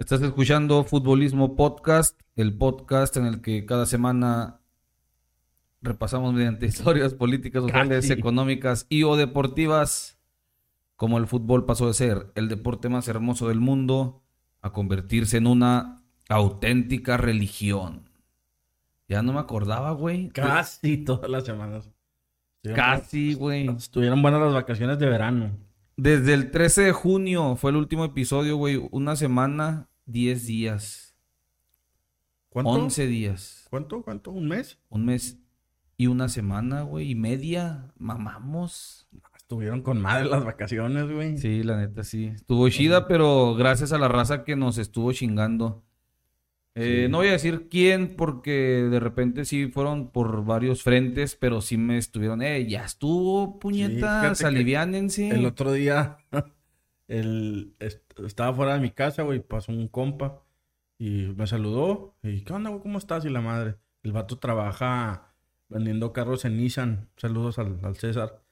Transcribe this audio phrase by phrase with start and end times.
[0.00, 4.62] Estás escuchando Futbolismo Podcast, el podcast en el que cada semana
[5.82, 8.18] repasamos mediante historias políticas, sociales, Casi.
[8.18, 10.18] económicas y o deportivas
[10.96, 14.22] cómo el fútbol pasó de ser el deporte más hermoso del mundo
[14.62, 18.08] a convertirse en una auténtica religión.
[19.06, 20.30] Ya no me acordaba, güey.
[20.30, 21.90] Casi todas las semanas.
[22.74, 23.68] Casi, güey.
[23.68, 25.50] Estuvieron buenas las vacaciones de verano.
[25.98, 28.80] Desde el 13 de junio fue el último episodio, güey.
[28.90, 31.16] Una semana, 10 días.
[32.48, 32.70] ¿Cuánto?
[32.70, 33.66] 11 días.
[33.70, 34.02] ¿Cuánto?
[34.02, 34.32] ¿Cuánto?
[34.32, 34.78] ¿Un mes?
[34.88, 35.38] Un mes
[35.96, 37.10] y una semana, güey.
[37.10, 37.92] Y media.
[37.96, 39.08] Mamamos.
[39.36, 41.36] Estuvieron con madre las vacaciones, güey.
[41.38, 42.26] Sí, la neta, sí.
[42.26, 45.84] Estuvo chida, pero gracias a la raza que nos estuvo chingando.
[46.76, 47.10] Eh, Sí.
[47.10, 51.76] No voy a decir quién, porque de repente sí fueron por varios frentes, pero sí
[51.76, 55.30] me estuvieron, eh, ya estuvo, puñetas, aliviánense.
[55.30, 56.18] El otro día
[57.10, 59.40] el, est- estaba fuera de mi casa, güey.
[59.40, 60.42] Pasó un compa
[60.98, 62.14] y me saludó.
[62.22, 62.82] Y, ¿qué onda, güey?
[62.82, 63.24] ¿Cómo estás?
[63.24, 63.76] Y la madre.
[64.02, 65.34] El vato trabaja
[65.68, 67.08] vendiendo carros en Nissan.
[67.16, 68.42] Saludos al, César.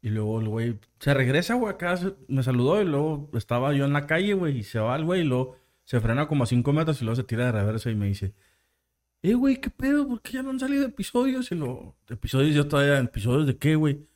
[0.00, 3.92] Y luego el güey se regresa, güey, acá me saludó y luego estaba yo en
[3.92, 6.72] la calle, güey, y se va el güey y luego se frena como a cinco
[6.72, 8.32] metros y luego se tira de reversa y me dice,
[9.22, 10.06] eh, güey, ¿qué pedo?
[10.06, 11.50] ¿Por qué ya no han salido episodios?
[11.50, 14.06] Y luego, episodios yo todavía, ¿episodios de qué, güey?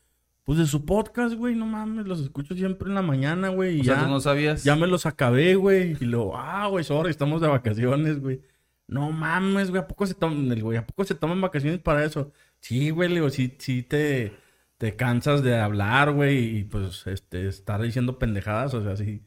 [0.44, 3.80] Pues de su podcast, güey, no mames, los escucho siempre en la mañana, güey, y
[3.82, 4.64] o sea, ya, tú no sabías.
[4.64, 5.96] ya me los acabé, güey.
[6.00, 8.40] Y luego, ah, güey, sorry, estamos de vacaciones, güey.
[8.88, 12.04] No mames, güey, ¿a poco se toman, el güey, ¿a poco se toman vacaciones para
[12.04, 12.32] eso?
[12.60, 14.32] Sí, güey, le digo, sí, sí te,
[14.78, 19.22] te cansas de hablar, güey, y pues, este, estar diciendo pendejadas, o sea, sí,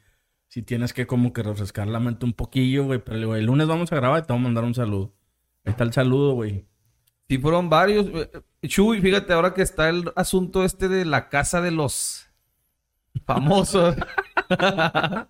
[0.50, 3.46] sí tienes que como que refrescar la mente un poquillo, güey, pero le digo, el
[3.46, 5.16] lunes vamos a grabar y te vamos a mandar un saludo.
[5.64, 6.66] Ahí está el saludo, güey.
[7.30, 8.06] Sí, fueron varios.
[8.14, 12.28] eh, Chuy, fíjate, ahora que está el asunto este de la casa de los
[13.26, 13.96] famosos.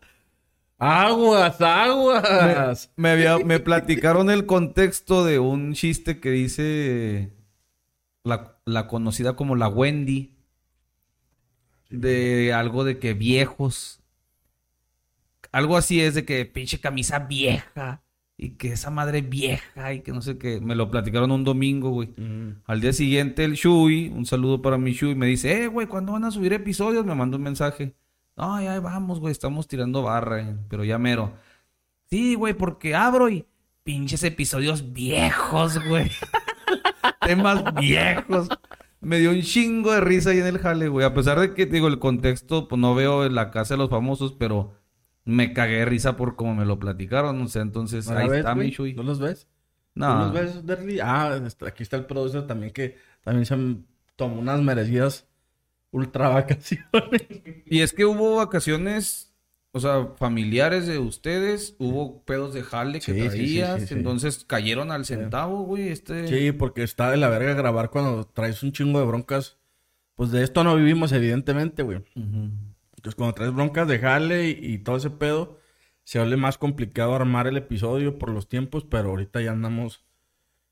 [0.77, 2.91] ¡Aguas, aguas!
[2.97, 7.33] Me, había- me platicaron el contexto de un chiste que dice
[8.23, 10.33] la, la conocida como la Wendy.
[11.89, 14.02] De algo de que viejos.
[15.53, 18.02] Algo así es de que pinche camisa vieja.
[18.37, 19.93] Y que esa madre vieja.
[19.93, 20.59] Y que no sé qué.
[20.59, 22.09] Me lo platicaron un domingo, güey.
[22.17, 22.61] Mm.
[22.65, 26.11] Al día siguiente el Shui, un saludo para mi Shui, me dice, eh, güey, ¿cuándo
[26.13, 27.05] van a subir episodios?
[27.05, 27.95] Me mandó un mensaje.
[28.35, 31.33] No, ya vamos, güey, estamos tirando barra, eh, pero ya mero.
[32.09, 33.45] Sí, güey, porque abro y
[33.83, 36.11] pinches episodios viejos, güey.
[37.21, 38.49] Temas viejos.
[38.99, 41.05] Me dio un chingo de risa ahí en el jale, güey.
[41.05, 44.33] A pesar de que, digo, el contexto, pues no veo la casa de los famosos,
[44.33, 44.73] pero
[45.25, 47.41] me cagué de risa por cómo me lo platicaron.
[47.41, 48.71] O sea, entonces ¿No ahí ves, está mi güey?
[48.71, 48.93] Shui.
[48.93, 49.47] ¿No los ves?
[49.93, 50.13] No.
[50.13, 50.99] ¿Tú los ves, Derly?
[50.99, 53.55] Ah, aquí está el producer también que también se
[54.15, 55.27] tomó unas merecidas
[55.91, 57.23] ultra vacaciones.
[57.65, 59.33] Y es que hubo vacaciones,
[59.71, 63.93] o sea, familiares de ustedes, hubo pedos de jale que Sí, traías, sí, sí.
[63.93, 66.27] entonces cayeron al centavo, güey, este...
[66.27, 69.58] Sí, porque está de la verga grabar cuando traes un chingo de broncas.
[70.15, 71.97] Pues de esto no vivimos, evidentemente, güey.
[72.15, 72.49] Ujú.
[73.05, 75.60] Entonces, cuando traes broncas de jale y, y todo ese pedo,
[76.04, 80.04] se vuelve más complicado armar el episodio por los tiempos, pero ahorita ya andamos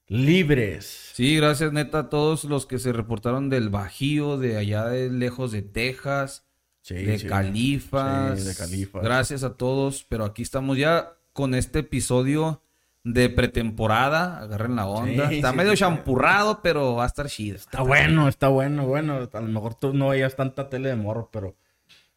[0.07, 1.11] libres.
[1.13, 5.51] Sí, gracias neta a todos los que se reportaron del Bajío, de allá de lejos
[5.51, 6.47] de Texas,
[6.81, 7.27] Sí, de sí.
[7.27, 8.41] Califas.
[8.41, 9.03] Sí, de Califas.
[9.03, 12.63] Gracias a todos, pero aquí estamos ya con este episodio
[13.03, 15.31] de pretemporada, agarren la onda.
[15.31, 17.57] Está medio champurrado, pero va a estar chido.
[17.57, 19.29] Está bueno, está bueno, bueno.
[19.31, 21.55] A lo mejor tú no veías tanta tele de morro, pero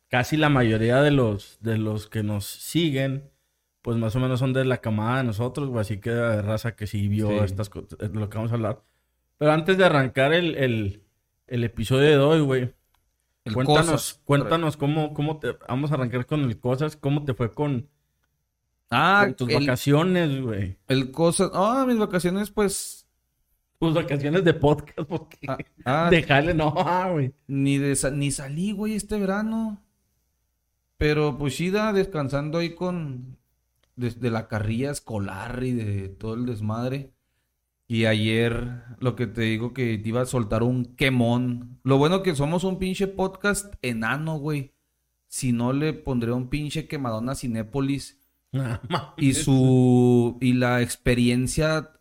[0.08, 3.30] casi la mayoría de los, de los que nos siguen,
[3.82, 5.80] pues más o menos son de la camada de nosotros, güey.
[5.82, 7.34] Así que de raza que sí vio Sí.
[7.44, 8.82] estas cosas, de lo que vamos a hablar.
[9.38, 11.02] Pero antes de arrancar el, el,
[11.46, 12.74] el episodio de hoy, güey,
[13.44, 14.20] El cuéntanos, Cosas.
[14.24, 15.52] cuéntanos cómo, cómo te...
[15.68, 17.88] Vamos a arrancar con el cosas, cómo te fue con,
[18.90, 20.78] Ah, con tus el, vacaciones, güey.
[20.88, 21.50] el Cosas...
[21.54, 23.06] Ah, mis vacaciones, pues...
[23.78, 25.38] Tus vacaciones de podcast, porque...
[25.46, 27.34] Ah, ah, Déjale, no, ah, güey.
[27.46, 29.82] Ni, de, ni salí, güey, este verano.
[30.98, 33.38] Pero pues ida descansando ahí con...
[33.96, 37.14] Desde la carrilla escolar y de todo el desmadre.
[37.88, 41.80] Y ayer, lo que te digo que te iba a soltar un quemón.
[41.82, 44.74] Lo bueno que somos un pinche podcast enano, güey.
[45.28, 48.18] Si no, le pondré un pinche quemadón a Cinépolis.
[49.16, 50.36] Y su...
[50.40, 51.92] Y la experiencia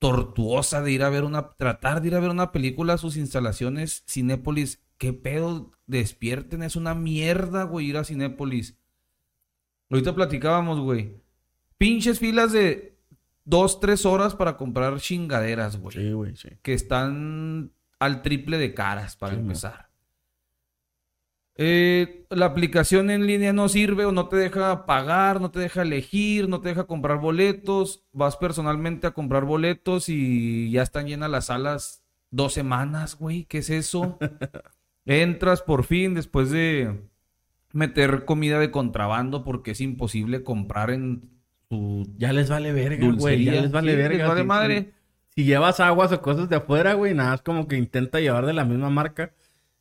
[0.00, 3.16] tortuosa de ir a ver una, tratar de ir a ver una película a sus
[3.16, 8.76] instalaciones, Cinépolis, qué pedo, despierten, es una mierda, güey, ir a Cinépolis.
[9.90, 11.16] Ahorita platicábamos, güey.
[11.78, 12.96] Pinches filas de
[13.44, 15.96] dos, tres horas para comprar chingaderas, güey.
[15.96, 16.50] Sí, güey, sí.
[16.62, 19.90] Que están al triple de caras para Sí, empezar.
[21.56, 25.82] eh, la aplicación en línea no sirve o no te deja pagar, no te deja
[25.82, 28.04] elegir, no te deja comprar boletos.
[28.12, 33.44] Vas personalmente a comprar boletos y ya están llenas las salas dos semanas, güey.
[33.46, 34.18] ¿Qué es eso?
[35.10, 37.00] Entras por fin después de
[37.72, 41.28] meter comida de contrabando porque es imposible comprar en
[41.68, 43.44] su Ya les vale verga, güey.
[43.44, 44.18] Ya les vale Sí, verga.
[44.18, 44.92] les vale Si- madre.
[45.34, 48.52] Si llevas aguas o cosas de afuera, güey, nada, es como que intenta llevar de
[48.52, 49.32] la misma marca.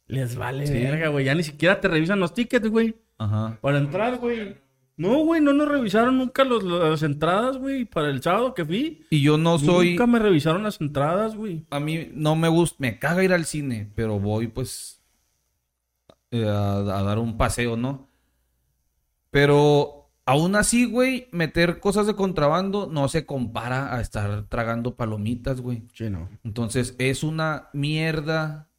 [0.07, 0.73] Les vale Sí.
[0.73, 1.25] verga, güey.
[1.25, 2.95] Ya ni siquiera te revisan los tickets, güey.
[3.17, 3.57] Ajá.
[3.61, 4.55] Para entrar, güey.
[4.97, 7.85] No, güey, no nos revisaron nunca los- las entradas, güey.
[7.85, 9.05] Para el sábado que fui.
[9.09, 9.91] Y yo no soy...
[9.91, 11.65] Nunca me revisaron las entradas, güey.
[11.69, 14.98] A mí no me gusta, me caga ir al cine, pero voy pues
[16.31, 18.09] eh, a, a dar un paseo, ¿no?
[19.31, 25.61] Pero aún así, güey, meter cosas de contrabando no se compara a estar tragando palomitas,
[25.61, 25.83] güey.
[25.93, 26.29] Sí, no.
[26.43, 28.69] Entonces es una mierda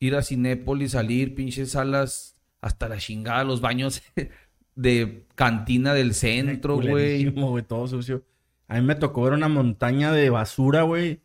[0.00, 4.02] ir a Cinépolis, salir, pinches salas hasta la chingada, los baños
[4.74, 7.30] de cantina del centro, güey.
[7.30, 8.24] Güey, todo sucio.
[8.68, 11.20] A mí me tocó ver una montaña de basura, güey,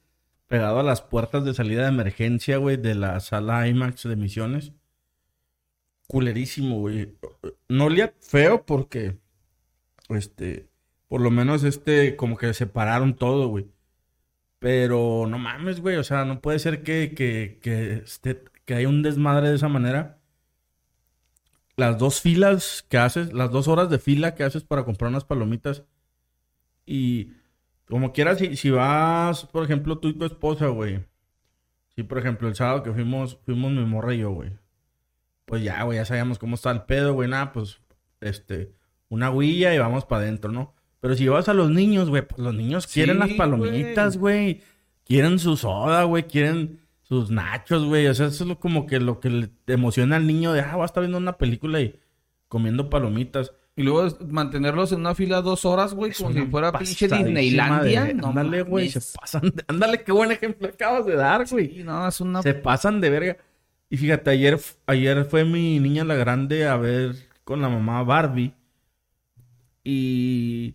[0.47, 4.73] pegado a las puertas de salida de emergencia, güey, de la sala IMAX de Misiones.
[6.07, 7.17] Culerísimo, güey.
[7.69, 9.17] No olía feo porque,
[10.09, 10.69] este,
[11.09, 13.67] por lo menos, este, como que separaron todo, güey.
[14.59, 18.89] Pero no mames, güey, o sea, no puede ser que, que, que, esté- que haya
[18.89, 20.19] un desmadre de esa manera.
[21.75, 25.25] Las dos filas que haces, las dos horas de fila que haces para comprar unas
[25.25, 25.83] palomitas.
[26.85, 27.33] Y
[27.87, 31.05] como quieras, si, si vas, por ejemplo, tú y tu esposa, güey.
[31.95, 34.51] Sí, por ejemplo, el sábado que fuimos, fuimos mi morra y yo, güey.
[35.47, 37.29] Pues ya, güey, ya sabíamos cómo está el pedo, güey.
[37.29, 37.79] Nada, pues,
[38.19, 38.73] este,
[39.09, 40.73] una huilla y vamos para adentro, ¿no?
[40.99, 44.61] Pero si llevas a los niños, güey, pues los niños Sí, quieren las palomitas, güey.
[45.05, 46.23] Quieren su soda, güey.
[46.23, 48.07] Quieren sus nachos, güey.
[48.07, 50.75] O sea, eso es lo, como que lo que le emociona al niño de, ah,
[50.75, 51.97] va a estar viendo una película y
[52.49, 53.53] comiendo palomitas.
[53.77, 58.03] Y luego mantenerlos en una fila dos horas, güey, como si fuera pinche Disneylandia.
[58.05, 61.69] de- No ándale, güey, se pasan de- Ándale, qué buen ejemplo acabas de dar, güey.
[61.75, 62.41] Sí, no, es una...
[62.41, 63.37] Se pasan de verga.
[63.89, 68.53] Y fíjate, ayer, ayer fue mi niña la grande a ver con la mamá Barbie.
[69.83, 70.73] Y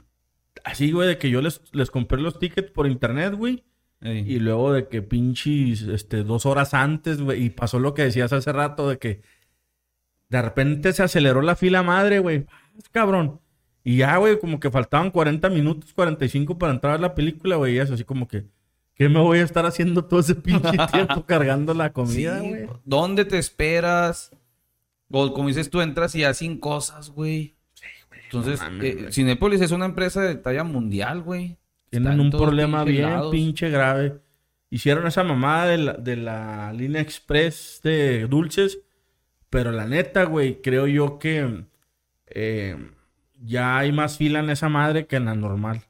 [0.64, 3.64] así, güey, de que yo les, les compré los tickets por internet, güey.
[4.00, 4.25] Ey.
[4.26, 7.44] Y luego de que pinches, este, dos horas antes, güey.
[7.44, 9.23] Y pasó lo que decías hace rato de que
[10.29, 12.47] de repente se aceleró la fila madre, güey.
[12.91, 13.41] Cabrón.
[13.85, 17.75] Y ya, güey, como que faltaban 40 minutos, 45 para entrar a la película, güey.
[17.75, 18.47] Y eso así como que,
[18.94, 22.69] ¿qué me voy a estar haciendo todo ese pinche tiempo cargando la comida, Sí, güey?
[22.85, 24.31] ¿Dónde te esperas?
[25.11, 27.56] O como dices tú, entras y hacen cosas, güey.
[28.25, 29.12] Entonces, no mames, eh, güey.
[29.12, 31.59] Cinépolis es una empresa de talla mundial, güey.
[31.91, 33.31] Tienen en un problema bien lados.
[33.31, 34.21] pinche grave.
[34.71, 38.79] Hicieron esa mamada de la, de la línea express de dulces.
[39.50, 41.67] Pero la neta, güey, creo yo que
[42.29, 42.77] eh,
[43.39, 45.83] ya hay más fila en esa madre que en la normal.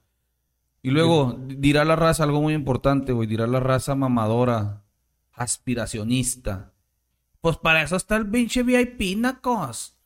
[0.82, 3.28] Y luego dirá la raza algo muy importante, güey.
[3.28, 4.82] Dirá la raza mamadora,
[5.32, 6.72] aspiracionista.
[7.40, 9.96] Pues para eso está el pinche VIP, nacos.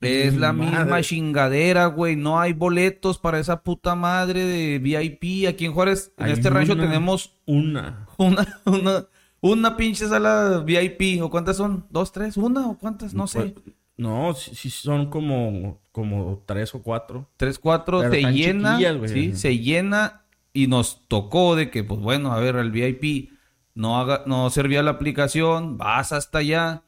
[0.00, 0.78] Es la Madre.
[0.84, 2.16] misma chingadera, güey.
[2.16, 5.46] No hay boletos para esa puta madre de VIP.
[5.48, 8.06] Aquí en Juárez, en Hay este rancho tenemos Una.
[8.18, 9.06] una, una,
[9.40, 11.22] una pinche sala VIP.
[11.22, 11.86] ¿O cuántas son?
[11.90, 12.36] ¿Dos, tres?
[12.36, 13.14] ¿Una o cuántas?
[13.14, 13.54] No sé.
[13.62, 17.28] Pues, no, sí, sí son como, como tres o cuatro.
[17.36, 20.23] Tres, cuatro, Pero se llena, sí, se llena
[20.54, 23.30] y nos tocó de que, pues bueno, a ver, el VIP
[23.74, 26.84] no haga, no servía la aplicación, vas hasta allá,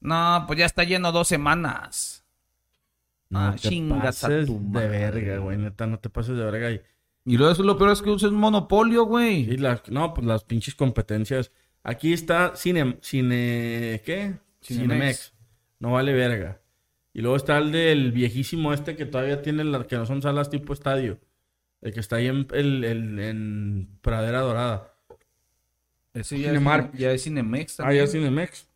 [0.00, 2.26] no, pues ya está lleno dos semanas.
[3.30, 5.56] No Ah, te chingas a pases tu de verga, güey.
[5.58, 6.70] Neta, no te pases de verga.
[6.72, 6.80] Y,
[7.24, 9.40] Y luego eso lo peor es que uses monopolio, güey.
[9.50, 11.50] y las, no, pues las pinches competencias.
[11.82, 14.38] Aquí está Cine, Cine, ¿qué?
[14.62, 14.88] Cinemex.
[14.88, 15.34] Cinemex.
[15.80, 16.60] No vale verga.
[17.12, 20.50] Y luego está el del viejísimo este que todavía tiene las que no son salas
[20.50, 21.18] tipo estadio.
[21.84, 24.90] El que está ahí en, el- el- en Pradera Dorada.
[26.12, 26.94] Ese ya Cinemark.
[26.94, 28.04] es, ya es Cinemex Ah, ya también.
[28.04, 28.68] es Cinemex.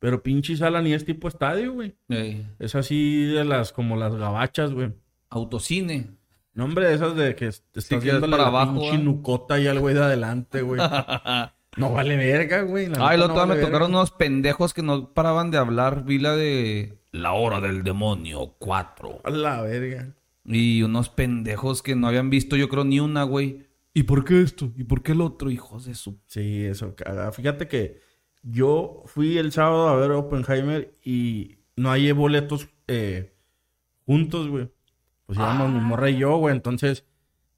[0.00, 1.94] Pero pinche sala ni es tipo estadio, güey.
[2.10, 4.92] Ey, Es así de las, como las gabachas, güey.
[5.30, 6.10] autocine.
[6.52, 9.66] No, hombre, de esas de que te estás es viendo para la abajo, pinche y
[9.66, 10.80] al güey de adelante, güey.
[11.76, 12.86] No vale verga, güey.
[13.00, 16.04] Ay, la no vale me tocaron unos pendejos que no paraban de hablar.
[16.04, 19.22] Vi la de La Hora del Demonio 4.
[19.24, 20.14] A la verga.
[20.44, 23.66] Y unos pendejos que no habían visto, yo creo, ni una, güey.
[23.94, 24.72] ¿Y por qué esto?
[24.76, 25.50] ¿Y por qué el otro?
[25.50, 26.20] Hijos de su...
[26.26, 27.32] Sí, eso caga.
[27.32, 28.00] Fíjate que
[28.42, 33.34] yo fui el sábado a ver Oppenheimer y no hay boletos eh,
[34.04, 34.70] juntos, güey.
[35.26, 36.54] Pues íbamos mi morra y yo, güey.
[36.54, 37.06] Entonces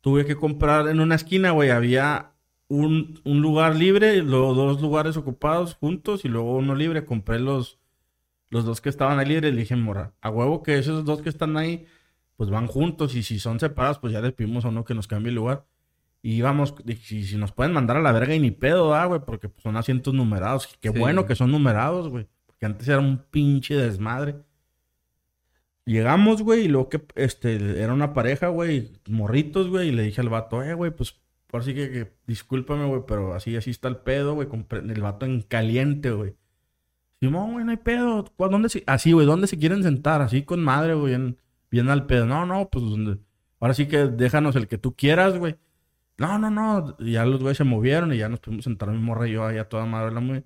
[0.00, 1.70] tuve que comprar en una esquina, güey.
[1.70, 2.34] Había
[2.68, 7.04] un, un lugar libre, luego dos lugares ocupados juntos y luego uno libre.
[7.04, 7.80] Compré los,
[8.50, 11.28] los dos que estaban ahí libres, le dije, morra, a huevo que esos dos que
[11.28, 11.86] están ahí,
[12.36, 13.14] pues van juntos.
[13.14, 15.64] Y si son separados, pues ya les pedimos a uno que nos cambie el lugar.
[16.22, 19.04] Y íbamos, dije, si, si nos pueden mandar a la verga y ni pedo, ah,
[19.06, 20.66] güey, porque pues, son asientos numerados.
[20.80, 20.98] Qué Sí.
[20.98, 22.26] bueno que son numerados, güey.
[22.46, 24.36] Porque antes era un pinche desmadre.
[25.84, 30.20] Llegamos, güey, y luego que, este, era una pareja, güey, morritos, güey, y le dije
[30.20, 31.14] al vato, eh, güey, pues,
[31.46, 35.00] por así que, que discúlpame, güey, pero así, así está el pedo, güey, con el
[35.00, 36.34] vato en caliente, güey.
[37.20, 38.24] Simón, güey, no hay pedo.
[38.36, 38.82] ¿Cu- ¿Dónde se...
[38.86, 40.22] Así, güey, ¿dónde se quieren sentar?
[40.22, 41.36] Así con madre, güey, bien,
[41.76, 42.26] bien al pedo.
[42.26, 42.84] No, no, pues,
[43.60, 45.56] ahora sí que déjanos el que tú quieras, güey.
[46.18, 46.96] No, no, no.
[46.98, 49.46] Y ya los güeyes se movieron y ya nos pudimos sentar mi morra y yo
[49.46, 50.12] ahí a toda madre.
[50.12, 50.44] La muy...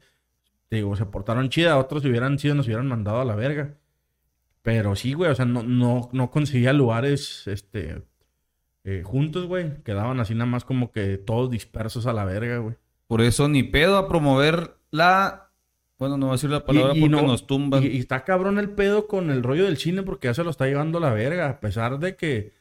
[0.71, 1.79] Digo, se portaron chida.
[1.79, 3.77] Otros hubieran sido, nos hubieran mandado a la verga.
[4.63, 8.03] Pero sí, güey, o sea, no, no, no conseguía lugares, este,
[8.85, 9.83] eh, juntos, güey.
[9.85, 12.77] Quedaban así nada más como que todos dispersos a la verga, güey.
[13.07, 15.50] Por eso ni pedo a promover la...
[16.01, 17.85] Bueno, no voy a decir la palabra Y- y porque no- nos tumban.
[17.85, 20.51] Y, y está cabrón el pedo con el rollo del cine porque ya se lo
[20.51, 21.49] está llevando la verga.
[21.49, 22.53] A pesar de que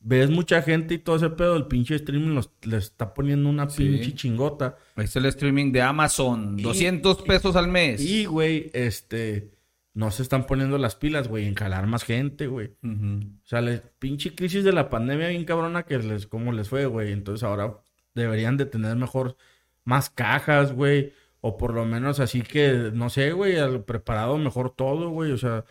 [0.00, 3.70] ves mucha gente y todo ese pedo, el pinche streaming los, les está poniendo una
[3.70, 3.84] Sí.
[3.84, 4.76] pinche chingota.
[4.96, 6.56] Está el streaming de Amazon.
[6.56, 8.00] 200 pesos al mes.
[8.04, 9.50] Y, güey, este,
[9.94, 12.72] no se están poniendo las pilas, güey, en jalar más gente, güey.
[12.84, 16.86] O sea, la pinche crisis de la pandemia bien cabrona que les, cómo les fue,
[16.86, 17.12] güey.
[17.12, 17.78] Entonces ahora
[18.14, 19.36] deberían de tener mejor,
[19.84, 21.12] más cajas, güey.
[21.40, 25.32] O por lo menos así que, no sé, güey, al- preparado mejor todo, güey.
[25.32, 25.64] O sea,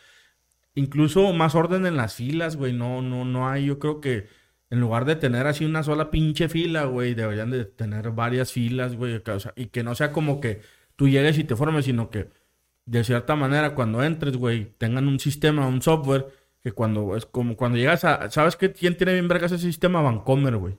[0.75, 2.73] incluso más orden en las filas, güey.
[2.73, 4.27] No, no, no hay, yo creo que
[4.69, 8.95] en lugar de tener así una sola pinche fila, güey, deberían de tener varias filas,
[8.95, 9.21] güey.
[9.55, 10.61] Y que no sea como que
[10.95, 12.29] tú llegues y te formes, sino que
[12.85, 16.27] de cierta manera cuando entres, güey, tengan un sistema, un software,
[16.63, 18.71] que cuando es como cuando llegas a, ¿sabes qué?
[18.73, 20.01] ¿Quién tiene bien verga ese sistema?
[20.01, 20.77] Vancomer, güey.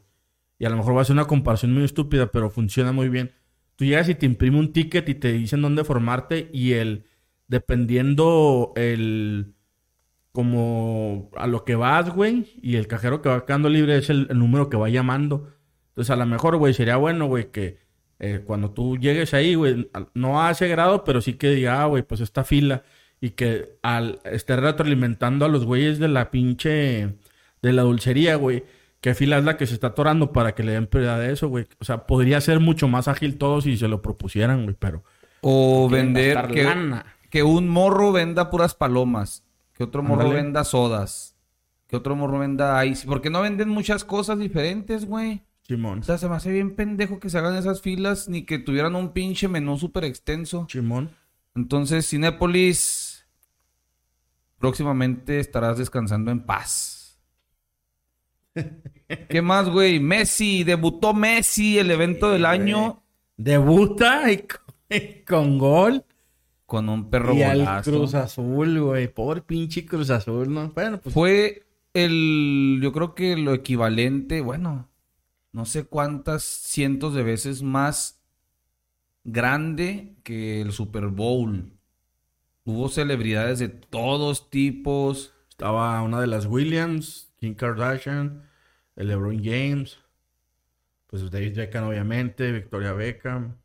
[0.59, 3.33] Y a lo mejor va a ser una comparación muy estúpida, pero funciona muy bien.
[3.79, 7.05] Tú llegas y te imprime un ticket y te dicen dónde formarte y el,
[7.47, 9.55] dependiendo el,
[10.33, 14.27] como a lo que vas, güey, y el cajero que va quedando libre es el,
[14.37, 15.55] número que va llamando.
[15.91, 17.79] Entonces, a lo mejor, güey, sería bueno, güey, que
[18.19, 21.87] eh, cuando tú llegues ahí, güey, no a ese grado, pero sí que diga, ah,
[21.87, 22.83] güey, pues esta fila,
[23.21, 27.15] y que al estar retroalimentando a los güeyes de la pinche,
[27.63, 28.65] de la dulcería, güey,
[29.01, 31.49] qué fila es la que se está atorando para que le den prioridad a eso,
[31.49, 31.67] güey.
[31.79, 35.05] O sea, podría ser mucho más ágil todo si se lo propusieran, güey, pero...
[35.41, 37.07] O vender que, lana.
[37.31, 39.45] que un morro venda puras palomas.
[39.73, 40.43] Que otro morro Ándale.
[40.43, 41.37] venda sodas.
[41.87, 43.07] Que otro morro venda ice.
[43.07, 45.43] Porque no venden muchas cosas diferentes, güey.
[45.63, 46.01] Simón.
[46.01, 48.97] O sea, se me hace bien pendejo que se hagan esas filas ni que tuvieran
[48.97, 50.67] un pinche menú súper extenso.
[50.69, 51.11] Simón.
[51.55, 53.27] Entonces, Cinépolis,
[54.59, 56.98] próximamente estarás descansando en paz.
[59.29, 60.01] ¿Qué más, güey?
[60.01, 63.03] Messi, debutó Messi, el evento del año,
[63.39, 64.61] Debuta y con,
[64.91, 66.05] y con gol.
[66.67, 67.91] con un perro y al golazo.
[67.91, 69.09] Cruz Azul, güey.
[69.09, 70.71] Pobre pinche Cruz Azul, ¿no?
[70.71, 71.15] Bueno, pues...
[71.15, 74.89] Fue el, yo creo que lo equivalente, bueno,
[75.53, 78.21] no sé cuántas cientos de veces más
[79.25, 81.73] grande que el Super Bowl.
[82.65, 85.33] Hubo celebridades de todos tipos.
[85.49, 88.48] Estaba una de las Williams, Kim Kardashian,
[88.99, 89.99] el LeBron James,
[91.07, 93.57] pues David Beckham, obviamente, Victoria Beckham,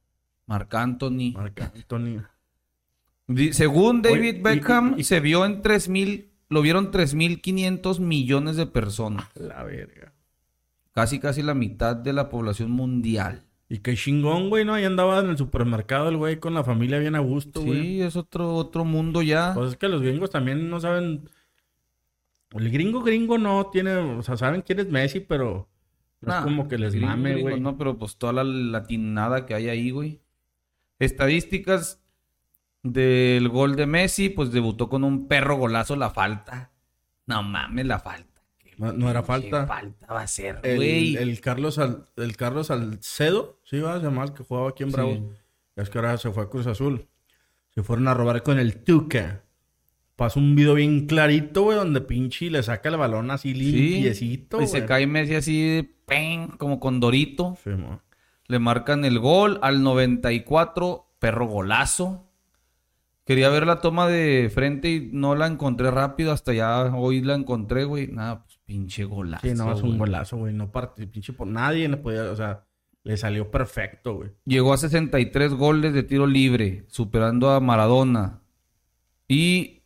[0.45, 1.33] Marc Anthony.
[1.33, 2.21] Marc Anthony.
[3.51, 9.27] Según David Beckham, y- y- se vio en 3000, lo vieron 3500 millones de personas.
[9.35, 10.13] La verga.
[10.91, 13.43] Casi, casi la mitad de la población mundial.
[13.69, 14.73] Y qué chingón, güey, ¿no?
[14.75, 17.81] Ahí andaba en el supermercado el güey con la familia bien a gusto, güey.
[17.81, 19.53] Sí, es otro, otro mundo ya.
[19.55, 21.27] Pues es que los gringos también no saben.
[22.55, 23.91] El gringo gringo no tiene.
[23.95, 25.69] O sea, saben quién es Messi, pero.
[26.21, 27.59] No Nah, es como que les gringo, mame, güey.
[27.59, 30.21] No, pero pues toda la latinada que hay ahí, güey.
[30.99, 32.01] Estadísticas
[32.81, 36.71] del gol de Messi, pues debutó con un perro golazo la falta.
[37.25, 38.41] No mames, la falta.
[38.77, 39.67] No- no era falta.
[39.67, 41.15] falta va a ser, güey.
[41.15, 44.95] el Carlos Al- el Carlos Salcedo, sí, va a llamar que jugaba aquí en Sí.
[44.95, 45.31] Bravo.
[45.75, 47.07] Es que ahora se fue a Cruz Azul.
[47.69, 49.43] Se fueron a robar con el Tuca.
[50.15, 54.67] Pasó un video bien clarito, güey, donde pinche le saca el balón así limpiecito, y
[54.67, 57.57] se cae Messi así, pen, como con Dorito.
[57.63, 57.71] Sí.
[58.47, 62.29] Le marcan el gol al 94, perro golazo.
[63.25, 67.35] Quería ver la toma de frente y no la encontré rápido, hasta ya hoy la
[67.35, 68.07] encontré, güey.
[68.07, 69.47] Nada, pues pinche golazo.
[69.47, 70.53] Sí, no, es un golazo, güey.
[70.53, 72.65] No parte, pinche por nadie le podía, o sea,
[73.03, 74.31] le salió perfecto, güey.
[74.45, 78.41] Llegó a 63 goles de tiro libre, superando a Maradona.
[79.27, 79.82] Y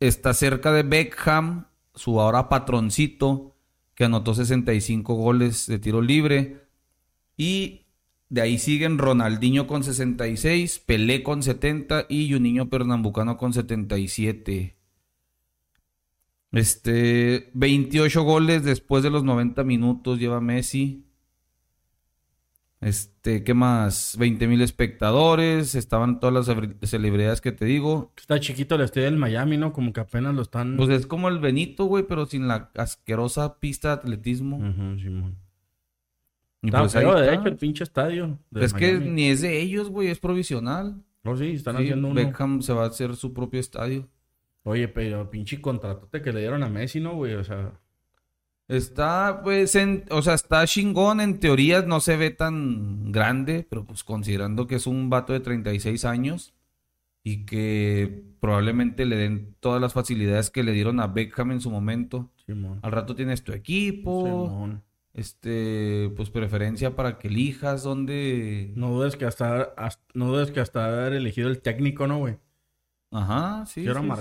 [0.00, 3.56] está cerca de Beckham, su ahora patroncito,
[3.94, 6.68] que anotó 65 goles de tiro libre.
[7.36, 7.86] Y
[8.30, 14.76] De ahí siguen Ronaldinho con 66, Pelé con 70 y Juninho Pernambucano con 77.
[16.52, 21.07] Este, 28 goles después de los 90 minutos lleva Messi.
[22.80, 24.16] Este, ¿qué más?
[24.18, 28.12] 20 mil espectadores, estaban todas las celebr- celebridades que te digo.
[28.16, 29.72] Está chiquito el estadio del Miami, ¿no?
[29.72, 30.76] Como que apenas lo están...
[30.76, 34.58] Pues es como el Benito, güey, pero sin la asquerosa pista de atletismo.
[34.58, 35.36] Ujú, Simón.
[36.62, 37.34] Está pues feo, de está.
[37.34, 38.38] hecho, el pinche estadio.
[38.50, 41.02] de Es que ni es de ellos, güey, es provisional.
[41.24, 42.14] No, sí, están Sí, haciendo uno.
[42.14, 44.08] Beckham se va a hacer su propio estadio.
[44.62, 47.34] Oye, pero pinche contratote que le dieron a Messi, ¿no, güey?
[47.34, 47.72] O sea,
[48.68, 51.20] Está, pues, en, o sea, está chingón.
[51.20, 55.40] En teoría no se ve tan grande, pero pues considerando que es un vato de
[55.40, 56.52] 36 años
[57.24, 61.70] y que probablemente le den todas las facilidades que le dieron a Beckham en su
[61.70, 62.30] momento.
[62.46, 62.78] Simón.
[62.82, 64.82] Al rato tienes tu equipo, Simón.
[65.14, 68.72] este, pues preferencia para que elijas dónde...
[68.76, 72.36] No dudes que hasta, hasta- no dudes que hasta haber elegido el técnico, ¿no, güey?
[73.10, 73.82] Ajá, sí.
[73.82, 74.12] Quiero a sí, sí.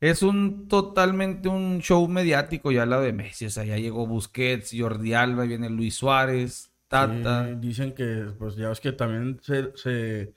[0.00, 3.46] Es un totalmente un show mediático ya la de Messi.
[3.46, 7.48] O sea, ya llegó Busquets, Jordi Alba, viene Luis Suárez, Tata.
[7.48, 10.34] Sí, dicen que, pues ya ves que también se, se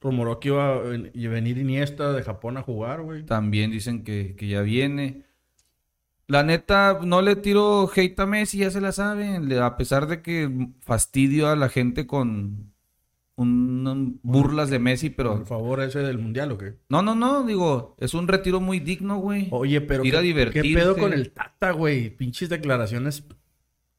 [0.00, 3.24] rumoró que iba a venir Iniesta de Japón a jugar, güey.
[3.24, 5.24] También dicen que, que ya viene.
[6.26, 9.50] La neta, no le tiro hate a Messi, ya se la saben.
[9.58, 12.74] A pesar de que fastidio a la gente con
[13.38, 15.46] un, un- burlas de Messi, Por pero...
[15.46, 16.74] favor, ese del mundial, ¿o qué?
[16.88, 19.48] No, no, no, digo, es un retiro muy digno, güey.
[19.50, 22.10] Oye, pero Ir a ¿qué, pedo con el Tata, güey?
[22.10, 23.24] Pinches declaraciones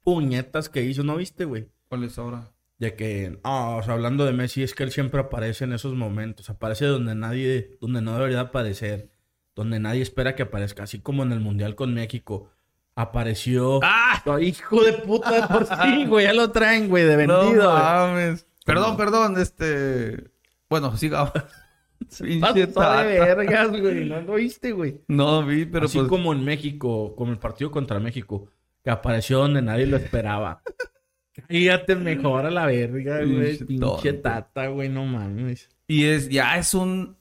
[0.03, 1.67] puñetas que hizo, ¿no viste, güey?
[1.87, 2.51] ¿Cuál es ahora?
[2.77, 5.95] De que, ah, o sea, hablando de Messi, es que él siempre aparece en esos
[5.95, 6.49] momentos.
[6.49, 9.09] Aparece donde nadie, donde no debería aparecer.
[9.55, 10.83] Donde nadie espera que aparezca.
[10.83, 12.49] Así como en el Mundial con México.
[12.95, 13.79] Apareció.
[13.83, 14.21] ¡Ah!
[14.41, 16.25] Hijo de puta, por sí, güey.
[16.25, 17.69] Ya lo traen, güey, de No vendido.
[17.71, 17.83] güey.
[17.83, 18.45] mames.
[18.73, 20.31] Perdón, perdón, este...
[20.69, 21.31] Bueno, siga.
[22.19, 23.03] Pinche Pasó de Tata.
[23.03, 24.05] vergas, güey.
[24.05, 25.01] No lo viste, güey.
[25.07, 26.09] No vi, pero Así pues...
[26.09, 28.49] como en México, como el partido contra México,
[28.83, 30.61] que apareció donde nadie lo esperaba.
[31.47, 33.57] Cállate mejor a la verga, güey.
[33.57, 34.21] Pinche Pinche tonto.
[34.21, 35.69] tata, güey, no mames.
[35.87, 37.17] Y es, ya es un...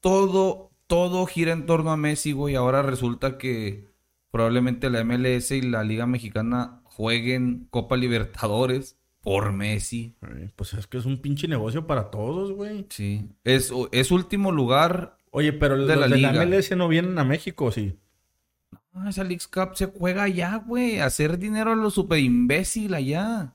[0.00, 2.54] Todo, todo gira en torno a Messi, güey.
[2.54, 3.88] Ahora resulta que
[4.30, 8.97] probablemente la MLS y la Liga Mexicana jueguen Copa Libertadores
[9.28, 10.16] por Messi.
[10.56, 12.86] Pues es que es un pinche negocio para todos, güey.
[12.88, 13.28] Sí.
[13.44, 15.18] Es, es último lugar.
[15.30, 16.46] Oye, pero los De de la la, liga.
[16.46, 17.98] MLS no vienen a México, sí.
[18.94, 21.00] Ah, esa Leagues Cup se juega allá, güey.
[21.00, 23.52] Hacer dinero a lo super imbécil allá.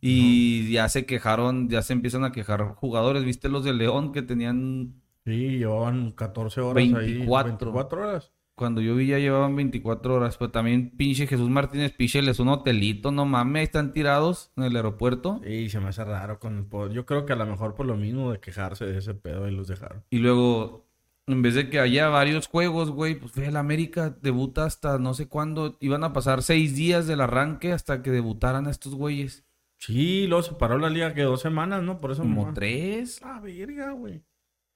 [0.00, 3.24] Y ya se quejaron, ya se empiezan a quejar jugadores.
[3.24, 6.92] ¿Viste los de León que tenían Sí, llevaban 14 horas ahí.
[6.92, 7.48] 24.
[7.50, 8.32] 24 horas.
[8.56, 12.48] Cuando yo vi ya llevaban 24 horas, pero también pinche Jesús Martínez Pichel es un
[12.48, 15.40] hotelito, no mames, están tirados en el aeropuerto.
[15.44, 16.92] Sí, se me hace raro con el poder.
[16.92, 19.50] Yo creo que a lo mejor por lo mismo de quejarse de ese pedo y
[19.50, 20.04] los dejaron.
[20.10, 20.86] Y luego,
[21.26, 25.14] en vez de que haya varios juegos, güey, pues ve, el América debuta hasta no
[25.14, 25.76] sé cuándo.
[25.80, 29.44] Iban a pasar seis días del arranque hasta que debutaran estos güeyes.
[29.78, 32.00] Sí, luego se paró la liga que dos semanas, ¿no?
[32.00, 32.54] Por eso Como mamá.
[32.54, 33.20] tres.
[33.24, 34.22] Ah, verga, güey.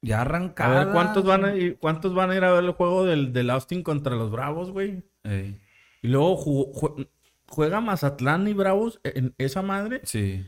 [0.02, 0.86] Ya A arrancadas.
[0.86, 3.50] ver, ¿cuántos van a ir, cuántos van a ir a ver el juego del, del
[3.50, 5.02] Austin contra los Bravos, güey?
[5.24, 5.60] Ey,
[6.02, 7.08] Y luego ju- jue-
[7.48, 10.00] juega Mazatlán y Bravos en esa madre.
[10.04, 10.44] sí.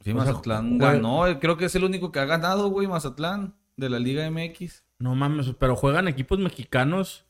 [0.00, 1.40] Sí, O sea, Mazatlán juega- ganó.
[1.40, 4.84] Creo que es el único que ha ganado, güey, Mazatlán, de la Liga MX.
[5.00, 7.24] No mames, pero juegan equipos mexicanos.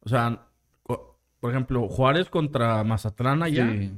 [0.00, 0.46] O sea,
[0.84, 3.70] por ejemplo, Juárez contra Mazatlán allá.
[3.70, 3.92] Sí.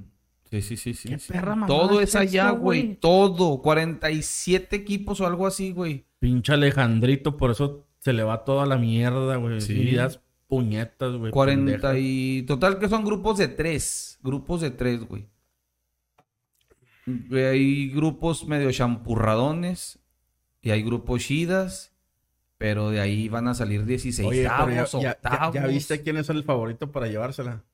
[0.50, 1.08] Sí, sí, sí, sí.
[1.08, 1.32] ¿Qué sí.
[1.32, 2.96] perra mamada Todo es allá, güey?
[2.96, 3.62] Todo.
[3.62, 6.04] 47 equipos o algo así, güey.
[6.24, 9.60] Pinche Alejandrito, por eso se le va toda la mierda, güey.
[9.60, 9.74] Sí.
[9.74, 11.30] Y das puñetas, güey.
[11.30, 11.96] 40 pendejas.
[12.00, 12.44] y...
[12.44, 14.18] Total que son grupos de tres.
[14.22, 15.28] Grupos de tres, güey.
[17.04, 19.98] Güey, Hay grupos medio champurradones.
[20.62, 21.94] Y hay grupos chidas.
[22.56, 25.54] Pero de ahí van a salir 16 Oye, ya, ya- ya- octavos.
[25.54, 27.64] ya viste quién es el favorito para llevársela?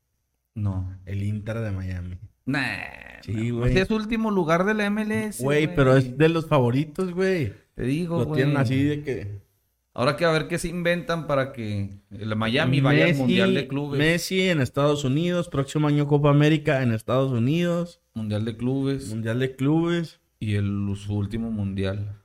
[0.57, 0.99] No.
[1.07, 2.19] El Inter de Miami.
[2.47, 3.21] Nah.
[3.23, 3.59] Sí, no.
[3.59, 3.71] güey.
[3.71, 5.41] Ese es último lugar de la MLS.
[5.41, 7.53] Güey, pero es de los favoritos, güey.
[7.75, 8.39] Te digo, Lo güey.
[8.39, 9.41] tienen así de que...
[9.93, 13.67] Ahora que a ver qué se inventan para que el Miami vaya al Mundial de
[13.67, 13.99] Clubes.
[13.99, 19.09] Messi en Estados Unidos, próximo año Copa América en Estados Unidos, Mundial de Clubes.
[19.09, 20.21] Mundial de Clubes.
[20.39, 22.23] Y el, su último Mundial.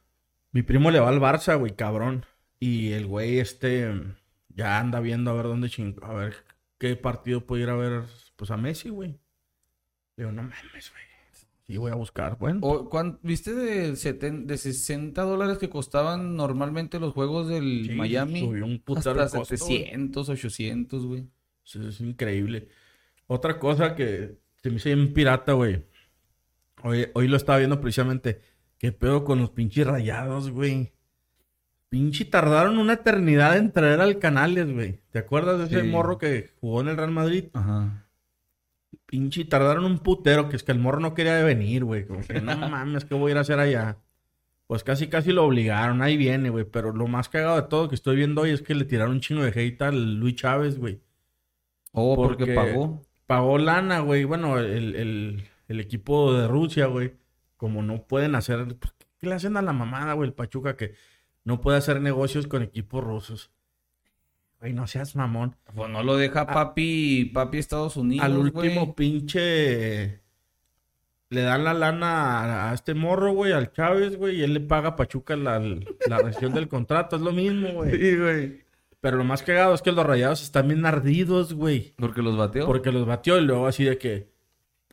[0.51, 2.25] Mi primo le va al Barça, güey, cabrón.
[2.59, 3.91] Y el güey este
[4.49, 5.95] ya anda viendo a ver dónde ching...
[6.03, 6.35] A ver
[6.77, 8.03] qué partido puede ir a ver,
[8.35, 9.17] pues a Messi, güey.
[10.17, 11.04] Le digo, no mames, güey.
[11.67, 12.37] Sí, voy a buscar.
[12.37, 17.85] Bueno, O, ¿cuán- ¿Viste de, seten- de 60 dólares que costaban normalmente los juegos del
[17.87, 18.39] sí, Miami?
[18.41, 19.45] Subió un Hasta costo, güey.
[19.57, 21.27] 700, 800, güey.
[21.63, 22.67] Sí, es increíble.
[23.27, 25.83] Otra cosa que se me hizo bien pirata, güey.
[26.83, 28.41] Oye, hoy lo estaba viendo precisamente.
[28.77, 30.91] ¿Qué pedo con los pinches rayados, güey?
[31.89, 34.99] Pinche tardaron una eternidad en traer al Canales, güey.
[35.11, 35.87] ¿Te acuerdas de ese Sí.
[35.87, 37.45] morro que jugó en el Real Madrid?
[37.53, 38.04] Ajá.
[39.05, 42.05] Pinche tardaron un putero, que es que el morro no quería venir, güey.
[42.05, 43.97] Como que no mames, ¿qué voy a ir a hacer allá?
[44.67, 46.65] Pues casi, casi lo obligaron, ahí viene, güey.
[46.65, 49.19] Pero lo más cagado de todo que estoy viendo hoy es que le tiraron un
[49.21, 51.01] chingo de hate al Luis Chávez, güey.
[51.91, 53.01] Oh, porque, Porque- pagó.
[53.27, 54.23] Pagó lana, güey.
[54.23, 57.13] Bueno, el, el- el equipo de Rusia, güey.
[57.57, 58.75] Como no pueden hacer...
[59.17, 60.27] ¿Qué le hacen a la mamada, güey?
[60.29, 60.93] El Pachuca que
[61.43, 63.49] no puede hacer negocios con equipos rusos.
[64.65, 65.55] Güey, no seas mamón.
[65.75, 68.25] Pues no lo deja papi, papi Estados Unidos.
[68.25, 70.21] Al último pinche...
[71.29, 74.61] Le dan la lana a, a este morro, güey, al Chávez, güey, y él le
[74.61, 77.15] paga a Pachuca la, la rescisión del contrato.
[77.15, 77.91] Es lo mismo, güey.
[77.91, 78.63] Sí, güey.
[79.01, 81.93] Pero lo más cagado es que los rayados están bien ardidos, güey.
[81.97, 82.65] Porque los bateó.
[82.65, 84.31] Porque los batió y luego así de que,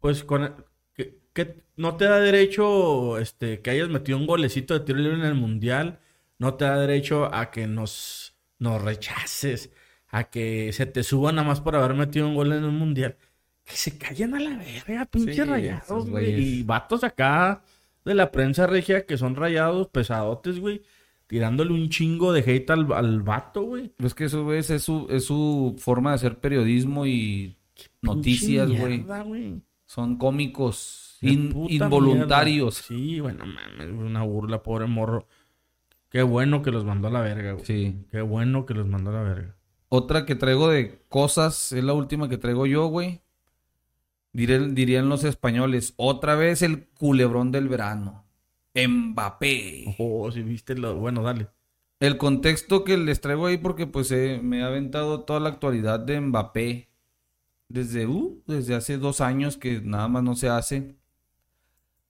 [0.03, 0.55] pues con
[0.93, 5.17] que, que no te da derecho este que hayas metido un golecito de tiro libre
[5.17, 6.01] en el mundial,
[6.39, 8.22] no te da derecho a que nos,
[8.63, 9.71] nos rechaces,
[10.09, 13.17] a que se te suba nada más por haber metido un gol en un mundial.
[13.65, 16.59] Que se callen a la verga, pinches Sí, rayados, güey.
[16.59, 17.63] Y vatos acá
[18.05, 20.83] de la prensa regia que son rayados, pesadotes, güey.
[21.27, 23.93] Tirándole un chingo de hate al, al vato, güey.
[23.99, 27.57] Es que eso, güey, es su, es su forma de hacer periodismo y
[28.03, 29.63] noticias, Pinche güey.
[29.87, 32.85] Son cómicos, in- involuntarios.
[32.91, 33.05] mierda.
[33.07, 35.27] Sí, bueno, mames, una burla, pobre morro.
[36.13, 37.65] Qué bueno que los mandó a la verga, güey.
[37.65, 38.07] Sí.
[38.11, 39.57] Qué bueno que los mandó a la verga.
[39.89, 43.23] Otra que traigo de cosas, es la última que traigo yo, güey.
[44.35, 48.27] Dirían los españoles, otra vez el culebrón del verano.
[48.75, 49.97] Mbappé.
[49.99, 50.97] Oh, si viste lo...
[50.97, 51.49] Bueno, dale.
[51.99, 55.99] El contexto que les traigo ahí porque pues eh, me ha aventado toda la actualidad
[55.99, 56.91] de Mbappé.
[57.69, 60.95] Desde, uh, desde hace dos años que nada más no se hace.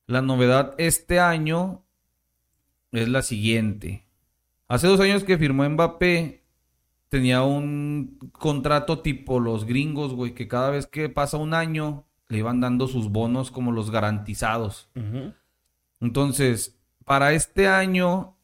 [0.06, 1.84] La novedad este año
[2.92, 4.04] es la siguiente.
[4.68, 6.42] Hace dos años que firmó Mbappé,
[7.08, 12.38] tenía un contrato tipo los gringos, güey, que cada vez que pasa un año le
[12.38, 14.88] iban dando sus bonos como los garantizados.
[16.00, 18.36] Entonces, para este año,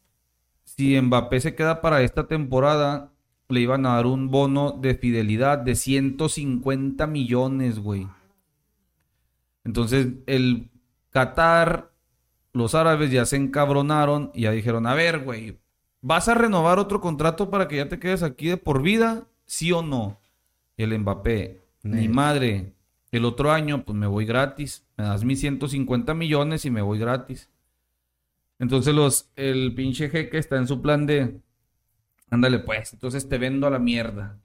[0.65, 3.11] si Mbappé se queda para esta temporada,
[3.47, 8.07] le iban a dar un bono de fidelidad de 150 millones, güey.
[9.63, 10.69] Entonces, el
[11.09, 11.91] Qatar,
[12.53, 15.59] los árabes ya se encabronaron y ya dijeron, a ver, güey,
[16.01, 19.27] ¿vas a renovar otro contrato para que ya te quedes aquí de por vida?
[19.45, 20.19] ¿Sí o no?
[20.77, 22.09] El Mbappé, ni Nel.
[22.09, 22.73] madre,
[23.11, 26.99] el otro año pues me voy gratis, me das mis 150 millones y me voy
[26.99, 27.49] gratis.
[28.59, 31.39] Entonces los, el pinche jeque está en su plan de,
[32.29, 34.37] ándale pues, entonces te vendo a la mierda.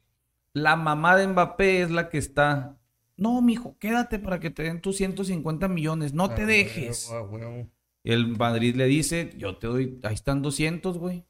[0.53, 2.77] La mamá de Mbappé es la que está,
[3.17, 7.11] no, mijo, quédate para que te den tus 150 millones, no te dejes.
[7.11, 7.67] Y
[8.12, 11.25] el Madrid le dice, yo te doy, ahí están 200, güey.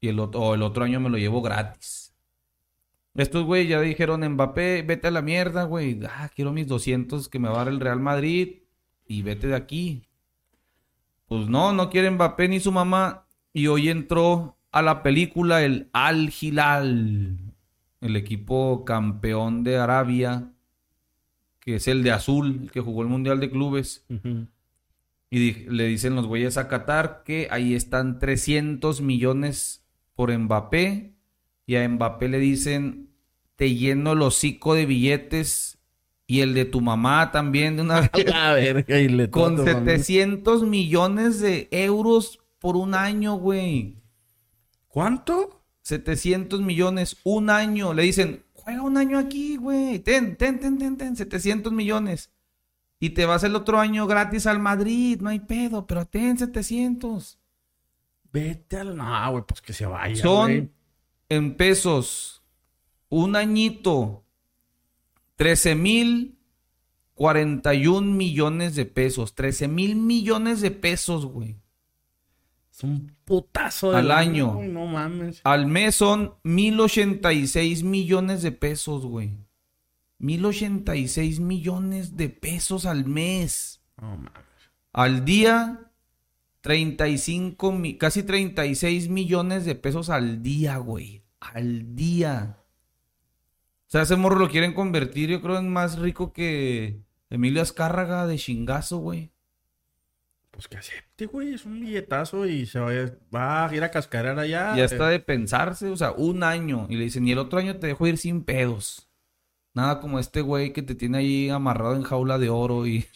[0.00, 2.14] Y el otro, el otro año me lo llevo gratis.
[3.14, 5.98] Estos, güey, ya dijeron, Mbappé, vete a la mierda, güey.
[6.08, 8.58] Ah, quiero mis 200 que me va a dar el Real Madrid
[9.08, 10.04] y vete de aquí.
[11.26, 13.26] Pues no, no quiere Mbappé ni su mamá.
[13.52, 17.38] Y hoy entró a la película el Al Hilal,
[18.00, 20.52] el equipo campeón de Arabia,
[21.58, 24.06] que es el de azul, el que jugó el Mundial de Clubes.
[25.30, 31.12] Y di- le dicen los güeyes a Qatar que ahí están 300 millones por Mbappé.
[31.66, 33.10] Y a Mbappé le dicen,
[33.56, 35.78] te lleno el hocico de billetes
[36.26, 38.34] y el de tu mamá también de una vez.
[38.34, 39.86] A le Con todo, mami.
[39.86, 43.96] 700 millones de euros por un año, güey.
[44.86, 45.62] ¿Cuánto?
[45.82, 47.94] 700 millones, un año.
[47.94, 49.98] Le dicen, juega un año aquí, güey.
[50.00, 52.30] Ten, ten, ten, ten, ten, 700 millones.
[53.00, 57.38] Y te vas el otro año gratis al Madrid, no hay pedo, pero ten 700.
[58.32, 58.96] Vete al...
[58.96, 60.72] No, güey, pues que se vaya, Son
[61.28, 62.42] en pesos,
[63.08, 64.24] un añito,
[65.36, 66.38] 13 mil
[67.18, 69.34] 41 millones de pesos.
[69.34, 71.56] 13 mil millones de pesos, güey.
[72.72, 74.56] Es un putazo de Al año.
[74.62, 75.40] no mames.
[75.42, 79.32] Al mes son 1086 millones de pesos, güey.
[80.18, 83.82] 1086 millones de pesos al mes.
[83.96, 84.30] Mames.
[84.92, 85.90] Al día,
[86.60, 91.24] 35, mi- casi 36 millones de pesos al día, güey.
[91.40, 92.58] Al día.
[93.86, 97.00] O sea, ese morro lo quieren convertir, yo creo, en más rico que
[97.30, 99.32] Emilio Azcárraga de chingazo, güey.
[100.50, 101.54] Pues que acepte, güey.
[101.54, 104.74] Es un billetazo y se vaya, va a ir a cascarar allá.
[104.76, 106.86] Ya está Eh, de pensarse, o sea, un año.
[106.90, 109.07] Y le dicen, y el otro año te dejo ir sin pedos.
[109.78, 113.06] Nada como este güey que te tiene ahí amarrado en jaula de oro y...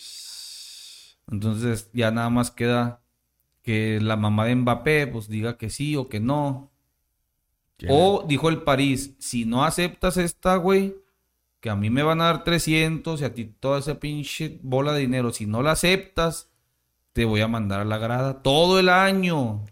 [1.28, 3.02] Entonces ya nada más queda
[3.62, 6.70] que la mamá de Mbappé pues diga que sí o que no.
[7.88, 10.94] O dijo el París, si no aceptas esta, güey,
[11.58, 14.92] que a mí me van a dar 300 y a ti toda esa pinche bola
[14.92, 16.48] de dinero, si no la aceptas,
[17.12, 19.64] te voy a mandar a la grada todo el año.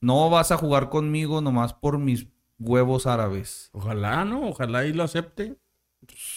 [0.00, 2.26] No vas a jugar conmigo nomás por mis
[2.58, 3.70] huevos árabes.
[3.70, 4.48] Ojalá, ¿no?
[4.48, 5.61] Ojalá y lo acepte.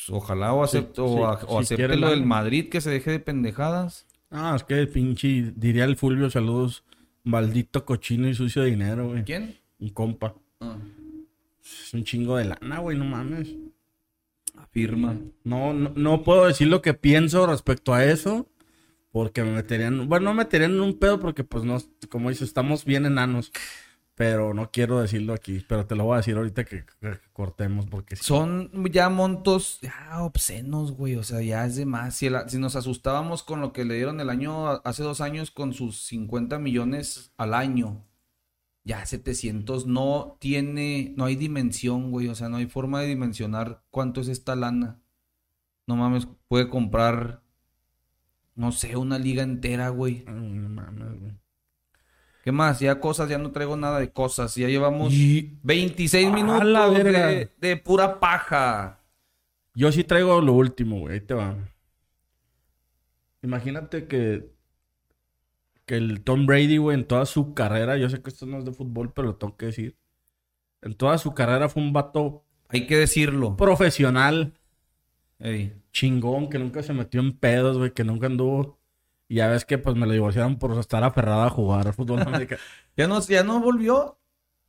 [0.07, 2.69] Pues, ojalá o acepte, Sí, o, sí, a- o si acepte lo la- del Madrid,
[2.69, 4.05] que se deje de pendejadas.
[4.31, 6.83] Ah, es que pinche, diría el Fulvio, saludos,
[7.23, 9.23] maldito cochino y sucio de dinero, güey.
[9.23, 9.55] ¿Quién?
[9.79, 10.33] Un compa.
[10.59, 10.77] Ah,
[11.63, 13.55] Es un chingo de lana, güey, no mames.
[14.57, 15.17] afirma.
[15.43, 18.47] No, no, no puedo decir lo que pienso respecto a eso.
[19.11, 21.77] Porque me meterían, bueno, no me meterían en un pedo porque pues no,
[22.09, 23.51] como dices, estamos bien enanos.
[24.17, 27.85] Pero no quiero decirlo aquí, pero te lo voy a decir ahorita que, que cortemos
[27.87, 28.15] porque.
[28.15, 31.15] Son ya montos ya obscenos, güey.
[31.17, 32.15] O sea, ya es de más.
[32.15, 35.51] Si, el- si nos asustábamos con lo que le dieron el año, hace dos años
[35.51, 38.05] con sus 50 millones al año.
[38.85, 42.29] Ya 700 no tiene, no hay dimensión, güey.
[42.29, 45.01] O sea, no hay forma de dimensionar cuánto es esta lana.
[45.87, 47.41] No mames, puede comprar,
[48.55, 50.23] no sé, una liga entera, güey.
[50.25, 51.33] No mames, güey.
[52.45, 52.79] ¿Qué más?
[52.79, 54.55] Ya cosas, ya no traigo nada de cosas.
[54.55, 57.27] Ya llevamos Y 26 ¡A minutos la verga!
[57.27, 59.01] de, de pura paja.
[59.73, 61.15] yo sí traigo lo último, güey.
[61.15, 61.57] Ahí te va.
[63.41, 64.49] Imagínate que,
[65.85, 68.65] que el Tom Brady, güey, en toda su carrera, yo sé que esto no es
[68.65, 69.95] de fútbol, pero lo tengo que decir.
[70.81, 73.55] En toda su carrera fue un vato Hay que decirlo.
[73.57, 74.53] profesional,
[75.39, 75.73] Ey.
[75.91, 78.79] chingón, que nunca se metió en pedos, güey, que nunca anduvo.
[79.27, 82.61] Y ya ves que pues me lo divorciaron por estar aferrado a jugar fútbol americano.
[82.97, 84.19] ¿Ya no, ya no volvió?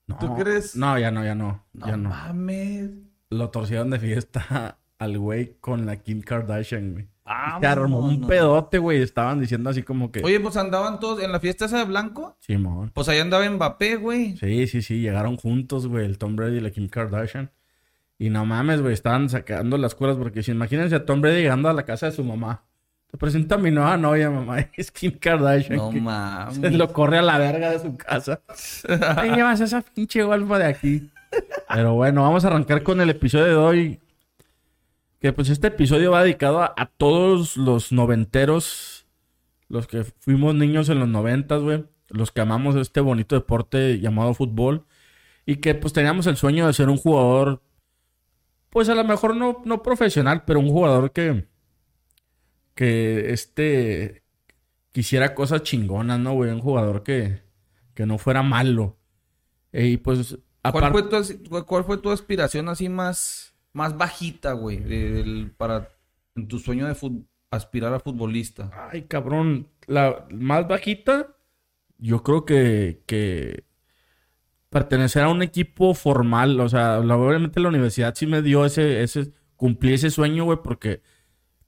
[0.07, 0.77] No, ¿Tú crees?
[0.77, 1.65] No, ya no, ya no.
[1.73, 2.09] No ya no.
[2.11, 2.91] mames.
[3.29, 7.09] Lo torcieron de fiesta al güey con la Kim Kardashian, güey.
[7.29, 9.03] Ah, Se armó un pedote, güey.
[9.03, 10.23] Estaban diciendo así como que...
[10.23, 12.37] Oye, pues andaban todos en la fiesta esa de blanco.
[12.39, 12.93] Simón.
[12.95, 14.37] Pues ahí andaba Mbappé, güey.
[14.37, 15.01] Sí, sí, sí.
[15.01, 16.05] Llegaron juntos, güey.
[16.07, 17.51] El Tom Brady y la Kim Kardashian.
[18.17, 18.95] Y no mames, güey.
[18.95, 22.13] Estaban sacando las cuerdas porque si imagínense a Tom Brady llegando a la casa de
[22.13, 22.63] su mamá.
[23.11, 24.69] Te presenta a mi nueva novia, mamá.
[24.77, 25.77] Es Kim Kardashian.
[25.77, 26.57] No mames.
[26.57, 28.41] se lo corre a la verga de su casa.
[28.87, 31.11] Te llevas esa pinche golfa de aquí.
[31.73, 34.01] Pero bueno, vamos a arrancar con el episodio de hoy.
[35.21, 39.07] Que pues este episodio va dedicado a, a todos los noventeros.
[39.69, 41.85] Los que fuimos niños en los noventas, güey.
[42.09, 44.85] Los que amamos este bonito deporte llamado fútbol.
[45.45, 47.63] Y que pues teníamos el sueño de ser un jugador.
[48.71, 51.47] Pues a lo mejor no, no profesional, pero un jugador que.
[52.77, 54.23] Que este.
[54.93, 56.53] Quisiera cosas chingonas, ¿no, güey?
[56.53, 57.43] Un jugador que.
[57.95, 58.97] Que no fuera malo.
[59.73, 60.39] Eh, Y pues.
[60.71, 65.49] ¿Cuál fue, tu, cuál fue tu aspiración así más, más bajita, güey?
[65.57, 65.89] para
[66.35, 68.71] en tu sueño de fut- aspirar a futbolista.
[68.91, 69.69] Ay, cabrón.
[69.87, 71.37] La más bajita,
[71.99, 73.65] yo creo que, que
[74.69, 76.59] pertenecer a un equipo formal.
[76.61, 81.01] O sea, obviamente la universidad sí me dio ese, ese, cumplí ese sueño, güey, porque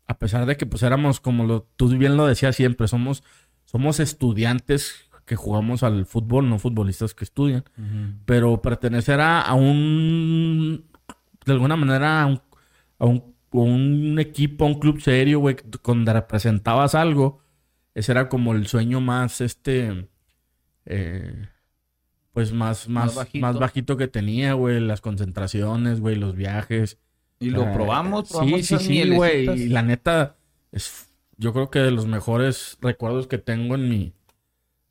[0.09, 3.23] a pesar de que pues éramos, como lo, tú bien lo decías siempre, somos,
[3.67, 7.65] somos estudiantes que jugamos al fútbol, no futbolistas que estudian.
[8.25, 10.87] Pero pertenecer a, a un,
[11.45, 12.41] de alguna manera, a un,
[12.99, 17.43] a un, a un equipo, a un club serio, güey, donde representabas algo,
[17.95, 20.09] ese era como el sueño más, este,
[20.87, 21.49] eh,
[22.33, 23.47] pues más, más, Más bajito.
[23.47, 26.99] más bajito que tenía, güey, las concentraciones, güey, los viajes.
[27.41, 29.47] Y lo probamos, Sí, probamos sí, esas sí, güey.
[29.65, 30.37] Y la neta,
[30.73, 34.15] es, yo creo que de los mejores recuerdos que tengo en mi,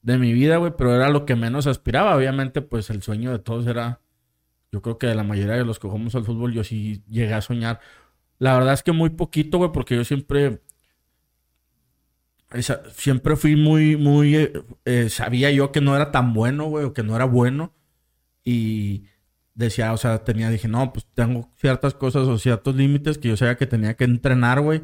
[0.02, 2.16] de mi vida, güey, pero era lo que menos aspiraba.
[2.16, 4.02] Obviamente, pues el sueño de todos era,
[4.72, 7.34] yo creo que de la mayoría de los que jugamos al fútbol, yo sí llegué
[7.34, 7.82] a soñar.
[8.40, 10.62] La verdad es que muy poquito, güey, porque yo siempre,
[12.52, 14.54] esa- siempre fui muy, muy, eh,
[14.86, 17.74] eh, sabía yo que no era tan bueno, güey, o que no era bueno.
[18.46, 19.06] Y
[19.58, 23.38] decía, o sea, tenía, dije, no, pues tengo ciertas cosas o ciertos límites que yo
[23.38, 24.84] sabía que tenía que entrenar, güey,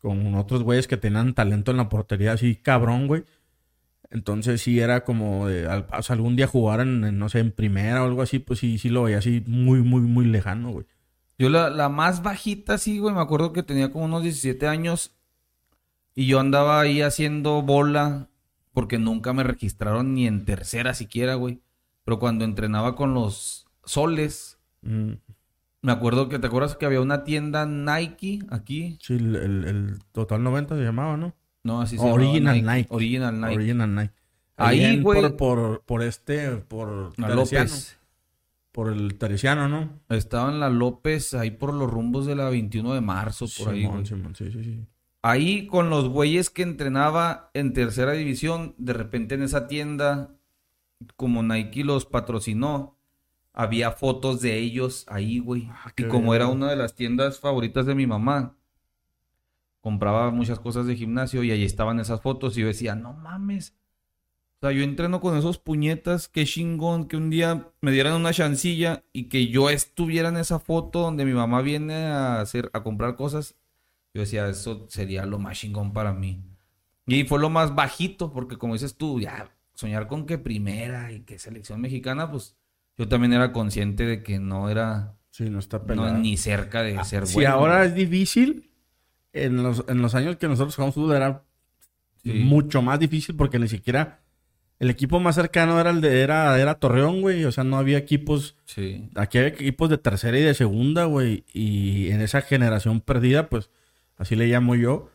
[0.00, 3.24] con otros güeyes que tenían talento en la portería así cabrón, güey.
[4.10, 7.50] Entonces sí era como de, al- o algún día jugar en, en, no sé, en
[7.52, 10.86] primera o algo así, pues sí, sí lo veía así muy, muy, muy lejano, güey.
[11.38, 15.16] Yo la, la más bajita, sí, güey, me acuerdo que tenía como unos 17 años
[16.14, 18.28] y yo andaba ahí haciendo bola
[18.72, 21.60] porque nunca me registraron ni en tercera siquiera, güey.
[22.04, 25.12] Pero cuando entrenaba con los soles, Mm,
[25.80, 28.98] me acuerdo que, ¿te acuerdas que había una tienda Nike aquí?
[29.00, 31.34] sí, el, el- el Total 90 se llamaba, ¿no?
[31.62, 32.88] No, así se Original llamaba Nike.
[32.94, 33.54] Original Nike.
[33.54, 34.14] Original Nike.
[34.56, 35.20] Ahí, güey.
[35.22, 37.30] Por, por, por este, por La.
[37.30, 37.98] López.
[38.72, 40.00] Por el Teresiano, ¿no?
[40.10, 43.80] Estaba en la López, ahí por los rumbos de la 21 de marzo, por ahí,
[43.82, 44.06] Simón, güey.
[44.06, 44.80] Simón, sí, sí, sí.
[45.22, 50.34] ahí con los güeyes que entrenaba en tercera división, de repente en esa tienda,
[51.16, 52.93] como Nike los patrocinó,
[53.54, 55.68] había fotos de ellos ahí, güey.
[55.70, 56.34] Ah, y como bien.
[56.34, 58.56] era una de las tiendas favoritas de mi mamá,
[59.80, 63.76] compraba muchas cosas de gimnasio y ahí estaban esas fotos y yo decía, no mames.
[64.60, 68.32] O sea, yo entreno con esos puñetas, qué chingón, que un día me dieran una
[68.32, 72.82] chancilla y que yo estuviera en esa foto donde mi mamá viene a hacer, a
[72.82, 73.56] comprar cosas.
[74.14, 76.42] Yo decía, eso sería lo más chingón para mí.
[77.06, 81.20] Y fue lo más bajito, porque como dices tú, ya soñar con que primera y
[81.20, 82.56] que selección mexicana, pues
[82.96, 87.02] yo también era consciente de que no era Sí, no está no, ni cerca de
[87.04, 87.50] ser si bueno.
[87.50, 88.70] ahora es difícil,
[89.32, 91.42] en los, en los años que nosotros jugamos fútbol era
[92.22, 92.32] Sí.
[92.32, 94.20] mucho más difícil porque ni siquiera
[94.78, 97.44] el equipo más cercano era el de era, era Torreón, güey.
[97.44, 98.56] O sea, no había equipos.
[98.64, 99.08] Sí.
[99.14, 101.44] Aquí había equipos de tercera y de segunda, güey.
[101.52, 103.70] Y en esa generación perdida, pues,
[104.16, 105.10] así le llamo yo,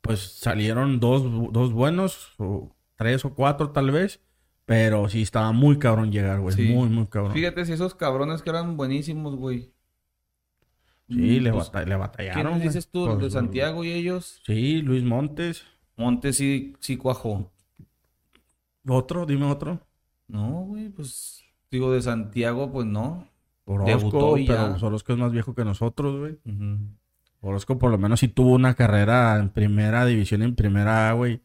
[0.00, 1.22] pues salieron dos,
[1.52, 4.20] dos buenos, o tres o cuatro tal vez.
[4.66, 6.54] Pero sí estaba muy cabrón llegar, güey.
[6.54, 6.68] Sí.
[6.68, 7.32] Muy, muy cabrón.
[7.32, 9.72] Fíjate si esos cabrones que eran buenísimos, güey.
[11.08, 12.54] Sí, le, Pues, le batallaron.
[12.54, 13.06] ¿Quién dices tú?
[13.06, 14.40] Pues, ¿De Santiago y ellos?
[14.46, 15.64] Sí, Luis Montes.
[15.96, 17.50] Montes sí, sí cuajó.
[18.86, 19.80] Otro, dime otro.
[20.28, 21.44] No, güey, pues...
[21.70, 23.28] Digo, de Santiago, pues no.
[23.66, 24.76] Orozco, pero ya.
[24.80, 26.38] Orozco es más viejo que nosotros, güey.
[27.40, 31.40] Orozco por lo menos sí tuvo una carrera en primera división, en primera güey.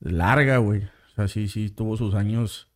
[0.00, 0.82] Larga, güey.
[1.12, 2.68] O sea, sí, sí tuvo sus años.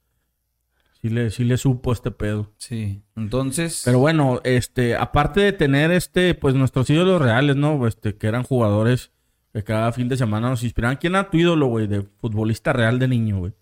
[1.01, 2.53] Sí le, sí le supo este pedo.
[2.59, 3.03] Sí.
[3.16, 3.83] Entonces...
[3.85, 7.87] Pero bueno, este, aparte de tener este, pues nuestros ídolos reales, ¿no?
[7.87, 9.12] Este, que eran jugadores
[9.53, 10.99] que cada fin de semana nos inspiraban.
[10.99, 11.87] ¿Quién era tu ídolo, güey?
[11.87, 13.53] De futbolista real de niño, güey.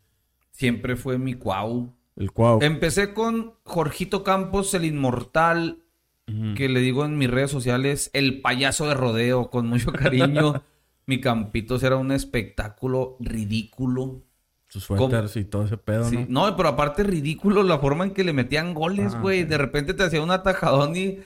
[0.51, 1.95] Siempre fue mi cuau.
[2.17, 2.59] El cuau.
[2.63, 5.85] Empecé con Jorgito Campos, el inmortal,
[6.57, 10.63] que le digo en mis redes sociales, el payaso de rodeo, con mucho cariño.
[11.07, 14.23] Mi Campitos era un espectáculo ridículo.
[14.75, 16.49] Sus suéteres y todo ese pedo, Sí, ¿no?
[16.49, 19.45] No, pero aparte ridículo la forma en que le metían goles, Ah, güey.
[19.45, 21.21] De repente te hacía un atajadón y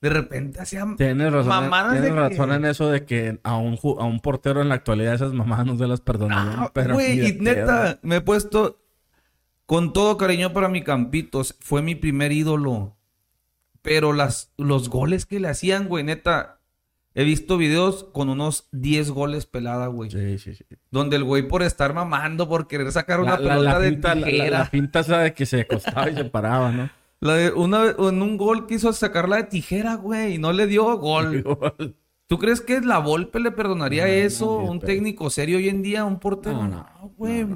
[0.00, 0.96] de repente hacían...
[0.96, 4.20] Tienes razón, Mamadas tienes de razón que- en eso de que a un, a un
[4.20, 6.54] portero en la actualidad esas mamadas no se las perdonarían.
[6.60, 8.78] Ah, pero güey, y neta, me he puesto
[9.66, 11.56] con todo cariño para mi Campitos.
[11.58, 12.96] Fue mi primer ídolo.
[13.82, 16.60] Pero las, los goles que le hacían, güey, neta.
[17.14, 20.10] He visto videos con unos 10 goles pelada, güey.
[20.10, 20.64] Sí, sí, sí.
[20.90, 24.14] Donde el güey por estar mamando, por querer sacar una La, pelota la de pinta,
[24.14, 24.58] tijera.
[24.60, 26.88] la pinta esa de que se acostaba y se paraba, ¿no?
[27.20, 30.96] La de- una en un gol quiso sacarla de tijera, güey, y no le dio
[30.98, 31.44] gol.
[32.26, 34.58] ¿Tú crees que la Volpe le perdonaría No, no, eso?
[34.58, 36.56] de un técnico serio hoy en día, un portero.
[36.56, 37.46] No, No, no, güey.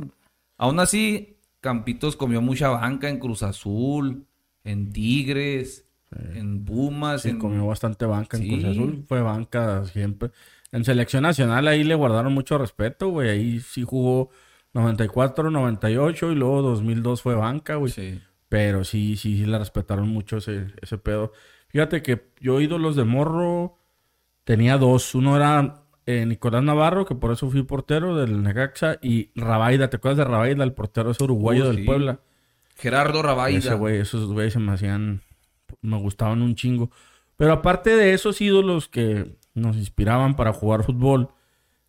[0.59, 4.27] Aún así, Campitos comió mucha banca en Cruz Azul,
[4.63, 5.86] en Tigres,
[6.35, 7.39] en Pumas, Sí, en...
[7.39, 8.49] comió bastante banca en Sí.
[8.51, 9.05] Cruz Azul.
[9.09, 10.31] Fue banca siempre.
[10.73, 13.29] En selección nacional ahí le guardaron mucho respeto, güey.
[13.31, 14.31] Ahí sí jugó
[14.75, 17.93] 94, 98 y luego 2002 fue banca, güey.
[17.93, 18.21] Sí.
[18.49, 21.33] Pero sí, sí, sí le respetaron mucho ese, ese pedo.
[21.69, 23.79] Fíjate que yo ídolos de morro
[24.45, 25.15] tenía dos.
[25.15, 29.91] Uno era eh, Nicolás Navarro, que por eso fui portero del Necaxa, y Rabaida.
[29.91, 31.83] ¿Te acuerdas de Rabaida, el portero ese uruguayo Uh, del sí.
[31.85, 32.21] Puebla?
[32.77, 33.59] Gerardo Rabaida.
[33.59, 35.23] Ese güey, esos güeyes se me hacían,
[35.81, 36.91] me gustaban un chingo.
[37.37, 41.31] Pero aparte de esos ídolos que nos inspiraban para jugar fútbol,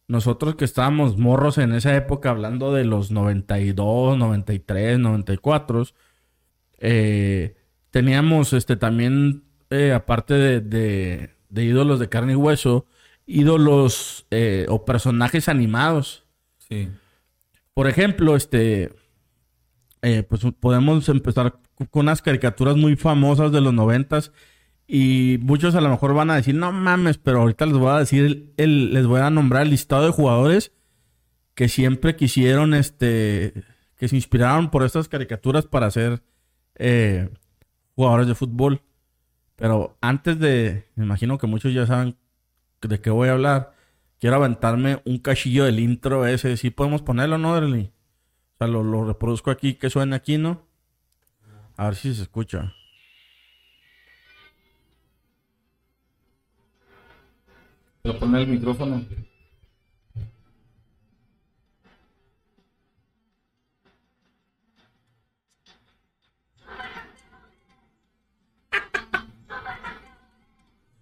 [0.08, 5.84] nosotros que estábamos morros en esa época, hablando de los 92, 93, 94,
[6.80, 7.56] eh,
[7.92, 12.86] teníamos este también, eh, aparte de, de- de ídolos de carne y hueso,
[13.26, 16.26] ídolos eh, o personajes animados.
[16.70, 16.90] Sí.
[17.74, 18.92] Por ejemplo, este,
[20.02, 21.60] eh, pues podemos empezar
[21.92, 24.32] con unas caricaturas muy famosas de los noventas
[24.88, 28.00] y muchos a lo mejor van a decir, no mames, pero ahorita les voy a
[28.00, 30.72] decir, el- les voy a nombrar el listado de jugadores
[31.56, 33.54] que siempre quisieron, este,
[33.98, 36.22] que se inspiraron por estas caricaturas para ser
[36.76, 37.30] eh,
[37.96, 38.82] jugadores de fútbol.
[39.56, 42.16] Pero antes de, me imagino que muchos ya saben
[42.82, 43.74] de qué voy a hablar.
[44.20, 46.58] Quiero aventarme un cachillo del intro ese.
[46.58, 47.92] Si podemos ponerlo, ¿no, Derly?
[48.58, 50.66] O sea, lo, lo reproduzco aquí, que suene aquí, ¿no?
[51.76, 52.74] A ver si se escucha.
[58.02, 59.06] Pero ponme el micrófono.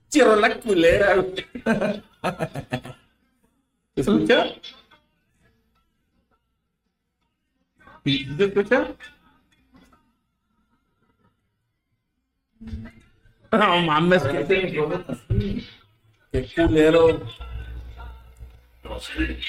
[0.10, 1.46] Cierro la culera, güey.
[3.96, 4.48] ¿Se escucha?
[8.06, 8.88] ¿Sí ¿Se escucha?
[13.52, 14.46] No mames, qué,
[16.32, 17.20] qué culero.
[18.84, 19.40] No sé.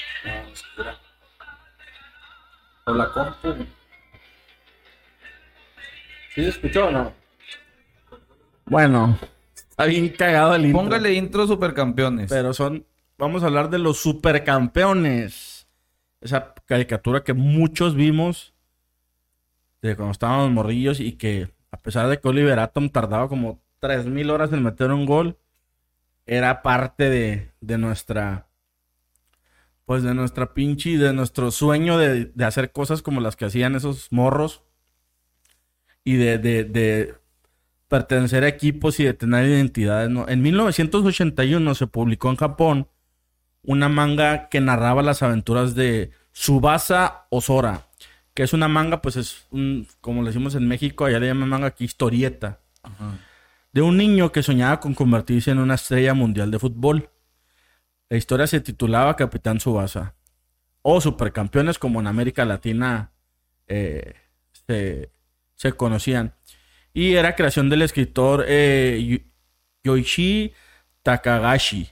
[2.85, 3.65] O la compu.
[6.33, 7.13] ¿Sí se escuchó o no?
[8.65, 9.19] Bueno,
[9.53, 10.81] está bien cagado el intro.
[10.81, 12.29] Póngale intro supercampeones.
[12.29, 12.87] Pero son.
[13.19, 15.56] Vamos a hablar de los supercampeones.
[16.21, 18.53] Esa caricatura que muchos vimos
[19.81, 24.29] de cuando estábamos morrillos y que, a pesar de que Oliver Atom tardaba como 3000
[24.29, 25.37] horas en meter un gol,
[26.25, 28.47] era parte de, de nuestra.
[29.85, 33.75] Pues de nuestra pinche, de nuestro sueño de, de hacer cosas como las que hacían
[33.75, 34.63] esos morros.
[36.03, 37.15] Y de, de, de
[37.87, 40.09] pertenecer a equipos y de tener identidades.
[40.09, 40.27] ¿no?
[40.27, 42.87] En 1981 se publicó en Japón
[43.63, 47.87] una manga que narraba las aventuras de Subasa Osora,
[48.33, 51.49] que es una manga, pues es un, como le decimos en México, allá le llaman
[51.49, 53.17] manga aquí historieta, Ajá.
[53.73, 57.09] de un niño que soñaba con convertirse en una estrella mundial de fútbol.
[58.09, 60.13] La historia se titulaba Capitán Subasa,
[60.81, 63.11] o Supercampeones como en América Latina
[63.67, 64.13] eh,
[64.67, 65.11] se,
[65.55, 66.33] se conocían.
[66.93, 69.25] Y era creación del escritor eh,
[69.83, 70.53] Yoichi
[71.03, 71.89] Takagashi.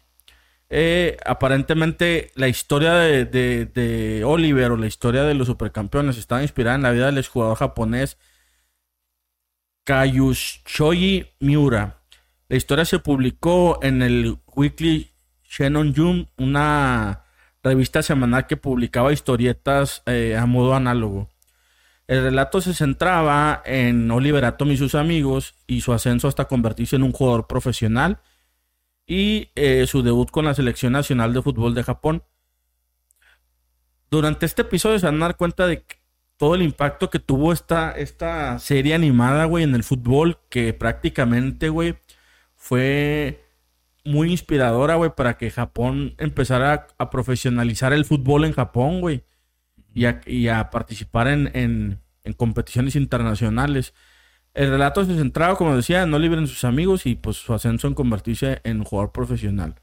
[0.70, 6.82] Eh, aparentemente la historia de, Oliver o la historia de los supercampeones estaba inspirada en
[6.82, 8.18] la vida del exjugador japonés
[9.84, 12.02] Kayushoji Miura.
[12.50, 15.12] La historia se publicó en el Weekly
[15.44, 17.22] Shannon Jump, una
[17.64, 21.30] revista semanal que publicaba historietas eh, a modo análogo.
[22.08, 26.96] El relato se centraba en Oliver Atom y sus amigos y su ascenso hasta convertirse
[26.96, 28.20] en un jugador profesional
[29.08, 32.24] y eh, su debut con la selección nacional de fútbol de Japón.
[34.10, 35.86] Durante este episodio se van a dar cuenta de
[36.38, 41.70] todo el impacto que tuvo esta, esta serie animada, güey, en el fútbol, que prácticamente,
[41.70, 41.96] güey,
[42.56, 43.44] fue
[44.04, 49.24] muy inspiradora, güey, para que Japón empezara a, profesionalizar el fútbol en Japón, güey
[49.94, 51.52] y a, participar en-
[52.26, 53.94] en competiciones internacionales.
[54.56, 57.88] El relato se centraba, como decía, en Oliver y sus amigos y pues su ascenso
[57.88, 59.76] en convertirse en jugador profesional.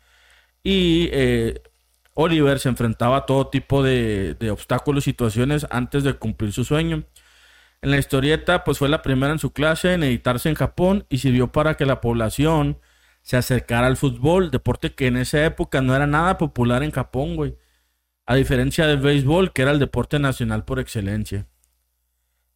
[0.65, 1.63] Y eh,
[2.15, 6.65] Oliver se enfrentaba a todo tipo de, de obstáculos y situaciones antes de cumplir su
[6.65, 7.05] sueño.
[7.83, 11.19] En la historieta, pues fue la primera en su clase en editarse en Japón y
[11.19, 12.79] sirvió para que la población
[13.23, 17.37] se acercara al fútbol, deporte que en esa época no era nada popular en Japón,
[17.37, 17.57] güey.
[18.27, 21.47] A diferencia del béisbol, que era el deporte nacional por excelencia.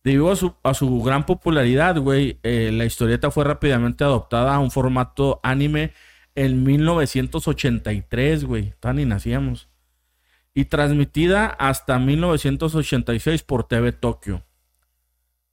[0.06, 4.60] Debido a su, a su gran popularidad, güey, eh, la historieta fue rápidamente adoptada a
[4.60, 5.94] un formato anime
[6.36, 8.72] en 1983, güey.
[8.78, 9.68] Tan ni nacíamos.
[10.54, 14.44] Y transmitida hasta 1986 por TV Tokio.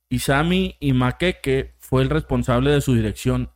[0.10, 3.50] Isami Imakeke fue el responsable de su dirección.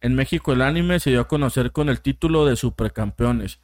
[0.00, 3.60] En México el anime se dio a conocer con el título de Supercampeones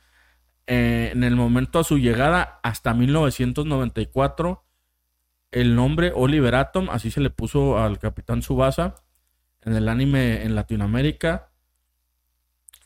[0.68, 4.69] eh, en el momento a su llegada hasta 1994
[5.50, 8.94] el nombre Oliver Atom así se le puso al Capitán Subasa
[9.62, 11.50] en el anime en Latinoamérica.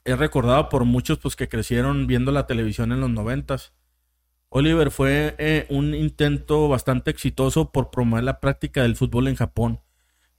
[0.05, 3.73] Es recordado por muchos pues que crecieron viendo la televisión en los noventas.
[4.51, 9.81] Oliver fue eh, un intento bastante exitoso por promover la práctica del fútbol en Japón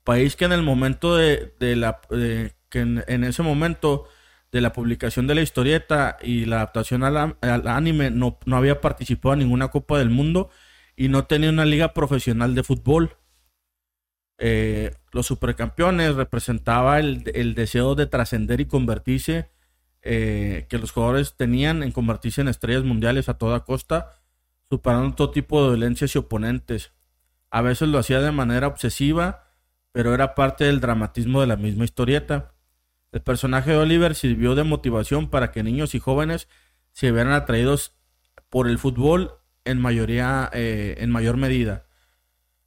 [0.04, 4.08] país que en el momento de, de la de- que en- en ese momento
[4.52, 8.82] de la publicación de la historieta y la adaptación al, al anime no, no había
[8.82, 10.50] participado en ninguna Copa del Mundo
[10.96, 13.18] y no tenía una liga profesional de fútbol.
[14.38, 19.50] Eh, los supercampeones representaba el, el deseo de trascender y convertirse
[20.08, 24.20] eh, que los jugadores tenían en convertirse en estrellas mundiales a toda costa,
[24.70, 26.92] superando todo tipo de dolencias y oponentes.
[27.50, 29.48] A veces lo hacía de manera obsesiva,
[29.92, 32.54] pero era parte del dramatismo de la misma historieta.
[33.12, 36.50] El personaje de Oliver sirvió de motivación para que niños y jóvenes
[36.92, 37.96] se vieran atraídos
[38.50, 41.86] por el fútbol en mayoría, eh, en mayor medida.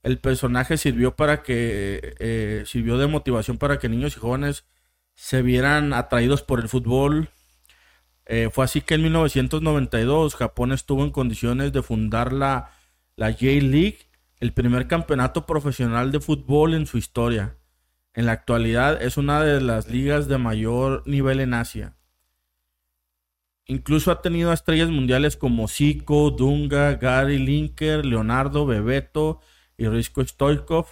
[0.03, 4.65] El personaje sirvió para que eh, sirvió de motivación para que niños y jóvenes
[5.15, 7.31] se vieran atraídos por el fútbol.
[8.27, 12.73] Eh, fue así que en 1992 Japón estuvo en condiciones de fundar la,
[13.17, 13.99] la J-League,
[14.39, 17.57] el primer campeonato profesional de fútbol en su historia.
[18.15, 21.98] En la actualidad es una de las ligas de mayor nivel en Asia.
[23.71, 29.41] Incluso ha tenido estrellas mundiales como Zico, Dunga, Gary Linker, Leonardo, Bebeto
[29.77, 30.87] y Risco Stoikov,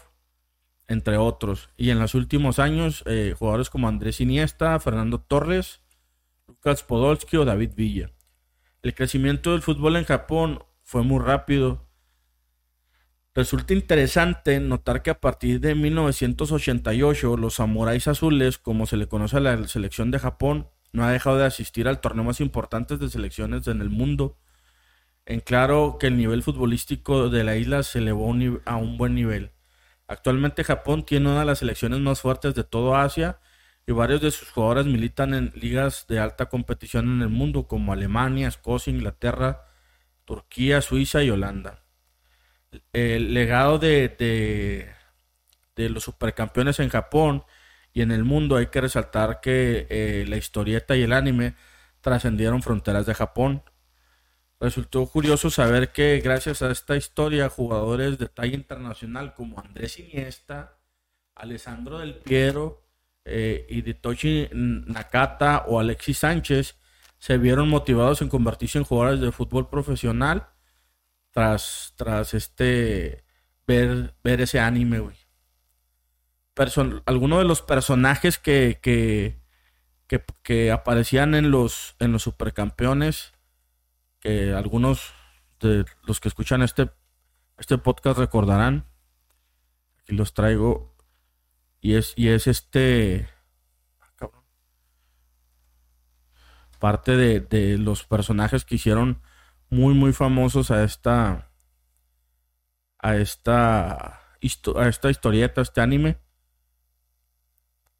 [0.86, 1.70] entre otros.
[1.78, 5.80] Y en los últimos años, eh, jugadores como Andrés Iniesta, Fernando Torres,
[6.46, 8.10] Lucas Podolski o David Villa.
[8.82, 11.88] El crecimiento del fútbol en Japón fue muy rápido.
[13.34, 19.38] Resulta interesante notar que a partir de 1988 los samuráis azules, como se le conoce
[19.38, 23.08] a la selección de Japón, no ha dejado de asistir al torneo más importante de
[23.08, 24.38] selecciones en el mundo.
[25.26, 28.32] en claro que el nivel futbolístico de la isla se elevó
[28.64, 29.52] a un buen nivel.
[30.08, 33.40] Actualmente Japón tiene una de las selecciones más fuertes de todo Asia
[33.86, 37.92] y varios de sus jugadores militan en ligas de alta competición en el mundo como
[37.92, 39.66] Alemania, Escocia, Inglaterra,
[40.24, 41.82] Turquía, Suiza y Holanda.
[42.92, 44.08] El legado de,
[45.76, 47.44] de, los supercampeones en Japón
[47.96, 51.54] y en el mundo hay que resaltar que eh, la historieta y el anime
[52.00, 53.62] trascendieron fronteras de Japón
[54.58, 60.78] Resultó curioso saber que gracias a esta historia jugadores de talla internacional como Andrés Iniesta,
[61.34, 62.82] Alessandro Del Piero
[63.26, 66.78] eh, Tochi Nakata o Alexis Sánchez
[67.18, 70.48] se vieron motivados en convertirse en jugadores de fútbol profesional
[71.32, 73.24] tras, tras este
[73.66, 75.16] ver, ver ese anime, güey.
[77.06, 79.40] Algunos de los personajes que, que,
[80.06, 83.36] que, que aparecían en los, en los supercampeones
[84.56, 85.14] algunos
[85.60, 86.90] de los que escuchan este,
[87.58, 88.86] este podcast recordarán.
[90.00, 90.94] Aquí los traigo.
[91.80, 93.28] Y es, y es este.
[94.20, 94.30] Ah,
[96.78, 99.22] parte de, los personajes que hicieron
[99.70, 101.50] muy, muy famosos a esta.
[102.98, 104.22] A esta.
[104.76, 106.18] A esta historieta, este anime.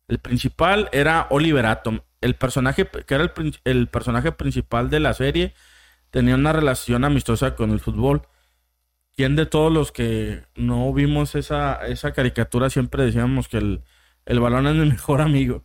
[0.08, 2.00] El principal era Oliver Atom.
[2.20, 5.54] El personaje que era el, el personaje principal de la serie
[6.10, 8.22] tenía una relación amistosa con el fútbol.
[9.14, 14.66] ¿Quién de todos los que no vimos esa, esa caricatura siempre decíamos que el, balón
[14.66, 15.64] es mi mejor amigo?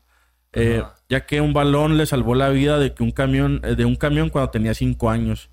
[0.53, 3.85] Eh, ya que un balón le salvó la vida de que un camión, eh, de
[3.85, 5.49] un camión cuando tenía cinco años.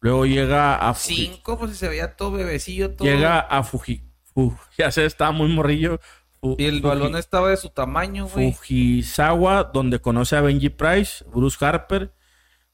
[0.00, 3.08] Luego llega a Cinco, pues se veía todo bebecillo, todo.
[3.08, 4.04] Llega a Fuji.
[4.78, 6.00] ya se estaba muy morrillo.
[6.42, 8.52] Y el balón estaba de su tamaño, güey.
[8.52, 12.12] Fujisawa, donde conoce a Benji Price, Bruce Harper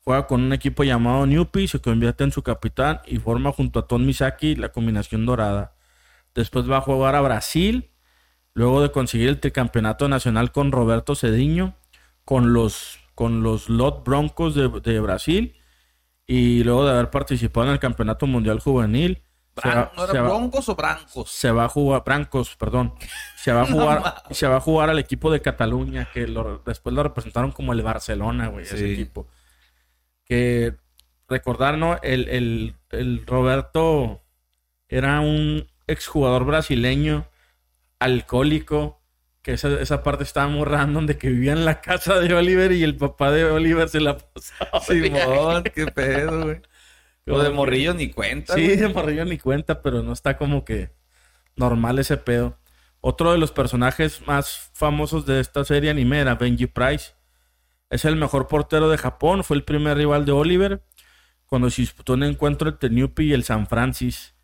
[0.05, 3.87] Juega con un equipo llamado Newpie, se convierte en su capitán y forma junto a
[3.87, 5.77] Tom Misaki la combinación dorada.
[6.35, 7.91] Después va a jugar a Brasil,
[8.53, 11.77] luego de conseguir el tricampeonato nacional con Roberto Cediño,
[12.27, 15.57] con los, con los Lot Broncos de, Brasil,
[16.27, 19.23] y luego de haber participado en el Campeonato Mundial Juvenil.
[19.63, 21.31] ¿No era Broncos o Brancos?
[21.31, 22.95] Se va a jugar, Brancos, perdón.
[23.37, 26.27] Se va a jugar, se va a jugar al equipo de Cataluña, que
[26.67, 29.29] después lo representaron como el Barcelona, güey, ese equipo
[30.25, 30.75] que
[31.29, 31.99] recordar, ¿no?
[32.03, 32.75] El,
[33.27, 34.23] Roberto
[34.89, 37.27] era un exjugador brasileño,
[37.99, 39.01] alcohólico,
[39.43, 42.73] que esa, esa parte estaba muy random de que vivía en la casa de Oliver
[42.73, 44.81] y el papá de Oliver se la pasaba.
[44.81, 46.63] Simón, qué pedo, güey.
[47.27, 48.55] Lo de morrillo ni cuenta.
[48.55, 50.91] Sí, de morrillo ni cuenta, pero no está como que
[51.57, 52.59] normal ese pedo.
[53.01, 57.13] Otro de los personajes más famosos de esta serie anime era Benji Price
[57.95, 60.83] es el mejor portero de Japón, fue el primer rival de Oliver
[61.47, 64.35] cuando se disputó un encuentro entre Newpie y el San Francis.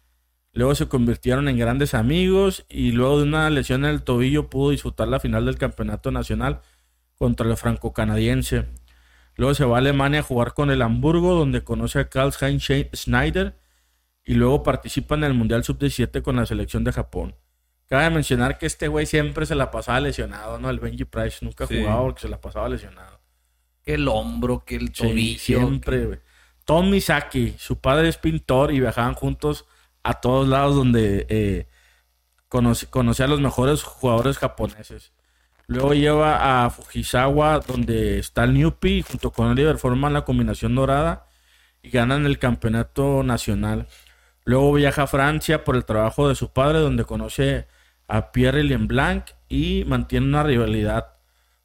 [0.53, 4.71] Luego se convirtieron en grandes amigos y luego de una lesión en el tobillo pudo
[4.71, 6.61] disputar la final del campeonato nacional
[7.17, 8.67] contra el franco-canadiense.
[9.37, 13.59] Luego se va a Alemania a jugar con el Hamburgo, donde conoce a Karl-Heinz Schneider
[14.25, 17.35] y luego participa en el Mundial Sub-17 con la selección de Japón.
[17.87, 20.71] Cabe mencionar que este güey siempre se la pasaba lesionado, ¿no?
[20.71, 23.21] El Benji Price nunca jugaba porque se la pasaba lesionado
[23.85, 25.39] que el hombro, que el tobillo.
[25.39, 26.19] siempre, güey.
[26.65, 29.67] Tom Misaki, su padre es pintor y viajaban juntos
[30.03, 31.67] a todos lados donde eh,
[32.49, 35.13] conocía a los mejores jugadores japoneses.
[35.71, 41.29] Luego lleva a Fujisawa, donde está el Newpie, junto con Oliver forman la combinación dorada
[41.83, 43.87] y ganan el campeonato nacional.
[44.45, 47.69] Luego viaja a Francia por el trabajo de su padre, donde conoce
[48.09, 51.21] a Pierre Blanc y mantiene una rivalidad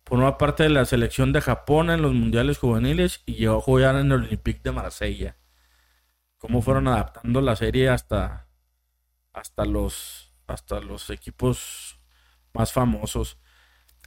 [0.05, 3.95] Formó parte de la selección de Japón en los mundiales juveniles y llegó a jugar
[3.95, 5.35] en el Olympique de Marsella.
[6.37, 8.47] Cómo fueron adaptando la serie hasta,
[9.33, 11.99] hasta, los, hasta los equipos
[12.53, 13.39] más famosos.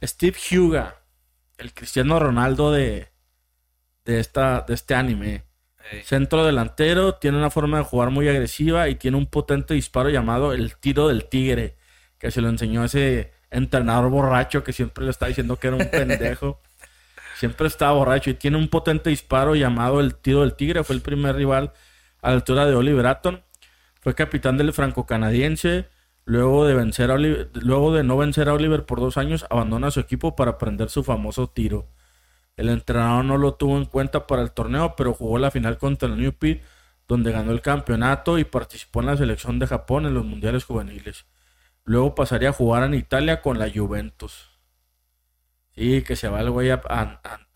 [0.01, 0.95] Steve Huga,
[1.57, 3.09] el Cristiano Ronaldo de,
[4.05, 5.43] de, esta, de este anime.
[6.03, 10.53] Centro delantero, tiene una forma de jugar muy agresiva y tiene un potente disparo llamado
[10.53, 11.77] el tiro del tigre,
[12.19, 15.89] que se lo enseñó ese entrenador borracho que siempre le está diciendo que era un
[15.89, 16.61] pendejo.
[17.39, 20.83] siempre estaba borracho y tiene un potente disparo llamado el tiro del tigre.
[20.83, 21.71] Fue el primer rival
[22.21, 23.39] a la altura de Oliver Atom.
[24.01, 25.87] Fue capitán del franco-canadiense.
[26.29, 29.99] Luego de, vencer a luego de no vencer a Oliver por dos años, abandona su
[29.99, 31.87] equipo para aprender su famoso tiro.
[32.55, 36.07] El entrenador no lo tuvo en cuenta para el torneo, pero jugó la final contra
[36.07, 36.35] el New
[37.07, 41.25] donde ganó el campeonato y participó en la selección de Japón en los mundiales juveniles.
[41.83, 44.51] Luego pasaría a jugar en Italia con la Juventus.
[45.73, 46.79] Sí, que se va el güey a,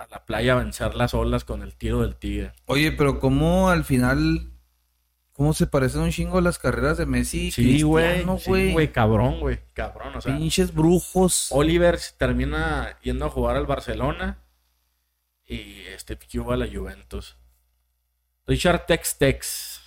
[0.10, 2.54] la playa a vencer las olas con el tiro del tigre.
[2.66, 4.53] Oye, pero ¿cómo al final
[5.34, 8.24] ¿Cómo se parecen un chingo las carreras de Messi Sí, güey.
[8.40, 8.92] Sí, güey?
[8.92, 9.60] cabrón, güey.
[9.74, 10.38] Cabrón, o sea.
[10.38, 11.48] Pinches brujos.
[11.52, 14.38] Oliver termina yendo a jugar al Barcelona
[15.46, 17.36] y este Piquio a la Juventus.
[18.46, 19.82] Richard Tex Tex.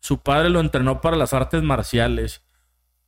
[0.00, 2.42] Su padre lo entrenó para las artes marciales,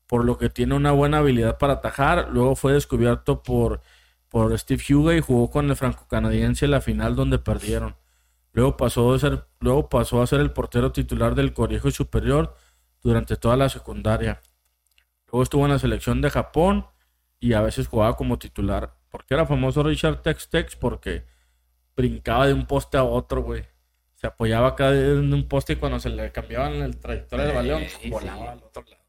[0.06, 2.28] por lo que tiene una buena habilidad para atajar.
[2.30, 3.82] Luego fue descubierto por,
[4.30, 7.96] por Steve Huga y jugó con el franco-canadiense en la final donde perdieron.
[8.56, 12.56] Luego pasó, de ser, luego pasó a ser el portero titular del Colegio Superior
[13.02, 14.40] durante toda la secundaria.
[15.26, 16.86] Luego estuvo en la selección de Japón
[17.38, 18.94] y a veces jugaba como titular.
[19.10, 20.74] ¿Por qué era famoso Richard Tex Tex?
[20.74, 21.26] Porque
[21.94, 23.66] brincaba de un poste a otro, güey.
[24.14, 27.82] Se apoyaba acá en un poste y cuando se le cambiaban el trayectoria del balón,
[28.00, 28.48] Sí, volaba sí.
[28.48, 29.04] al otro lado.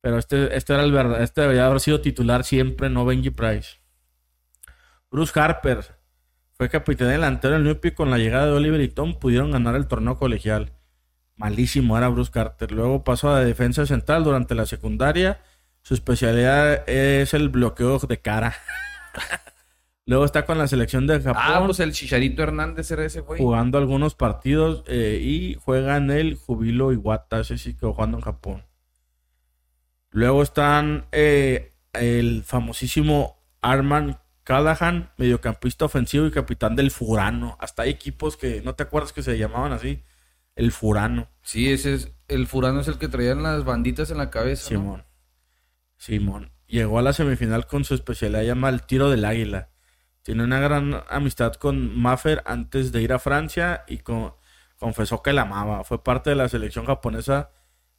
[0.00, 3.80] Pero este, este era el verdad, este debería haber sido titular siempre, no Benji Price.
[5.10, 5.98] Bruce Harper
[6.60, 9.86] fue capitán delantero del Newpi con la llegada de Oliver y Tom pudieron ganar el
[9.86, 10.74] torneo colegial.
[11.36, 12.70] Malísimo era Bruce Carter.
[12.70, 15.40] Luego pasó a la defensa central durante la secundaria.
[15.80, 18.54] Su especialidad es el bloqueo de cara.
[20.04, 23.40] Luego está con la selección de Japón Ah, pues el Chicharito Hernández era ese, güey.
[23.40, 28.24] jugando algunos partidos eh, y juega en el Jubilo Iwata, ese sí quedó jugando en
[28.24, 28.64] Japón.
[30.10, 34.18] Luego están eh, el famosísimo Arman
[34.50, 37.56] Callahan, mediocampista ofensivo y capitán del Furano.
[37.60, 40.02] Hasta hay equipos que no te acuerdas que se llamaban así.
[40.56, 42.12] El Furano, Sí, ese es.
[42.26, 44.74] El Furano es el que traían las banditas en la cabeza.
[44.74, 44.80] ¿no?
[44.80, 45.04] Simón.
[45.96, 46.52] Simón.
[46.66, 49.70] Llegó a la semifinal con su especialidad llamada el tiro del águila.
[50.22, 54.34] Tiene una gran amistad con Maffer antes de ir a Francia y con-
[54.78, 55.84] confesó que la amaba.
[55.84, 57.50] Fue parte de la selección japonesa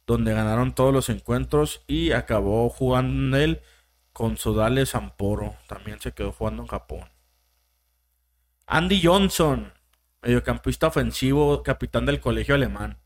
[0.06, 3.60] donde ganaron todos los encuentros y acabó jugando en él
[4.12, 5.56] con Sodale Samporo.
[5.66, 7.08] También se quedó jugando en Japón.
[8.66, 9.72] Andy Johnson,
[10.22, 12.98] mediocampista ofensivo, capitán del colegio alemán.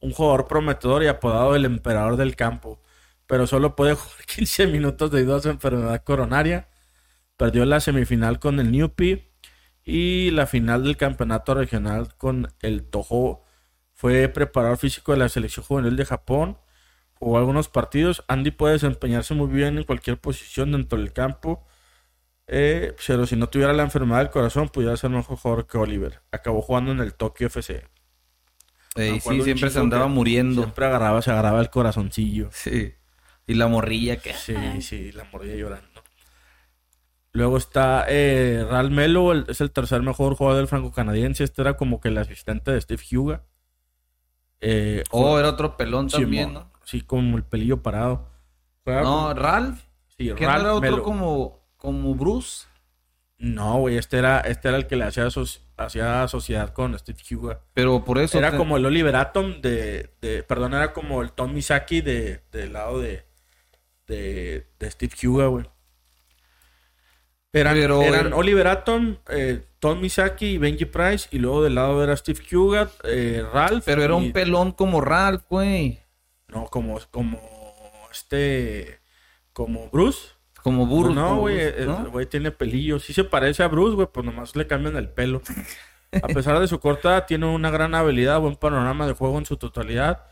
[0.00, 2.80] Un jugador prometedor y apodado el emperador del campo,
[3.26, 6.68] pero solo puede jugar 15 minutos debido a su enfermedad coronaria.
[7.36, 9.32] Perdió la semifinal con el Newpi
[9.84, 13.42] y la final del campeonato regional con el Toho.
[13.94, 16.58] Fue preparador físico de la selección juvenil de Japón.
[17.22, 18.24] Jugó algunos partidos.
[18.26, 21.64] Andy puede desempeñarse muy bien en cualquier posición dentro del campo.
[22.48, 26.20] Eh, pero si no tuviera la enfermedad del corazón, pudiera ser mejor jugador que Oliver.
[26.32, 27.86] Acabó jugando en el Tokyo FC.
[28.96, 30.62] Ey, sí, siempre se andaba muriendo.
[30.62, 32.48] Siempre agarraba, se agarraba el corazoncillo.
[32.50, 32.92] Sí.
[33.46, 34.34] Y la morrilla que.
[34.34, 36.02] Sí, sí, la mordía llorando.
[37.30, 41.44] Luego está eh, Ral Melo, el- es el tercer mejor jugador del franco-canadiense.
[41.44, 43.44] Este era como que el asistente de Steve Huga.
[44.60, 46.71] Eh, Oh, era otro pelón también, ¿no?
[46.92, 48.28] Sí, como el pelillo parado.
[48.84, 49.80] Juega No, como- Ralph.
[50.16, 51.02] sí, ¿Que no Ralph era otro Melo.
[51.02, 52.66] como, como Bruce?
[53.38, 57.18] No, güey, este era, este era el que le hacía, aso- hacía sociedad con Steve
[57.34, 57.60] Huga.
[57.72, 58.36] Pero por eso.
[58.36, 62.42] Era te- como el Oliver Atom de, de- perdón, era como el Tom Misaki de,
[62.52, 63.24] del lado de,
[64.06, 65.64] de, de Steve Huga, güey.
[67.54, 71.74] Eran, Pero eran era- Oliver Atom, eh, Tom Misaki y Benji Price, y luego del
[71.74, 73.82] lado era Steve Huga, eh, Ralph.
[73.86, 76.01] Pero era y- un pelón como Ralph, güey.
[76.52, 77.38] No, como, como
[78.10, 79.00] este,
[79.52, 80.28] como Bruce.
[80.62, 81.14] Como Bruce.
[81.14, 83.00] no, güey, el güey tiene pelillo.
[83.00, 85.42] Sí se parece a Bruce, güey, pues nomás le cambian el pelo.
[86.22, 89.56] A pesar de su corta, tiene una gran habilidad, buen panorama de juego en su
[89.56, 90.26] totalidad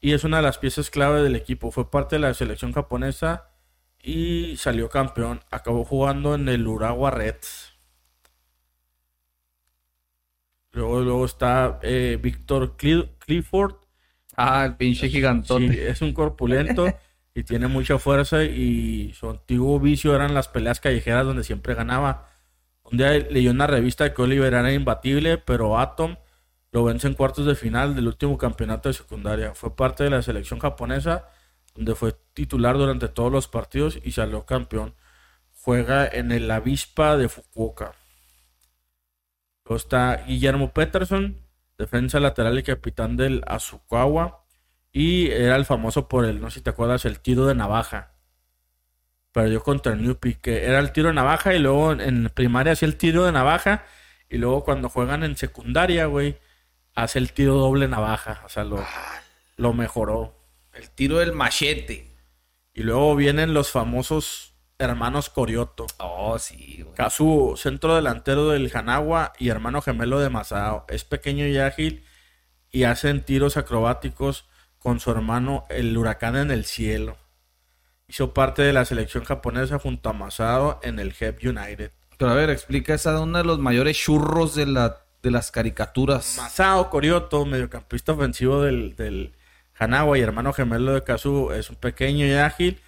[0.00, 1.70] y es una de las piezas clave del equipo.
[1.70, 3.48] Fue parte de la selección japonesa
[4.02, 5.40] y salió campeón.
[5.50, 7.72] Acabó jugando en el Urawa Reds.
[10.72, 13.74] Luego, luego está eh, Víctor Cli- Clifford,
[14.42, 15.70] Ah, el pinche gigantote.
[15.70, 16.86] Sí, es un corpulento
[17.34, 22.30] y tiene mucha fuerza y su antiguo vicio eran las peleas callejeras donde siempre ganaba.
[22.84, 26.16] Un día leyó en una revista que Oliver era imbatible, pero Atom
[26.72, 29.54] lo vence en cuartos de final del último campeonato de secundaria.
[29.54, 31.28] Fue parte de la selección japonesa,
[31.74, 34.94] donde fue titular durante todos los partidos y salió campeón.
[35.52, 37.92] Juega en el Avispa de Fukuoka.
[39.66, 41.36] Luego está Guillermo Peterson,
[41.80, 44.44] defensa lateral y capitán del Azukawa.
[44.92, 48.12] Y era el famoso por el, no sé si te acuerdas, el tiro de navaja.
[49.32, 52.88] Perdió contra Newpi, que era el tiro de navaja y luego en- en primaria hacía
[52.88, 53.84] el tiro de navaja.
[54.28, 56.38] Y luego cuando juegan en secundaria, güey,
[56.94, 58.42] hace el tiro doble navaja.
[58.44, 58.84] O sea, lo,
[59.56, 60.36] lo mejoró.
[60.72, 62.16] El tiro del machete.
[62.74, 64.49] Y luego vienen los famosos
[64.80, 65.86] hermanos Corioto.
[65.98, 66.94] Oh, sí, güey.
[66.94, 70.86] Kazuo, centro delantero del Hanagua y hermano gemelo de Masao.
[70.88, 72.04] Es pequeño y ágil
[72.70, 77.18] y hacen tiros acrobáticos con su hermano el huracán en el cielo.
[78.08, 81.92] Hizo parte de la selección japonesa junto a Masao en el Hep United.
[82.16, 85.50] Pero a ver, explica esa de uno de los mayores churros de la de las
[85.50, 86.36] caricaturas.
[86.38, 89.34] Masao Corioto, mediocampista ofensivo del, del
[89.78, 92.80] Hanagua y hermano gemelo de Kazu, es un pequeño y ágil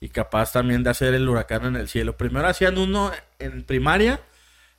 [0.00, 2.16] y capaz también de hacer el huracán en el cielo.
[2.16, 4.20] Primero hacían uno en primaria,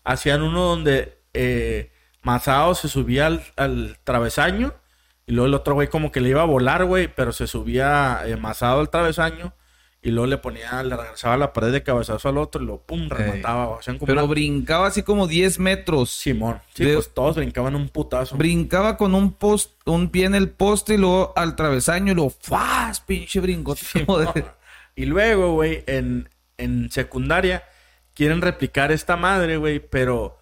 [0.04, 1.92] hacían uno donde eh,
[2.24, 4.74] Masao se subía al, al travesaño
[5.28, 8.22] y luego el otro güey como que le iba a volar, güey, pero se subía
[8.26, 9.54] eh, Masao al travesaño
[10.04, 13.08] y luego le ponía, le regresaba la pared de cabezazo al otro y lo pum,
[13.08, 13.78] remataba.
[13.86, 16.10] como Pero una- brincaba así como 10 metros.
[16.10, 16.60] Simón.
[16.74, 18.36] Sí, De- pues todos brincaban un putazo.
[18.36, 22.32] Brincaba con un post, un pie en el poste y luego al travesaño y luego
[22.42, 23.00] ¡fas!
[23.02, 23.82] Pinche brincote
[24.34, 24.46] de-
[24.96, 27.64] Y luego, güey, en, en secundaria
[28.14, 30.38] quieren replicar esta madre, güey, pero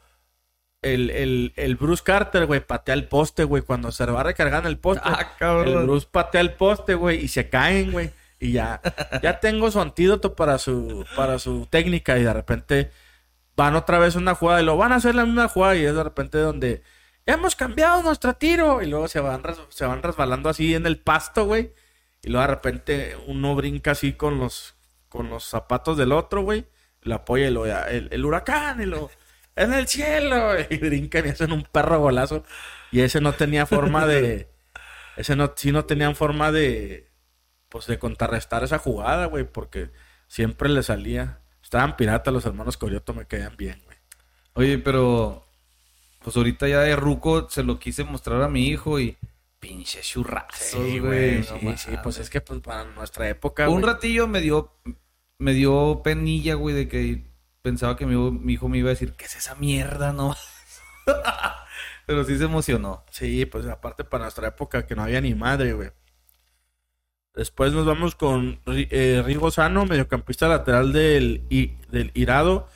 [0.82, 4.62] el, el, el Bruce Carter, güey, patea el poste, güey, cuando se va a recargar
[4.64, 5.04] en el poste.
[5.06, 5.68] Ah, cabrón.
[5.68, 8.12] El Bruce patea el poste, güey, y se caen, güey.
[8.40, 8.82] Y ya,
[9.22, 12.18] ya tengo su antídoto para su, para su técnica.
[12.18, 12.92] Y de repente
[13.58, 15.76] van otra vez una jugada y lo van a hacer la misma jugada.
[15.76, 16.82] Y es de repente donde
[17.26, 18.82] hemos cambiado nuestro tiro.
[18.82, 21.74] Y luego se van, se van resbalando así en el pasto, güey.
[22.24, 24.76] Y luego de repente uno brinca así con los,
[25.08, 26.66] con los zapatos del otro, güey.
[27.02, 29.10] Lo apoya el, el huracán y lo
[29.56, 30.54] en el cielo.
[30.70, 32.44] Y brincan y hacen un perro golazo.
[32.92, 34.50] Y ese no tenía forma de.
[35.18, 37.10] Ese no, sí no tenían forma de.
[37.70, 39.44] Pues de contrarrestar esa jugada, güey.
[39.44, 39.92] Porque
[40.28, 41.42] siempre le salía.
[41.62, 43.98] Estaban piratas los hermanos Corioto, me caían bien, güey.
[44.54, 45.46] Oye, pero
[46.24, 49.18] pues ahorita ya de ruco se lo quise mostrar a mi hijo y
[49.60, 51.00] pinche churrazos, Sí, güey.
[51.00, 51.38] güey.
[51.40, 51.82] no Sí, mames.
[51.82, 53.68] sí, pues es que pues para nuestra época.
[53.70, 54.74] Un güey, ratillo me dio
[55.38, 57.24] me dio penilla, güey, de que
[57.62, 60.36] pensaba que mi, mi hijo me iba a decir, ¿qué es esa mierda, no?
[62.06, 63.06] pero sí se emocionó.
[63.12, 65.92] Sí, pues aparte para nuestra época que no había ni madre, güey.
[67.36, 72.68] Después nos vamos con eh, Rigo Sano, mediocampista lateral del, I- del Irado.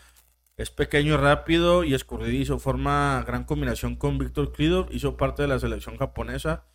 [0.55, 2.59] Es pequeño, rápido y escurridizo.
[2.59, 4.87] Forma gran combinación con Víctor Klidov.
[4.91, 6.65] Hizo parte de la selección japonesa.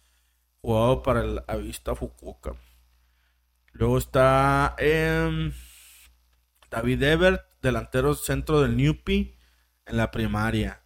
[0.60, 2.54] Jugado para el Avista Fukuoka.
[3.72, 5.52] Luego está em,
[6.70, 9.36] David Ebert, delantero centro del Newpi
[9.86, 10.82] en la primaria.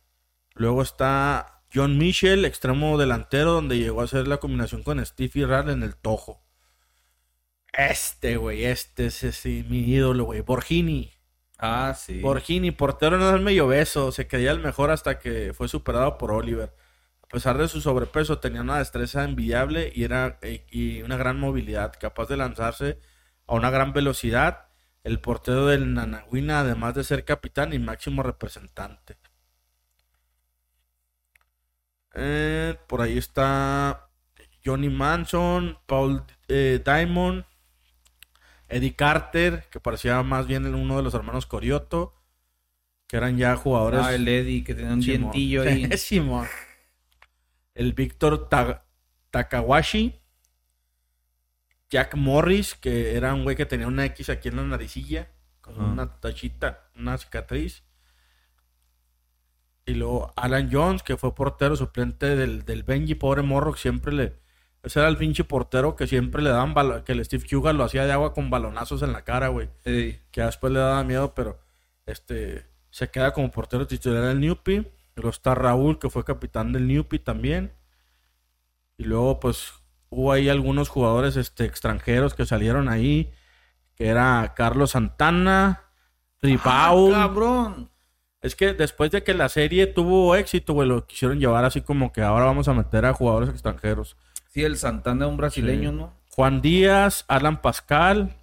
[0.54, 5.70] Luego está John Michel, extremo delantero, donde llegó a hacer la combinación con Steve Rad
[5.70, 6.42] en el Tojo.
[7.72, 10.42] Este, güey, este es, ese, mi ídolo, güey.
[10.42, 11.10] Borgini.
[11.58, 12.20] Ah, sí.
[12.20, 14.12] Borgini, portero no es medio beso.
[14.12, 16.74] Se creía el mejor hasta que fue superado por Oliver.
[17.32, 21.40] A pesar de su sobrepeso, tenía una destreza envidiable y, era, eh, y una gran
[21.40, 22.98] movilidad, capaz de lanzarse
[23.46, 24.66] a una gran velocidad.
[25.02, 29.16] El portero del Nanahuina, además de ser capitán y máximo representante.
[32.12, 34.10] Eh, por ahí está
[34.62, 37.46] Johnny Manson, Paul eh, Diamond,
[38.68, 42.14] Eddie Carter, que parecía más bien uno de los hermanos Corioto,
[43.06, 44.00] que eran ya jugadores.
[44.02, 45.32] Ah, el Eddie que tenía un Simón.
[45.32, 45.90] dientillo ahí.
[45.96, 46.46] Simón.
[47.74, 48.84] El Víctor Ta-
[49.30, 50.18] Takawashi.
[51.90, 55.28] Jack Morris, que era un güey que tenía una X aquí en la naricilla,
[55.60, 55.84] con Ajá.
[55.84, 57.82] una tachita, una cicatriz.
[59.84, 64.12] Y luego Alan Jones, que fue portero suplente del, del Benji, pobre morro, que siempre
[64.14, 64.40] le...
[64.82, 68.04] Ese era el pinche portero que siempre le daban que el Steve Huga lo hacía
[68.04, 70.20] de agua con balonazos en la cara, güey Ey.
[70.32, 71.60] que después le daba miedo, pero
[72.04, 74.84] este se queda como portero titular del Newpi.
[75.14, 77.72] Luego está Raúl, que fue capitán del Newpi también.
[78.96, 79.72] Y luego, pues,
[80.10, 83.32] hubo ahí algunos jugadores este, extranjeros que salieron ahí,
[83.94, 85.84] que era Carlos Santana,
[86.40, 87.12] Ribaud.
[87.14, 87.90] Ah, cabrón.
[88.40, 92.12] es que después de que la serie tuvo éxito, güey, lo quisieron llevar así como
[92.12, 94.16] que ahora vamos a meter a jugadores extranjeros.
[94.48, 95.96] Sí, el Santana, un brasileño, Sí.
[95.96, 96.12] ¿no?
[96.30, 98.34] Juan Díaz, Alan Pascal,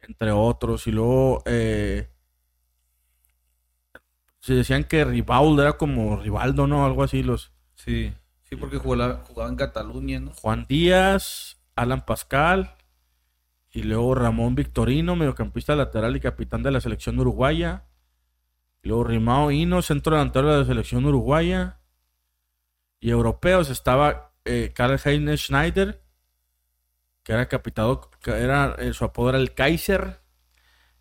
[0.00, 0.86] entre otros.
[0.86, 2.08] Y luego eh,
[4.40, 6.84] se decían que Rivaldo era como Rivaldo, ¿no?
[6.84, 7.22] Algo así.
[7.22, 8.12] Los Sí.
[8.42, 10.32] Sí, porque jugaba, jugaba en Cataluña, ¿no?
[10.32, 12.74] Juan Díaz, Alan Pascal.
[13.70, 17.84] Y luego Ramón Victorino, mediocampista lateral y capitán de la selección uruguaya.
[18.82, 21.78] Y luego Rimao Hino, centro delantero de la selección uruguaya.
[22.98, 26.02] Y europeos estaba eh, Karl Heinz Schneider,
[27.22, 30.20] que era capitán, que era, eh, su apodo era el Kaiser.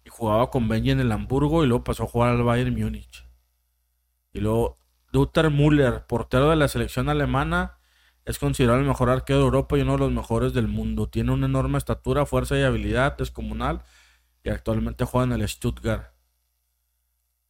[0.06, 3.29] Y jugaba con Benji en el Hamburgo y luego pasó a jugar al Bayern Múnich.
[4.34, 4.78] Y luego
[5.12, 7.78] Dieter Müller, portero de la selección alemana,
[8.26, 11.08] es considerado el mejor arquero de Europa y uno de los mejores del mundo.
[11.10, 13.82] Tiene una enorme estatura, fuerza y habilidad descomunal
[14.44, 16.14] y actualmente juega en el Stuttgart.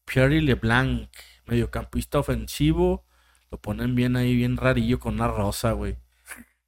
[0.06, 1.10] Pierre Leblanc,
[1.46, 3.06] mediocampista ofensivo,
[3.52, 5.98] lo ponen bien ahí, bien rarillo con una rosa, güey.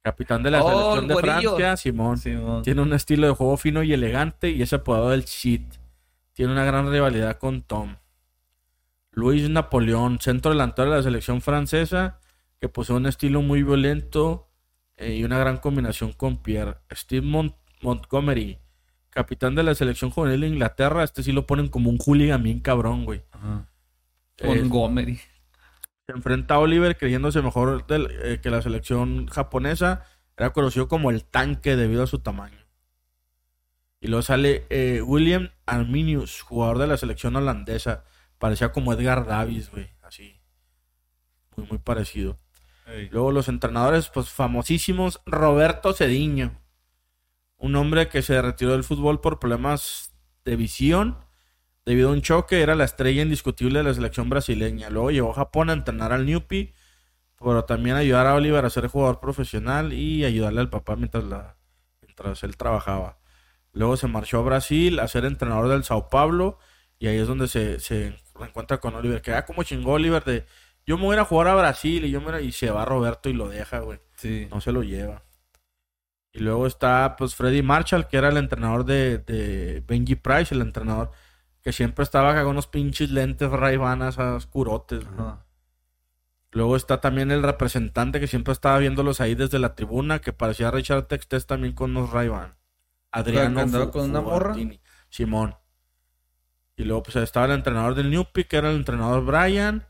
[0.02, 1.16] Capitán de la Oh, selección el de.
[1.16, 2.18] Francia, Simón.
[2.18, 2.62] Simón.
[2.62, 5.62] Tiene un estilo de juego fino y elegante y es apodado el Cheat.
[6.32, 7.96] Tiene una gran rivalidad con Tom.
[9.12, 12.18] Luis Napoleón, centro delantero de la selección francesa,
[12.60, 14.48] que posee un estilo muy violento
[14.96, 16.76] eh, y una gran combinación con Pierre.
[16.92, 18.58] Steve Mont- Montgomery,
[19.10, 22.60] capitán de la selección juvenil de Inglaterra, este sí lo ponen como un hooligan bien
[22.60, 23.22] cabrón, güey.
[24.38, 25.16] Eh, Montgomery.
[26.06, 30.04] se enfrenta a Oliver creyéndose mejor del- eh, que la selección japonesa.
[30.36, 32.58] Era conocido como el tanque debido a su tamaño.
[34.00, 38.04] Y luego sale eh, William Arminius, jugador de la selección holandesa.
[38.42, 39.88] Parecía como Edgar Davis, güey.
[40.02, 40.40] Así.
[41.54, 42.40] Muy, muy parecido.
[43.12, 45.20] Luego los entrenadores, pues famosísimos.
[45.26, 46.60] Roberto Cediño.
[47.56, 50.12] Un hombre que se retiró del fútbol por problemas
[50.44, 51.18] de visión.
[51.86, 54.90] Debido a un choque, era la estrella indiscutible de la selección brasileña.
[54.90, 56.74] Luego llegó a Japón a entrenar al Newpi.
[57.38, 61.58] Pero también ayudar a Oliver a ser jugador profesional y ayudarle al papá mientras, la,
[62.00, 63.20] mientras él trabajaba.
[63.72, 66.58] Luego se marchó a Brasil a ser entrenador del Sao Paulo.
[66.98, 69.20] Y ahí es donde se, se encuentra con Oliver.
[69.22, 70.44] Que ah, como chingó Oliver de
[70.86, 72.84] yo me voy a a jugar a Brasil y yo me a- y se va
[72.84, 74.00] Roberto y lo deja, güey.
[74.16, 74.48] Sí.
[74.50, 75.22] No se lo lleva.
[76.32, 80.62] Y luego está pues Freddy Marshall, que era el entrenador de, de Benji Price, el
[80.62, 81.10] entrenador
[81.62, 85.04] que siempre estaba acá con unos pinches lentes raivanas oscurotes.
[85.04, 85.20] güey.
[85.20, 85.44] Ajá.
[86.50, 90.70] Luego está también el representante que siempre estaba viéndolos ahí desde la tribuna, que parecía
[90.70, 92.56] Richard Textes también con unos Ray-Ban.
[93.10, 94.54] Adriano ¿Que andaba Fu- con una morra?
[95.08, 95.54] Simón.
[96.76, 99.86] Y luego pues estaba el entrenador del Newpi, que era el entrenador Brian.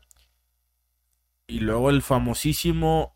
[1.47, 3.15] Y luego el famosísimo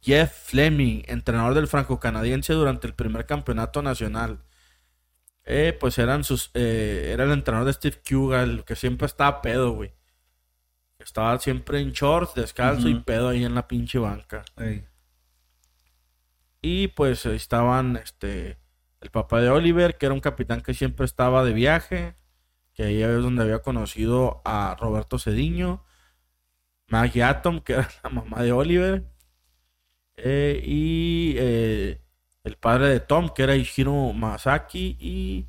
[0.00, 4.42] Jeff Fleming, entrenador del franco-canadiense durante el primer campeonato nacional.
[5.44, 9.42] Eh, pues eran sus, eh, era el entrenador de Steve Kuga, el que siempre estaba
[9.42, 9.92] pedo, güey.
[10.98, 14.44] Estaba siempre en shorts, descalzo y pedo ahí en la pinche banca.
[16.60, 18.58] Y pues estaban este
[19.00, 22.14] el papá de Oliver, que era un capitán que siempre estaba de viaje,
[22.80, 25.84] que ahí es donde había conocido a Roberto Cediño,
[26.88, 29.04] Maggie Atom, que era la mamá de Oliver,
[30.16, 32.00] eh, y eh,
[32.42, 35.46] el padre de Tom, que era Ishiro Masaki, y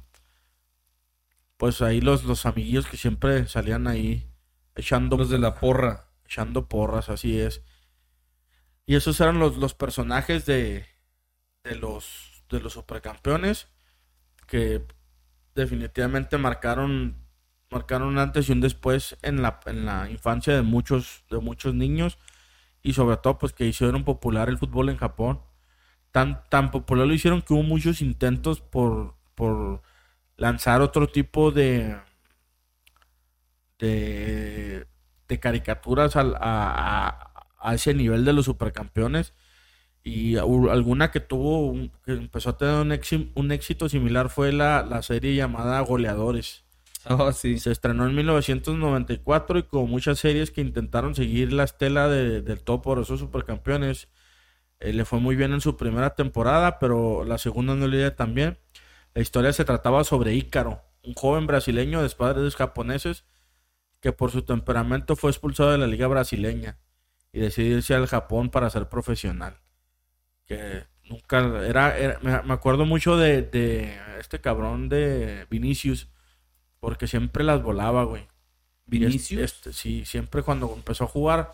[1.55, 4.29] pues ahí los, los amiguillos que siempre salían ahí
[4.75, 6.09] echando Los de la porra.
[6.25, 7.63] echando porras, así es.
[8.85, 10.85] Y esos eran los, los personajes de,
[11.63, 13.69] de los de los supercampeones
[14.47, 14.85] que
[15.55, 17.20] definitivamente marcaron
[17.71, 21.73] marcaron un antes y un después en la, en la infancia de muchos de muchos
[21.75, 22.17] niños
[22.83, 25.41] y sobre todo pues que hicieron popular el fútbol en Japón.
[26.11, 29.81] Tan, tan popular lo hicieron que hubo muchos intentos por, por
[30.37, 31.97] lanzar otro tipo de
[33.79, 34.87] de,
[35.39, 37.27] caricaturas a, a-
[37.63, 39.33] a ese nivel de los supercampeones
[40.03, 41.73] y alguna que tuvo
[42.05, 46.65] que empezó a tener un, éxi- un éxito similar fue la, la serie llamada Goleadores
[47.09, 47.59] Oh, sí.
[47.59, 52.61] se estrenó en 1994 y como muchas series que intentaron seguir la estela de- del
[53.01, 54.07] esos supercampeones,
[54.79, 58.15] eh, le fue muy bien en su primera temporada, pero la segunda no le iba
[58.15, 58.59] tan bien.
[59.15, 63.25] La historia se trataba sobre Ícaro, un joven brasileño de padres japoneses
[64.01, 66.79] que por su temperamento fue expulsado de la liga brasileña
[67.33, 69.59] y decidió irse al Japón para ser profesional.
[70.45, 76.09] Que nunca era, era- me, me acuerdo mucho de, de este cabrón de Vinicius,
[76.81, 78.27] porque siempre las volaba, güey.
[78.85, 79.39] Vinicius.
[79.39, 81.53] este, sí, siempre cuando empezó a jugar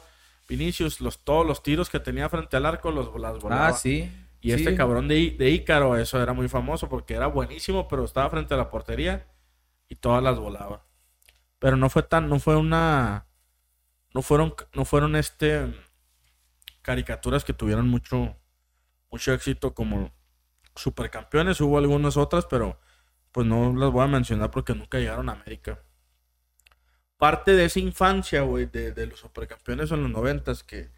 [0.49, 3.67] Vinicius, los, todos los tiros que tenía frente al arco los, las volaba.
[3.67, 4.11] Ah, sí.
[4.41, 4.55] Y Sí.
[4.55, 8.57] este cabrón de Ícaro, eso era muy famoso porque era buenísimo, pero estaba frente a
[8.57, 9.27] la portería
[9.89, 10.83] y todas las volaba.
[11.59, 13.25] Pero no fue tan, no fue una,
[14.13, 15.73] no fueron, no fueron este
[16.81, 18.35] caricaturas que tuvieron mucho,
[19.11, 20.11] mucho éxito como
[20.75, 21.59] supercampeones.
[21.59, 22.79] Hubo algunas otras, pero
[23.37, 25.77] pues no las voy a mencionar porque nunca llegaron a América.
[27.17, 30.89] Parte de esa infancia, güey, de, de los supercampeones en los noventas que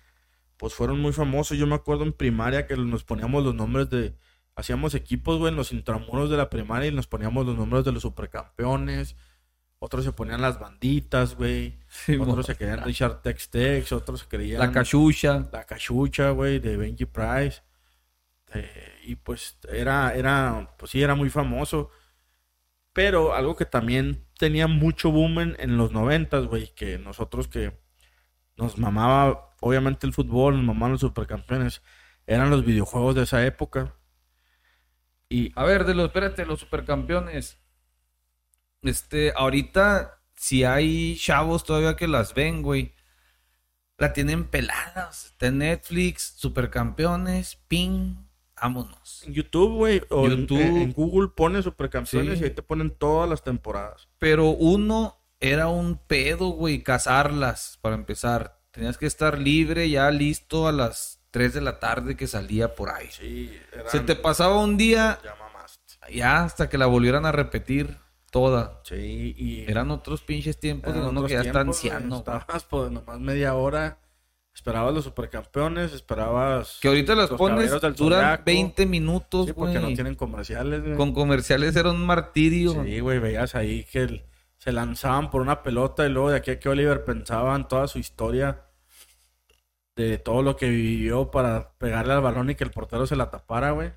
[0.55, 1.57] pues fueron muy famosos.
[1.57, 4.15] Yo me acuerdo en primaria que nos poníamos los nombres de.
[4.55, 7.91] Hacíamos equipos, güey, en los intramuros de la primaria y nos poníamos los nombres de
[7.91, 9.17] los supercampeones.
[9.79, 11.77] Otros se ponían las banditas, güey.
[11.89, 13.91] Sí, mo- Otros se querían Richard Tex Tex.
[13.91, 14.61] Otros se querían.
[14.61, 15.45] La cachucha.
[15.51, 17.63] La cachucha, güey, de Benji Price.
[18.53, 21.91] Eh, y pues era, era, pues sí, era muy famoso.
[22.99, 27.79] Pero algo que también tenía mucho boom en, los noventas, güey, que nosotros que
[28.57, 31.81] nos mamaba, obviamente el fútbol, nos mamaban los supercampeones,
[32.27, 33.95] eran los videojuegos de esa época.
[35.29, 37.57] Y A ver, de los, espérate, los supercampeones.
[38.81, 42.93] Este, ahorita, si hay chavos todavía que las ven, güey,
[43.97, 45.27] la tienen peladas.
[45.27, 48.28] Está Netflix, supercampeones, ping,
[48.61, 49.23] vámonos.
[49.25, 50.59] en YouTube, güey, o en- YouTube.
[50.61, 52.43] En, en Google pones supercampeones Sí.
[52.43, 54.07] y ahí te ponen todas las temporadas.
[54.17, 58.59] Pero uno era un pedo, güey, cazarlas para empezar.
[58.71, 62.89] Tenías que estar libre, ya listo a las 3 de la tarde que salía por
[62.89, 63.07] ahí.
[63.11, 63.89] Sí, eran...
[63.89, 65.95] Se te pasaba un día, Ya mamaste.
[66.13, 67.97] ya hasta que la volvieran a repetir
[68.31, 68.81] toda.
[68.83, 69.69] Sí, y...
[69.69, 72.17] Eran otros pinches tiempos de uno que ya está anciano.
[72.17, 73.97] Estabas por nomás media hora.
[74.59, 76.79] Esperabas los supercampeones, esperabas...
[76.81, 78.43] Que ahorita las pones, duran Zodiaco.
[78.45, 79.89] 20 minutos, Sí, porque güey.
[79.91, 80.95] no tienen comerciales, güey.
[80.97, 82.83] Con comerciales era un martirio.
[82.83, 84.23] Sí, güey, veías ahí que el-
[84.57, 87.87] se lanzaban por una pelota y luego de aquí a que Oliver pensaba en toda
[87.87, 88.65] su historia
[89.95, 93.31] de todo lo que vivió para pegarle al balón y que el portero se la
[93.31, 93.93] tapara, güey.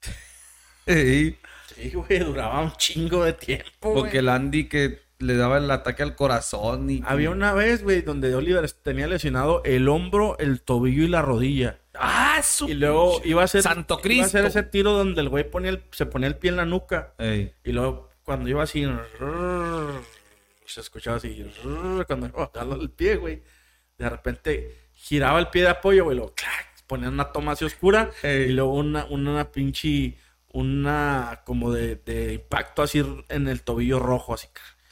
[0.86, 1.38] Ey,
[1.76, 3.94] Sí, güey, duraba un chingo de tiempo, güey.
[4.00, 7.02] porque el Andy que le daba el ataque al corazón y...
[7.04, 11.78] Había una vez, güey, donde Oliver tenía lesionado el hombro, el tobillo y la rodilla.
[11.94, 14.24] ¡Ah, su Y luego iba a ser ¡Santo Iba a Cristo!
[14.26, 17.14] hacer ese tiro donde el güey ponía el- se ponía el pie en la nuca.
[17.18, 17.52] Ey.
[17.64, 18.86] Y luego cuando iba así,
[20.66, 21.44] se escuchaba así,
[22.06, 23.42] cuando iba bajando el pie, güey.
[23.96, 28.10] De repente giraba el pie de apoyo, güey, luego clac, ponían una toma así oscura
[28.22, 30.16] y luego una, una pinche,
[30.52, 34.46] una como de, de impacto así en el tobillo rojo, así.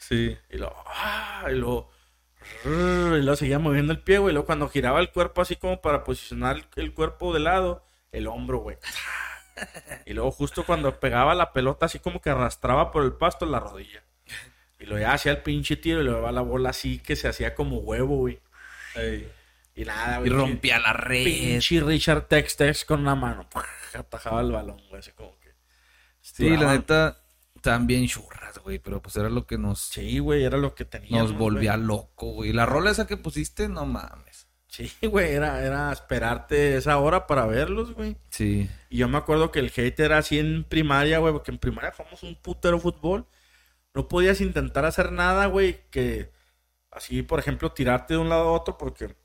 [0.07, 0.37] Sí.
[0.49, 1.91] Y luego, ah, y luego,
[2.65, 2.67] y
[3.21, 4.31] luego seguía moviendo el pie, güey.
[4.31, 8.27] Y luego cuando giraba el cuerpo así como para posicionar el cuerpo de lado, el
[8.27, 8.77] hombro, güey.
[10.05, 13.59] Y luego justo cuando pegaba la pelota así como que arrastraba por el pasto la
[13.59, 14.03] rodilla.
[14.79, 17.27] Y luego ya hacía el pinche tiro y luego va la bola así que se
[17.27, 18.39] hacía como huevo, güey.
[19.75, 20.31] Y nada, Y güey.
[20.31, 21.23] rompía la red.
[21.23, 23.47] Pinche Richard Tex Tex con una mano.
[23.93, 24.99] Atajaba el balón, güey.
[24.99, 25.53] Así como que.
[26.21, 27.17] Sí, la duraban-
[27.67, 30.85] neta, también churras, güey, pero pues era lo que nos, Sí, güey, era lo que
[30.85, 31.21] tenía.
[31.21, 32.53] nos volvía loco, güey.
[32.53, 34.47] La rola esa que pusiste, no mames.
[34.67, 38.17] Sí, güey, era, era esperarte esa hora para verlos, güey.
[38.29, 38.69] Sí.
[38.89, 41.91] Y yo me acuerdo que el hate era así en primaria, güey, porque en primaria
[41.91, 43.25] jugamos un putero fútbol.
[43.93, 46.31] No podías intentar hacer nada, güey, que
[46.91, 49.15] así, por ejemplo, tirarte de un lado a otro porque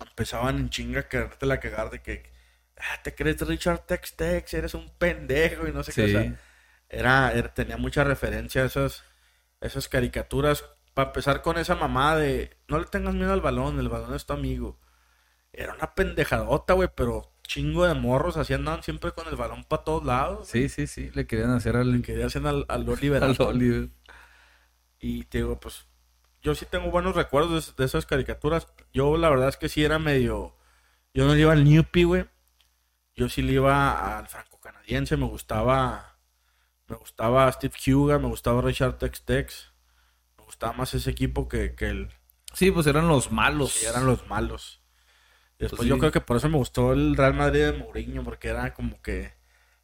[0.00, 2.30] empezaban en chinga a quererte la cagar de que
[2.76, 6.04] ah, te crees Richard Tex Tex, eres un pendejo y no sé qué.
[6.04, 6.38] O sea,
[6.88, 9.04] era, era- tenía mucha referencia a esas,
[9.60, 10.64] esas caricaturas.
[10.94, 14.24] Para empezar con esa mamá de no le tengas miedo al balón, el balón es
[14.26, 14.78] tu amigo.
[15.52, 19.84] Era una pendejadota, güey, pero chingo de morros así andaban siempre con el balón para
[19.84, 20.48] todos lados.
[20.48, 21.10] Sí, sí, sí.
[21.14, 23.22] Le querían hacer al, Que hacían al, al Oliver.
[23.24, 23.90] al Oliver.
[24.98, 25.86] Y te digo, pues,
[26.42, 28.68] yo sí tengo buenos recuerdos de, de esas caricaturas.
[28.92, 30.54] Yo la verdad es que sí era medio...
[31.14, 32.26] Yo no le iba al Newpie, güey.
[33.14, 35.16] Yo sí le iba al franco-canadiense.
[35.16, 36.15] Me gustaba...
[36.88, 39.72] Me gustaba Steve Huga, me gustaba Richard Tex Tex.
[40.38, 42.10] Me gustaba más ese equipo que, que el...
[42.52, 43.72] Sí, pues eran los malos.
[43.72, 44.80] Sí, eran los malos.
[45.58, 48.48] Después Pues yo creo que por eso me gustó el Real Madrid de Mourinho, porque
[48.48, 49.34] era como que...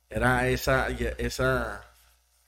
[0.08, 0.88] Era esa...
[0.88, 1.88] esa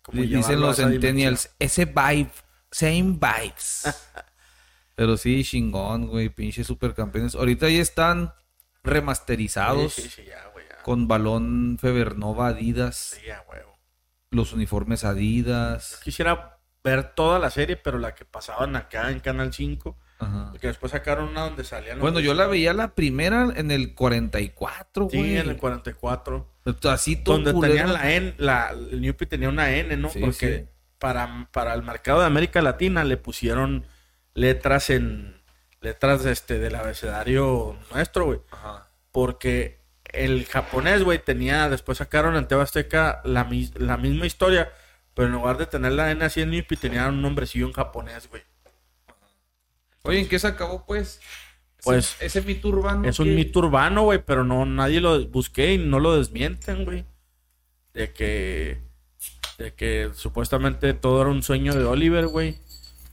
[0.03, 2.31] como Di- Dicen los centennials, ese vibe,
[2.71, 3.85] same vibes.
[4.95, 7.35] Pero sí, chingón, güey, pinche supercampeones.
[7.35, 8.33] Ahorita ya están
[8.83, 10.83] remasterizados Sí, sí, sí, ya, güey, ya.
[10.83, 13.74] con balón Febernova Adidas, Sí, ya, huevo.
[14.35, 16.01] Los uniformes Adidas.
[16.03, 19.99] Quisiera ver toda la serie, pero la que pasaban acá en Canal 5.
[20.19, 20.49] Ajá.
[20.51, 21.97] Porque después sacaron una donde salían...
[21.99, 25.23] los- Bueno, yo la veía la primera en el 44, güey.
[25.23, 26.49] Sí, en el 44.
[26.91, 30.09] Así todo Donde tenían la N, la, el Newpie tenía una N, ¿no?
[30.11, 30.69] Sí, Porque sí.
[30.99, 33.87] Para, para el mercado de América Latina le pusieron
[34.35, 35.43] letras en...
[35.81, 38.41] Letras este, del abecedario nuestro, güey.
[38.51, 38.89] Ajá.
[39.13, 39.84] Porque
[40.15, 41.69] el japonés, güey, tenía...
[41.69, 44.73] Después sacaron en Tebasteca la, mis- la misma historia.
[45.15, 48.29] Pero en lugar de tener la N así en Newpie, tenía un nombrecillo en japonés,
[48.29, 48.43] güey.
[50.03, 51.21] Oye, ¿en qué se acabó, pues?
[51.83, 53.09] Pues, Ese, ese mito urbano.
[53.09, 57.05] Es un mito urbano, güey, pero no, nadie lo busqué y no lo desmienten, güey.
[57.93, 58.83] De que,
[59.59, 62.59] de que supuestamente todo era un sueño de Oliver, güey.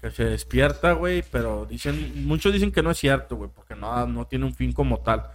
[0.01, 4.07] Que se despierta, güey, pero dicen, muchos dicen que no es cierto, güey, porque no,
[4.07, 5.29] no tiene un fin como tal.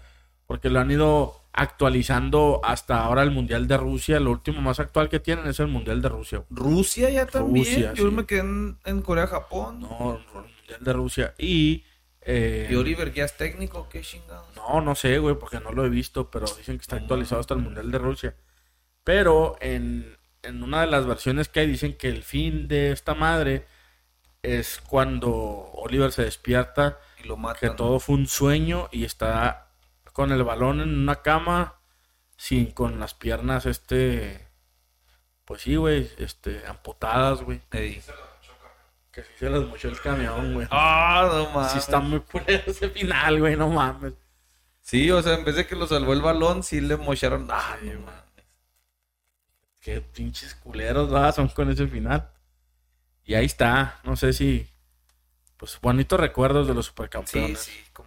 [0.46, 4.20] Porque lo han ido actualizando hasta ahora el Mundial de Rusia.
[4.20, 6.44] Lo último más actual que tienen es el Mundial de Rusia.
[6.50, 7.64] Rusia ya también.
[7.66, 8.14] Rusia, Yo sí.
[8.14, 9.80] me quedé en, en Corea, Japón.
[9.80, 11.34] No, el Mundial de Rusia.
[11.38, 11.84] Y...
[12.20, 13.88] eh, ¿Y Oliver ya es técnico?
[13.88, 14.46] ¿Qué chingados?
[14.56, 17.54] No, no sé, güey, porque no lo he visto, pero dicen que está actualizado hasta
[17.54, 18.36] el Mundial de Rusia.
[19.04, 23.14] Pero en, en una de las versiones que hay dicen que el fin de esta
[23.14, 23.66] madre
[24.42, 27.70] es cuando Oliver se despierta, Y lo matan.
[27.70, 29.65] que todo fue un sueño y está
[30.16, 31.74] con el balón en una cama,
[32.38, 34.48] sin con las piernas, este,
[35.44, 37.60] pues sí, güey, este, amputadas, güey.
[37.70, 38.02] Ey.
[39.12, 40.66] Que sí se las mochó el camión, güey.
[40.70, 41.72] Ah, no mames.
[41.72, 44.14] Sí está muy culero ese final, güey, no mames.
[44.80, 47.46] Sí, o sea, en vez de que lo salvó el balón, sí le mocharon.
[47.50, 48.22] Ah, no mames.
[49.80, 51.34] Qué pinches culeros ¿verdad?
[51.34, 52.30] son con ese final.
[53.22, 54.00] Y ahí está.
[54.02, 54.66] No sé si
[55.58, 57.58] pues bonitos recuerdos de los Sí, supercampeones.
[57.60, 58.05] sí, no.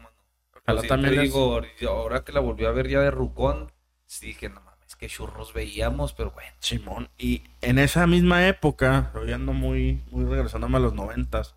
[0.74, 3.72] Ojalá también digo, ahora que la volví a ver ya de Rucón,
[4.06, 6.52] sí dije, no mames, qué churros veíamos, pero bueno.
[6.60, 7.10] Simón.
[7.18, 11.56] Y en esa misma época, yo ando muy, muy regresándome a los noventas,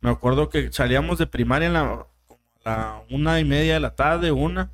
[0.00, 3.80] me acuerdo que salíamos de primaria en la, como a la una y media de
[3.80, 4.70] la tarde, una,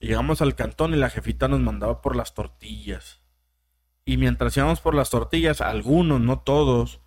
[0.00, 3.22] y llegamos al cantón y la jefita nos mandaba por las tortillas.
[4.04, 7.00] Y mientras íbamos por las tortillas, algunos, no todos,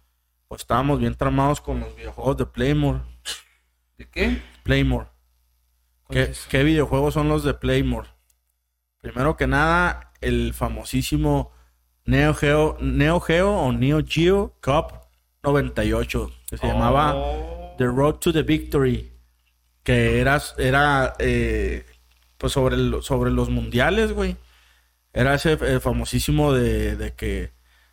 [0.48, 3.02] pues estábamos bien tramados con los videojuegos de Playmore.
[3.98, 4.42] ¿De qué?
[4.64, 5.08] Playmore.
[6.10, 6.48] ¿Qué, ¿Cuál es?
[6.50, 8.08] qué videojuegos son los de Playmore?
[9.02, 11.52] Primero que nada, el famosísimo
[12.06, 14.94] Neo Geo, Neo Geo o Neo Geo Cup
[15.44, 17.76] 98, que se llamaba Oh.
[17.78, 19.12] The Road to the Victory,
[19.84, 21.86] que era, era eh,
[22.38, 24.36] pues sobre, el- sobre los mundiales, güey.
[25.14, 27.52] Era ese eh, famosísimo de, de que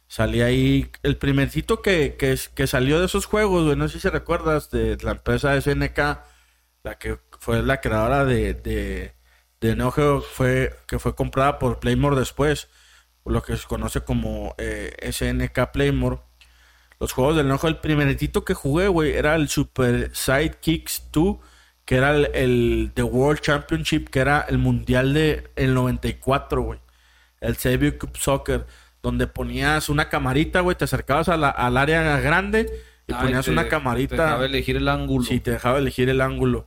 [0.08, 4.08] salía ahí, el primercito que, que, que salió de esos juegos, güey, no sé si
[4.08, 5.98] recuerdas, de la empresa SNK,
[6.82, 9.12] la que fue la creadora de, de,
[9.61, 12.68] de Neo Geo, fue, que fue comprada por Playmore después,
[13.24, 16.18] lo que se conoce como eh, SNK Playmore.
[16.99, 21.36] Los juegos del Neo Geo, el primeritito que jugué, güey, era el Super Sidekicks 2,
[21.84, 26.80] que era el, el The World Championship, que era el mundial de el 94, güey.
[27.40, 28.66] El Savior Cup Soccer,
[29.03, 32.66] donde ponías una camarita, güey, te acercabas a la- al área grande
[33.07, 34.16] y Ay, ponías te- una Te camarita.
[34.16, 35.24] dejaba elegir el ángulo.
[35.24, 36.66] Sí, te dejaba elegir el ángulo.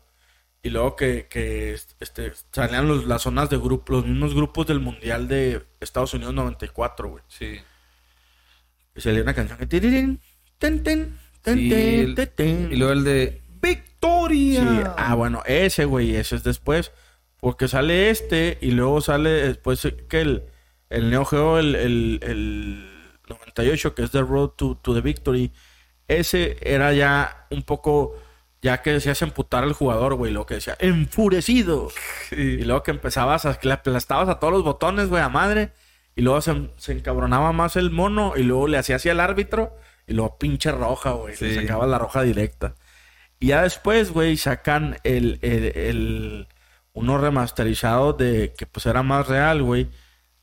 [0.61, 4.79] Y luego que, que este, salían los, las zonas de grupo, los mismos grupos del
[4.79, 7.23] Mundial de Estados Unidos 94, güey.
[7.27, 7.59] Sí.
[8.95, 9.65] Y salía una canción que...
[9.67, 11.69] ten, ten, ten, Sí,
[12.35, 12.73] ten, el-.
[12.73, 14.61] Y luego el de Victoria.
[14.61, 16.91] Sí, ah, bueno, ese, güey, ese es después.
[17.39, 20.43] Porque sale este y luego sale después que el,
[20.89, 22.89] el Neo Geo, el, el, el
[23.29, 25.51] 98, que es The Road to, to the Victory.
[26.07, 28.19] Ese era ya un poco,
[28.61, 31.89] ya que decías emputar al jugador, güey, lo que decía, enfurecido.
[32.31, 35.71] Y luego que empezabas a, que le aplastabas a todos los botones, güey, a madre.
[36.15, 39.77] Y luego se, se encabronaba más el mono y luego le hacía así al árbitro
[40.05, 41.35] y luego pinche roja, güey.
[41.39, 42.75] Le sacaba la roja directa.
[43.39, 46.47] Y ya después, güey, sacan el, el, el-
[46.91, 49.87] uno remasterizado de que pues era más real, güey.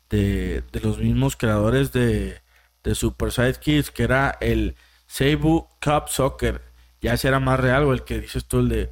[0.08, 2.40] De, de los mismos creadores de,
[2.84, 4.76] de Super Sidekicks, que era el
[5.08, 6.62] Seibu Cup Soccer.
[7.06, 8.90] Ya ese era más real, güey, el que dices tú, el de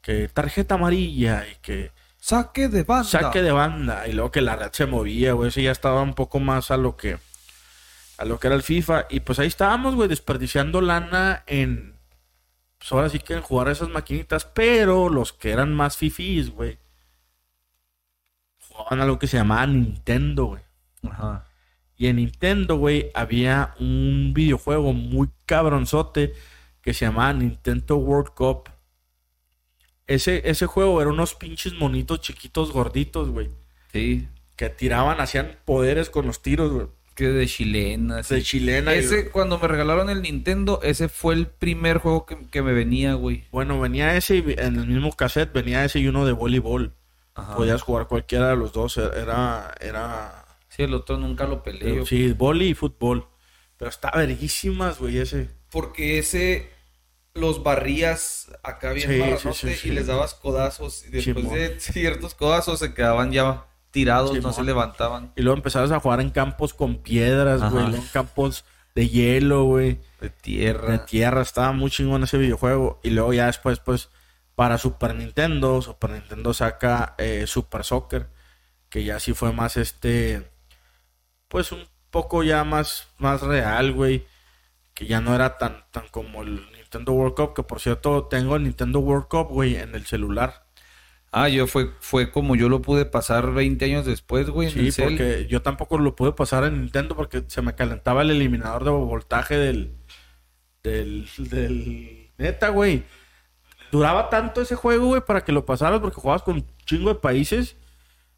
[0.00, 1.90] que tarjeta amarilla y que
[2.20, 3.08] Saque de banda.
[3.08, 6.14] saque de banda y luego que la red se movía, güey, ese ya estaba un
[6.14, 7.18] poco más a lo que
[8.18, 11.96] a lo que era el FIFA y pues ahí estábamos, güey, desperdiciando lana en
[12.78, 16.78] pues ahora sí que en jugar esas maquinitas, pero los que eran más fifís, güey,
[18.68, 20.62] jugaban algo que se llamaba Nintendo, güey.
[21.10, 21.46] Ajá.
[21.96, 26.32] Y en Nintendo, güey, había un videojuego muy cabronzote
[26.86, 28.70] que se llamaba Nintendo World Cup.
[30.06, 33.50] Ese, ese juego era unos pinches monitos chiquitos gorditos, güey.
[33.92, 34.28] Sí.
[34.54, 36.86] Que tiraban, hacían poderes con los tiros, güey.
[37.16, 38.22] Que de chilena.
[38.22, 38.94] De chilena.
[38.94, 43.14] Ese, cuando me regalaron el Nintendo, ese fue el primer juego que, que me venía,
[43.14, 43.42] güey.
[43.50, 46.94] Bueno, venía ese y en el mismo cassette, venía ese y uno de voleibol.
[47.34, 47.56] Ajá.
[47.56, 48.96] Podías jugar cualquiera de los dos.
[48.96, 52.06] Era, era, Sí, el otro nunca lo peleé.
[52.06, 53.26] sí, vóley y fútbol.
[53.76, 55.50] Pero está verguísimas, güey, ese.
[55.68, 56.75] Porque ese
[57.36, 59.88] los barrías acá bien Sí, sí, sí, sí.
[59.88, 61.04] y les dabas codazos.
[61.06, 65.32] Y después de ciertos codazos se quedaban ya tirados, no se levantaban.
[65.36, 67.94] Y luego empezabas a jugar en campos con piedras, güey.
[67.94, 69.94] En campos de hielo, güey.
[70.20, 71.04] De De tierra.
[71.06, 71.42] tierra.
[71.42, 73.00] Estaba muy chingón ese videojuego.
[73.02, 74.10] Y luego ya después, pues,
[74.54, 78.28] para Super Nintendo, Super Nintendo saca eh, Super Soccer.
[78.88, 80.50] Que ya sí fue más este.
[81.48, 84.26] Pues un poco ya más, más real, güey.
[84.94, 87.54] Que ya no era tan, tan como el Nintendo World Cup.
[87.54, 90.64] Que por cierto, tengo el Nintendo World Cup, güey, en el celular.
[91.32, 94.68] Ah, yo fue, fue como yo lo pude pasar 20 años después, güey.
[94.68, 95.04] en Sí, cel.
[95.04, 98.90] porque yo tampoco lo pude pasar en Nintendo porque se me calentaba el eliminador de
[98.90, 99.94] voltaje del.
[100.82, 101.28] del.
[101.38, 102.30] del.
[102.38, 103.04] neta, güey.
[103.92, 107.14] Duraba tanto ese juego, güey, para que lo pasaras porque jugabas con un chingo de
[107.20, 107.76] países.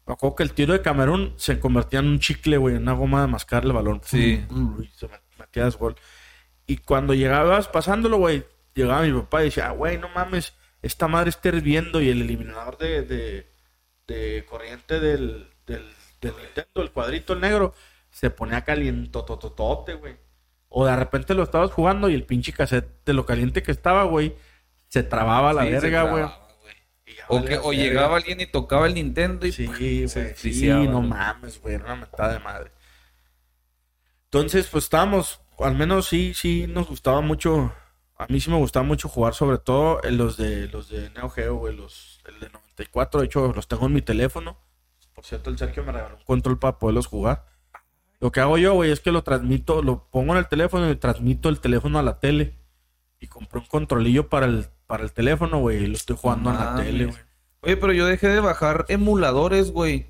[0.05, 2.93] Me acuerdo que el tiro de Camerún se convertía en un chicle, güey, en una
[2.93, 4.01] goma de mascar el balón.
[4.03, 4.43] Sí.
[4.81, 5.95] Y se met- metías gol.
[6.69, 11.07] Y cuando llegabas pasándolo, güey, llegaba mi papá y decía, "Ah, güey, no mames, esta
[11.07, 13.47] madre está hirviendo y el eliminador de, de,
[14.07, 15.83] de corriente del, del,
[16.21, 17.73] del Nintendo, el cuadrito el negro,
[18.11, 20.17] se ponía calientototote, güey.
[20.67, 24.03] O de repente lo estabas jugando y el pinche cassette de lo caliente que estaba,
[24.03, 24.35] güey,
[24.89, 26.25] se trababa la Sí, verga, güey.
[27.29, 30.07] O, que, o llegaba alguien y tocaba el Nintendo y Sí, güey.
[30.07, 31.73] se Sí, no mames, güey.
[31.73, 32.71] Era una mentada de madre.
[34.25, 37.71] Entonces, pues estábamos, al menos sí, sí, nos gustaba mucho
[38.17, 41.29] A mí sí me gustaba mucho jugar, sobre todo en los de los de Neo
[41.29, 44.57] Geo, güey, los el de 94, de hecho los tengo en mi teléfono.
[45.13, 47.45] Por cierto, el Sergio me regaló un control para poderlos jugar.
[48.19, 50.95] Lo que hago yo, güey, es que lo transmito, lo pongo en el teléfono y
[50.95, 52.57] transmito el teléfono a la tele.
[53.19, 56.57] Y compré un controlillo para el, para el teléfono, güey, y lo estoy jugando en
[56.57, 56.85] la Mames.
[56.85, 57.17] tele, güey.
[57.61, 60.07] Oye, pero yo dejé de bajar emuladores, güey.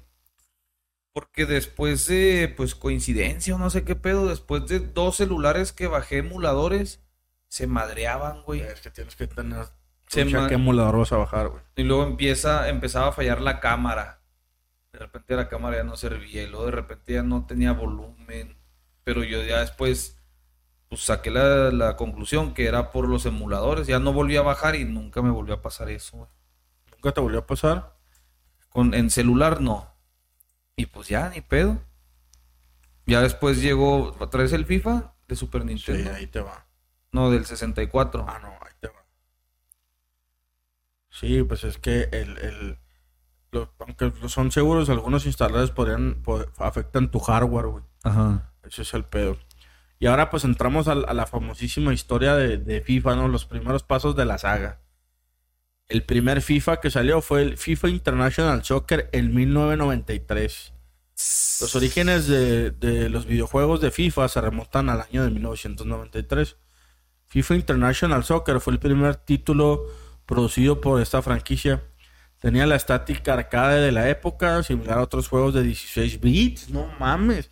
[1.20, 5.88] Porque después de, pues, coincidencia o no sé qué pedo, después de dos celulares que
[5.88, 7.02] bajé emuladores,
[7.50, 8.62] se madreaban, güey.
[8.62, 9.66] Es que tienes que tener...
[10.08, 11.62] Se ma- ¿Qué emulador vas a bajar, güey?
[11.76, 14.22] Y luego empieza, empezaba a fallar la cámara.
[14.94, 18.58] De repente la cámara ya no servía y luego de repente ya no tenía volumen.
[19.04, 20.16] Pero yo ya después
[20.88, 23.88] pues saqué la, la conclusión que era por los emuladores.
[23.88, 26.30] Ya no volví a bajar y nunca me volvió a pasar eso, güey.
[26.94, 27.96] ¿Nunca te volvió a pasar?
[28.70, 29.94] Con, en celular no.
[30.80, 31.78] Y pues ya, ni pedo.
[33.06, 36.14] Ya después llegó otra vez el FIFA de Super Sí, Nintendo.
[36.14, 36.68] ahí te va.
[37.12, 38.26] No, del 64.
[38.26, 39.04] Ah, no, ahí te va.
[41.10, 42.78] Sí, pues es que el, el
[43.52, 47.84] lo- aunque son seguros, algunos instaladores podrían po- afectan tu hardware, güey.
[48.04, 48.54] Ajá.
[48.64, 49.38] Ese es el pedo.
[50.00, 53.28] Y ahora pues entramos a, a la famosísima historia de, de FIFA, ¿no?
[53.28, 54.80] Los primeros pasos de la saga.
[55.90, 60.74] El primer FIFA que salió fue el FIFA International Soccer en 1993.
[61.62, 66.58] Los orígenes de, de los videojuegos de FIFA se remontan al año de 1993.
[67.26, 69.88] FIFA International Soccer fue el primer título
[70.28, 71.84] producido por esta franquicia.
[72.38, 76.70] Tenía la estática arcade de la época, similar a otros juegos de 16 bits.
[76.70, 77.50] No mames.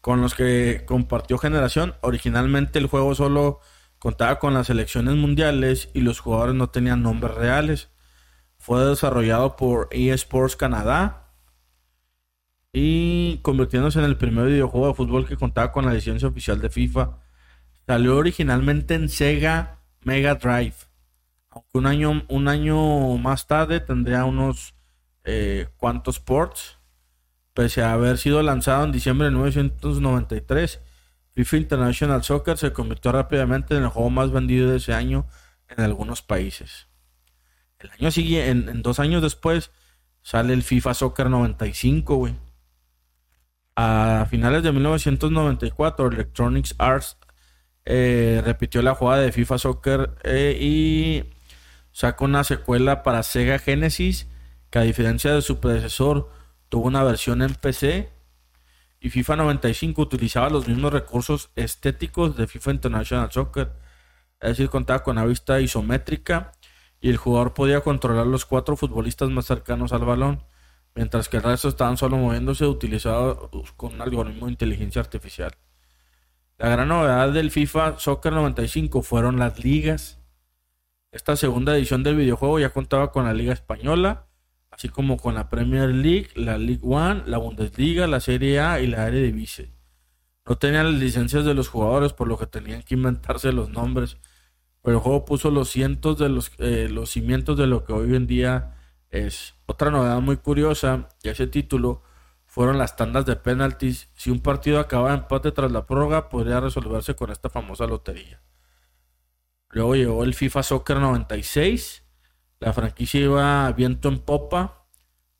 [0.00, 1.96] Con los que compartió generación.
[2.00, 3.60] Originalmente el juego solo
[3.98, 7.90] contaba con las selecciones mundiales y los jugadores no tenían nombres reales.
[8.58, 11.26] Fue desarrollado por eSports Canadá
[12.72, 16.70] y convirtiéndose en el primer videojuego de fútbol que contaba con la licencia oficial de
[16.70, 17.18] FIFA.
[17.86, 20.74] Salió originalmente en Sega Mega Drive.
[21.50, 24.74] Aunque un año, un año más tarde tendría unos
[25.24, 26.78] eh, cuantos ports.
[27.54, 30.80] Pese a haber sido lanzado en diciembre de 1993,
[31.36, 35.26] FIFA International Soccer se convirtió rápidamente en el juego más vendido de ese año
[35.68, 36.88] en algunos países.
[37.78, 39.70] El año siguiente, en, dos años después,
[40.22, 42.36] sale el FIFA Soccer 95, güey.
[43.74, 47.18] A finales de 1994, Electronics Arts
[47.84, 51.24] eh, repitió la jugada de FIFA Soccer eh, y
[51.92, 54.26] sacó una secuela para Sega Genesis
[54.70, 56.30] que a diferencia de su predecesor
[56.70, 58.15] tuvo una versión en PC
[59.06, 63.70] y FIFA 95 utilizaba los mismos recursos estéticos de FIFA International Soccer,
[64.40, 66.50] es decir, contaba con una vista isométrica
[67.00, 70.42] y el jugador podía controlar los cuatro futbolistas más cercanos al balón,
[70.96, 75.52] mientras que el resto estaban solo moviéndose utilizado con un algoritmo de inteligencia artificial.
[76.58, 80.18] La gran novedad del FIFA Soccer 95 fueron las ligas.
[81.12, 84.26] Esta segunda edición del videojuego ya contaba con la Liga Española,
[84.76, 88.86] así como con la Premier League, la League One, la Bundesliga, la Serie A y
[88.86, 89.72] la Eredivisie.
[90.46, 94.18] No tenían las licencias de los jugadores, por lo que tenían que inventarse los nombres.
[94.82, 98.14] Pero el juego puso los cientos de los, eh, los cimientos de lo que hoy
[98.14, 98.76] en día
[99.08, 99.54] es.
[99.64, 102.02] Otra novedad muy curiosa de ese título
[102.44, 104.10] fueron las tandas de penaltis.
[104.14, 108.42] Si un partido acababa en empate tras la prórroga, podría resolverse con esta famosa lotería.
[109.70, 112.05] Luego llegó el FIFA Soccer 96.
[112.66, 114.88] La franquicia iba viento en popa.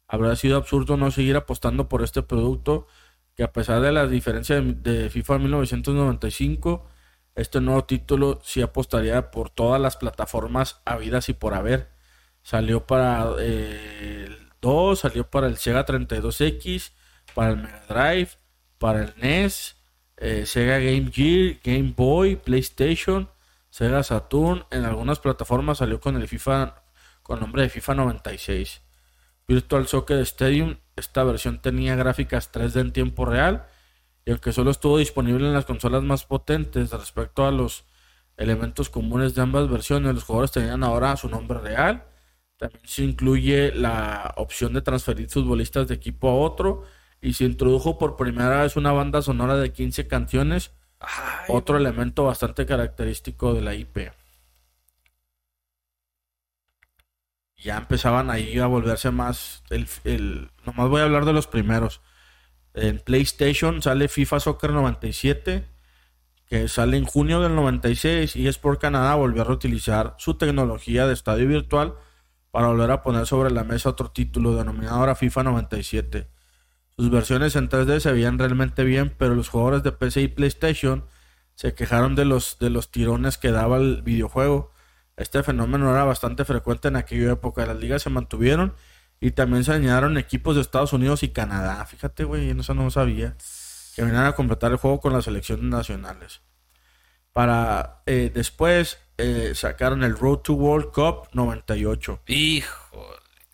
[0.07, 2.87] Habrá sido absurdo no seguir apostando por este producto,
[3.35, 6.87] que a pesar de las diferencias de, FIFA 1995,
[7.35, 11.89] este nuevo título sí apostaría por todas las plataformas habidas y por haber.
[12.45, 16.93] Salió para eh, el 2, salió para el Sega 32X,
[17.35, 18.29] para el Mega Drive,
[18.79, 19.75] para el NES,
[20.17, 23.29] eh, Sega Game Gear, Game Boy, PlayStation,
[23.69, 24.65] Sega Saturn.
[24.71, 26.86] En algunas plataformas salió con el FIFA
[27.27, 28.83] con nombre de FIFA 96.
[29.49, 33.67] Virtual Soccer Stadium, esta versión tenía gráficas 3D en tiempo real
[34.25, 37.85] y aunque solo estuvo disponible en las consolas más potentes respecto a los
[38.37, 42.05] elementos comunes de ambas versiones, los jugadores tenían ahora su nombre real.
[42.59, 46.85] También se incluye la opción de transferir futbolistas de equipo a otro
[47.21, 50.71] y se introdujo por primera vez una banda sonora de 15 canciones,
[51.01, 54.13] Ay, otro elemento bastante característico de la IP.
[57.57, 62.01] Ya empezaban ahí a volverse más el, el nomás voy a hablar de los primeros.
[62.75, 65.67] En PlayStation sale FIFA Soccer 97,
[66.47, 71.07] que sale en junio del 96 y es por Canadá volvió a reutilizar su tecnología
[71.07, 71.95] de estadio virtual
[72.51, 76.29] para volver a poner sobre la mesa otro título denominado ahora FIFA 97.
[76.97, 81.05] Sus versiones en 3D se veían realmente bien, pero los jugadores de PC y PlayStation
[81.55, 84.73] se quejaron de los, de los tirones que daba el videojuego.
[85.17, 87.65] Este fenómeno era bastante frecuente en aquella época.
[87.67, 88.75] Las ligas se mantuvieron
[89.21, 91.85] y también se añadieron equipos de Estados Unidos y Canadá.
[91.87, 93.37] Fíjate, güey, eso no sabía.
[93.95, 96.43] Que venían a completar el juego con las selecciones nacionales.
[97.33, 102.21] Para eh, después eh, sacaron el Road to World Cup 98.
[102.27, 103.07] Hijo.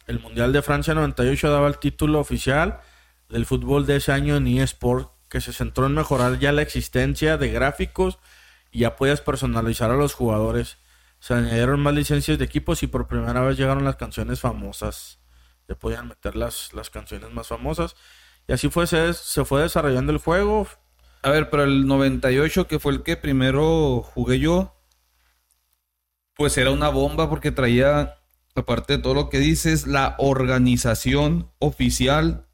[0.06, 2.80] El Mundial de Francia 98 daba el título oficial
[3.28, 7.38] del fútbol de ese año en eSport, que se centró en mejorar ya la existencia
[7.38, 8.18] de gráficos
[8.72, 10.78] y ya podías personalizar a los jugadores.
[11.22, 15.20] Se añadieron más licencias de equipos y por primera vez llegaron las canciones famosas.
[15.68, 17.94] Se podían meter las, las canciones más famosas.
[18.48, 20.66] Y así fue, se, se fue desarrollando el juego.
[21.22, 24.76] A ver, pero el 98, que fue el que primero jugué yo,
[26.34, 28.18] pues era una bomba porque traía,
[28.56, 32.48] aparte de todo lo que dices, la organización oficial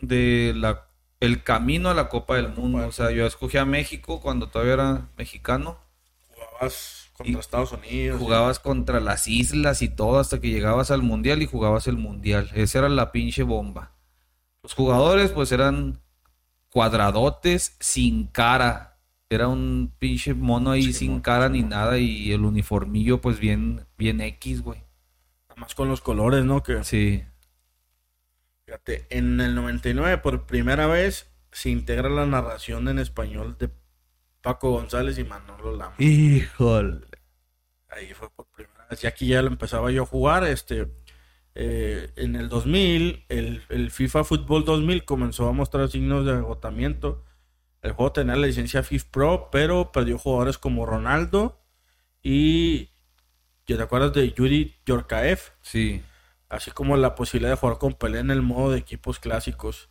[0.00, 0.88] de la
[1.20, 2.84] el camino a la Copa del Mundo.
[2.84, 5.78] O sea, yo escogí a México cuando todavía era mexicano.
[6.34, 8.18] Jugabas contra Estados Unidos.
[8.20, 12.50] Jugabas contra las islas y todo hasta que llegabas al mundial y jugabas el mundial.
[12.54, 13.92] Esa era la pinche bomba.
[14.62, 16.00] Los jugadores pues eran
[16.70, 18.98] cuadradotes sin cara.
[19.28, 23.38] Era un pinche mono ahí Sí, sin cara sí, ni nada y el uniformillo pues
[23.38, 24.80] bien, bien X, güey.
[25.48, 26.62] Nada más con los colores, ¿no?
[26.62, 27.24] Que, Sí.
[28.66, 33.70] fíjate, en el 99 por primera vez se integra la narración en español de
[34.42, 35.94] Paco González y Manolo Lama.
[35.98, 37.06] Híjole.
[37.88, 39.02] Ahí fue por primera vez.
[39.04, 40.44] Y aquí ya lo empezaba yo a jugar.
[40.44, 40.88] Este,
[41.54, 47.24] eh, en el 2000, el, el FIFA Fútbol 2000 comenzó a mostrar signos de agotamiento.
[47.82, 51.60] El juego tenía la licencia FIFA Pro, pero perdió jugadores como Ronaldo
[52.22, 52.90] y...
[53.66, 55.38] ¿ya ¿Te acuerdas de Yuri Yorkaev?
[55.60, 56.02] Sí.
[56.48, 59.88] Así como la posibilidad de jugar con Pelé en el modo de equipos clásicos.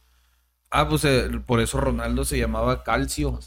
[0.70, 3.40] Ah, pues eh, por eso Ronaldo se llamaba Calcio.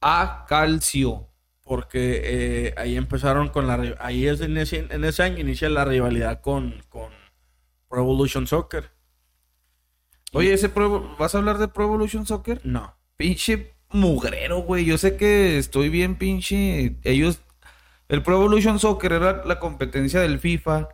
[0.00, 1.28] A Calcio.
[1.62, 2.20] Porque
[2.68, 3.96] eh, ahí empezaron con la...
[3.98, 7.10] Ahí es en ese, en ese año inicia la rivalidad con, con
[7.88, 8.90] Pro Evolution Soccer.
[10.32, 12.60] Oye, ese Pro- ¿vas a hablar de Pro Evolution Soccer?
[12.64, 12.96] No.
[13.16, 14.84] Pinche mugrero, güey.
[14.84, 16.96] Yo sé que estoy bien pinche.
[17.02, 17.40] Ellos.
[18.08, 20.88] El Pro Evolution Soccer era la competencia del FIFA.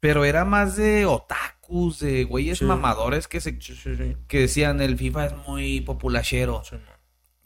[0.00, 2.66] Pero era más de otakus, de güeyes Sí.
[2.66, 4.16] mamadores que se Sí, sí, sí.
[4.28, 6.62] que decían el FIFA es muy populachero.
[6.62, 6.93] Sí, no.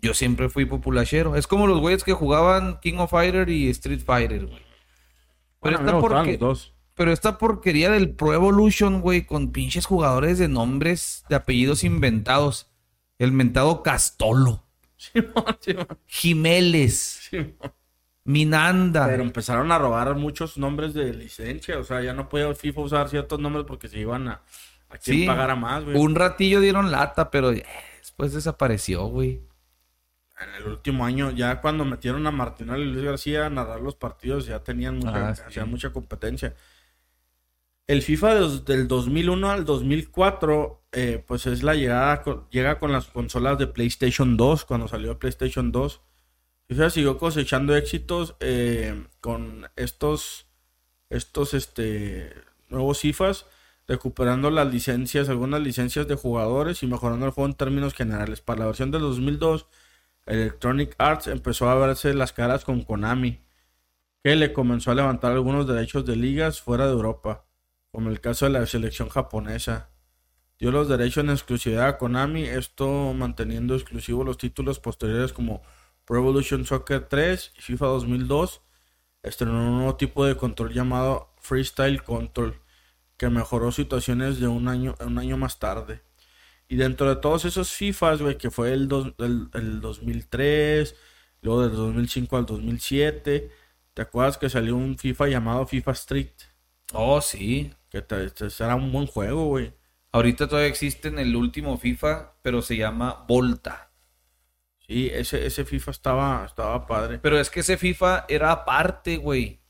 [0.01, 1.35] Yo siempre fui populachero.
[1.37, 4.62] Es como los güeyes que jugaban King of Fighter y Street Fighter, güey.
[5.61, 6.39] Pero, Bueno, esta porque-
[6.95, 12.70] pero porquería del Pro Evolution, güey, con pinches jugadores de nombres, de apellidos inventados.
[13.19, 14.65] El mentado Castolo.
[14.97, 17.29] Simón, Simón, Jiménez.
[17.31, 17.73] Simón.
[18.25, 19.07] Minanda.
[19.07, 21.79] Pero empezaron a robar muchos nombres de licencia.
[21.79, 24.43] O sea, ya no podía FIFA usar ciertos nombres porque se iban a,
[24.91, 25.27] a quien Sí.
[25.27, 25.97] pagara más, güey.
[25.97, 29.41] Un ratillo dieron lata, pero después desapareció, güey.
[30.40, 33.97] En el último año, ya cuando metieron a Martinal y Luis García a narrar los
[33.97, 35.43] partidos, ya tenían mucha, Ah, sí.
[35.47, 36.55] hacían mucha competencia.
[37.86, 43.06] El FIFA de del 2001 al 2004, eh, pues es la llegada, llega con las
[43.06, 46.01] consolas de PlayStation 2, cuando salió PlayStation 2.
[46.69, 50.47] FIFA siguió cosechando éxitos eh, con estos,
[51.09, 52.35] estos este,
[52.69, 53.47] nuevos FIFAs,
[53.89, 58.43] recuperando las licencias, algunas licencias de jugadores y mejorando el juego en términos generales.
[58.43, 59.65] Para la versión del 2002,
[60.29, 63.41] Electronic Arts empezó a verse las caras con Konami,
[64.23, 67.47] que le comenzó a levantar algunos derechos de ligas fuera de Europa,
[67.91, 69.89] como el caso de la selección japonesa.
[70.59, 75.63] Dio los derechos en exclusividad a Konami, esto manteniendo exclusivos los títulos posteriores como
[76.05, 78.61] Pro Evolution Soccer 3 y FIFA 2002.
[79.23, 82.61] Estrenó un nuevo tipo de control llamado Freestyle Control,
[83.17, 86.03] que mejoró situaciones de un año, un año más tarde.
[86.69, 90.95] Y dentro de todos esos FIFAs, güey, que fue el, dos- el, el 2003,
[91.43, 93.51] luego del 2005 al 2007,
[93.95, 96.31] ¿te acuerdas que salió un FIFA llamado FIFA Street?
[96.93, 97.73] Oh, sí.
[97.90, 99.73] Que te- te- era un buen juego, güey.
[100.12, 103.90] Ahorita todavía existe en el último FIFA, pero se llama Volta.
[104.86, 107.19] Sí, ese, ese FIFA estaba, estaba padre.
[107.19, 109.61] Pero es que ese FIFA era aparte, güey.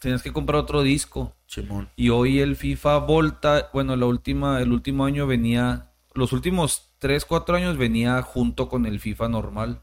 [0.00, 1.36] Tenías que comprar otro disco.
[1.46, 1.90] Simón.
[1.94, 7.24] Y hoy el FIFA Volta, bueno, la última, el último año venía, los últimos 3,
[7.24, 9.82] 4 años venía junto con el FIFA normal.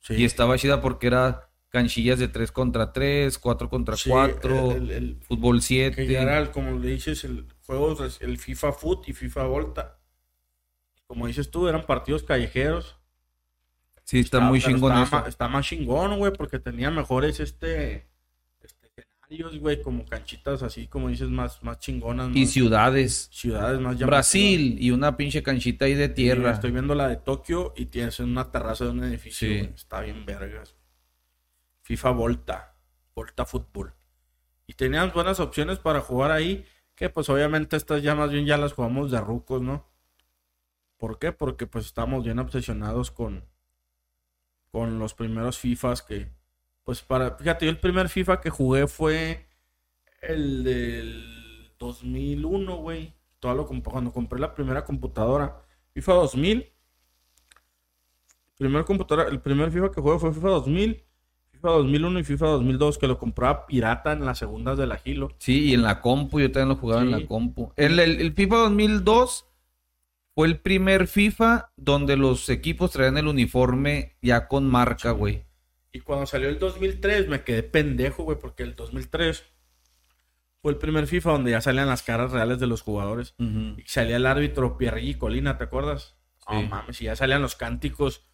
[0.00, 0.14] Sí.
[0.14, 4.90] Y estaba chida porque era canchillas de 3 contra 3, 4 contra Sí, 4, el-
[4.90, 6.06] el- fútbol que 7.
[6.06, 9.98] ya era, como le dices, el juego, el FIFA Foot y FIFA Volta.
[11.06, 12.96] Como dices tú, eran partidos callejeros.
[14.04, 15.28] Sí, está Está- muy chingón está eso.
[15.28, 18.08] está más chingón, güey, porque tenía mejores este,
[19.60, 22.30] güey, como canchitas así, como dices, más, más chingonas.
[22.34, 23.28] Y más- ciudades.
[23.32, 24.06] ciudades más llamativas.
[24.08, 26.52] Brasil y una pinche canchita ahí de Sí, tierra.
[26.52, 29.48] estoy viendo la de Tokio y tienes una terraza de un edificio.
[29.48, 29.58] Sí.
[29.58, 30.74] güey, Está bien vergas.
[31.82, 32.74] FIFA Volta,
[33.14, 33.94] Volta Fútbol.
[34.66, 36.64] Y teníamos buenas opciones para jugar ahí,
[36.94, 39.86] que pues obviamente estas ya más bien ya las jugamos de rucos, ¿no?
[40.96, 41.32] ¿Por qué?
[41.32, 43.44] Porque pues estamos bien obsesionados con,
[44.70, 46.30] con los primeros FIFAs que,
[46.84, 49.46] pues para, fíjate, yo el primer FIFA que jugué fue
[50.20, 53.12] el del 2001, güey.
[53.40, 55.62] Todo lo cuando compré la primera computadora.
[55.94, 56.72] FIFA 2000.
[58.56, 61.02] Primer computadora, el primer FIFA que jugué fue FIFA 2000,
[61.52, 65.30] FIFA 2001 y FIFA 2002 que lo compraba pirata en las segundas de la Gilo.
[65.38, 67.72] Sí, y en la compu, yo también lo jugaba en la compu.
[67.76, 69.46] El, el- el FIFA 2002
[70.34, 75.44] fue el primer FIFA donde los equipos traían el uniforme ya con marca, güey.
[75.92, 79.44] Y cuando salió el 2003 me quedé pendejo, güey, porque el 2003
[80.62, 83.34] fue el primer FIFA donde ya salían las caras reales de los jugadores.
[83.38, 86.16] Y salía el árbitro Pierre Colina, ¿te acuerdas?
[86.50, 86.66] No Sí.
[86.68, 88.26] mames, y ya salían los cánticos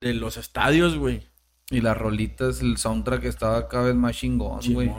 [0.00, 1.22] de los estadios, güey.
[1.70, 4.90] Y las rolitas, el soundtrack estaba cada vez más chingón, güey.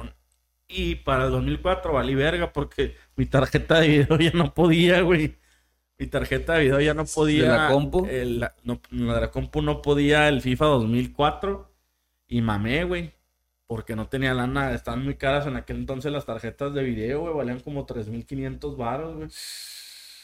[0.68, 5.38] Y para el 2004 valí verga porque mi tarjeta de video ya no podía, güey.
[6.00, 7.48] Mi tarjeta de video ya no podía.
[7.58, 8.06] la compu?
[8.10, 11.72] el- la, no, la de la compu no podía el FIFA 2004.
[12.28, 13.14] Y mamé, güey.
[13.66, 14.74] Porque no tenía lana.
[14.74, 17.34] Estaban muy caras en aquel entonces las tarjetas de video, güey.
[17.34, 19.30] Valían como 3.500 baros, güey.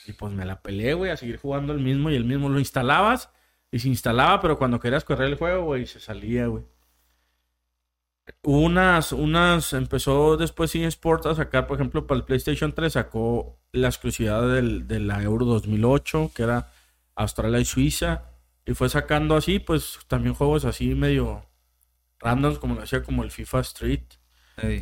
[0.05, 2.49] Y pues me la peleé, güey, a seguir jugando el mismo y el mismo.
[2.49, 3.29] Lo instalabas
[3.71, 6.63] y se instalaba, pero cuando querías correr el juego, güey, se salía, güey.
[8.41, 13.87] Unas, unas, empezó después eSport a sacar, por ejemplo, para el PlayStation 3 sacó la
[13.87, 16.71] exclusividad del, de la Euro 2008, que era
[17.15, 18.23] Australia y Suiza.
[18.65, 21.45] Y fue sacando así, pues también juegos así medio
[22.19, 24.03] randoms, como lo decía, como el FIFA Street,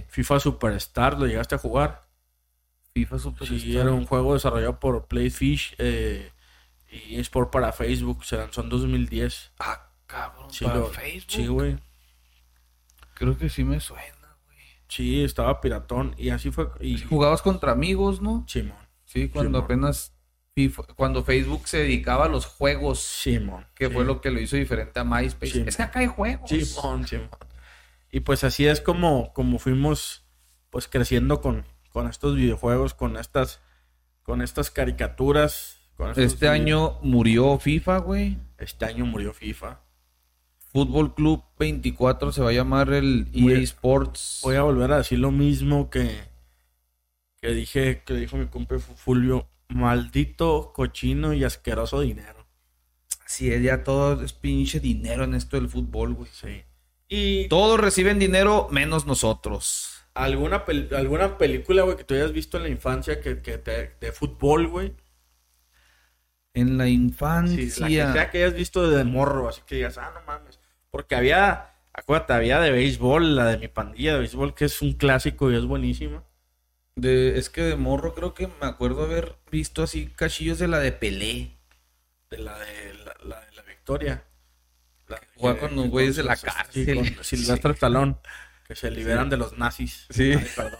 [0.10, 2.02] FIFA Superstar, ¿lo llegaste a jugar?
[2.94, 6.30] FIFA Super Sí, era un juego desarrollado por Playfish eh,
[6.92, 9.52] y eSport para Facebook, se lanzó en 2010.
[9.60, 11.32] Ah, cabrón, Sí, para lo- Facebook.
[11.32, 11.78] Sí, güey.
[13.22, 14.58] Creo que sí me suena, güey.
[14.88, 16.70] Sí, estaba piratón y así fue.
[16.80, 18.44] Y Jugabas contra amigos, ¿no?
[18.48, 18.76] Simón,
[19.06, 20.14] Sí, cuando apenas
[20.56, 23.68] FIFA- cuando Facebook se dedicaba a los juegos, Simón.
[23.76, 25.66] que fue lo que lo hizo diferente a MySpace.
[25.68, 26.50] Es que acá hay juegos.
[26.50, 27.30] Simón, Simón.
[28.12, 30.26] Y pues así es como, como fuimos
[30.72, 33.62] pues creciendo con, con estos videojuegos, con estas,
[34.24, 35.78] con estas caricaturas.
[35.96, 38.40] con Este año murió FIFA, güey.
[38.58, 39.80] Este año murió FIFA.
[40.72, 44.40] Fútbol Club 24 se va a llamar el Voy EA Sports.
[44.44, 46.22] Voy a volver a decir lo mismo que,
[47.42, 49.48] que dije, que dijo mi compa Fulvio.
[49.70, 52.46] Maldito, cochino y asqueroso dinero.
[53.26, 56.30] Sí, ya todo es pinche dinero en esto del fútbol, güey.
[56.34, 56.64] Sí.
[57.08, 60.04] Y Todos reciben dinero menos nosotros.
[60.14, 63.96] alguna, pel- alguna película, güey, que tú hayas visto en la infancia que, que te-
[64.00, 64.94] de fútbol, güey.
[66.54, 67.58] En la Sí, infancia.
[67.80, 70.60] la que sea que hayas visto de morro, así que digas, ah, no mames.
[70.92, 74.94] Porque había, acuérdate, había de béisbol, la de mi pandilla de béisbol, que es un
[74.94, 76.24] clásico y es buenísima.
[76.96, 80.80] De- es que de morro creo que me acuerdo haber visto así cachillos de la
[80.80, 81.52] de Pelé.
[82.30, 84.24] De la de la, la de la Victoria.
[85.08, 86.96] La- Juega con los güeyes de la sí, cárcel.
[87.16, 88.16] con Silvestre Stallone,
[88.68, 90.06] que se liberan de los nazis.
[90.10, 90.34] Sí.
[90.34, 90.80] Ay, perdón.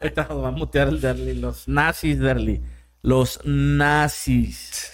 [0.00, 1.34] Ahorita nos va a mutear el Derly.
[1.34, 2.60] Los nazis, Derly.
[3.02, 4.92] Los nazis.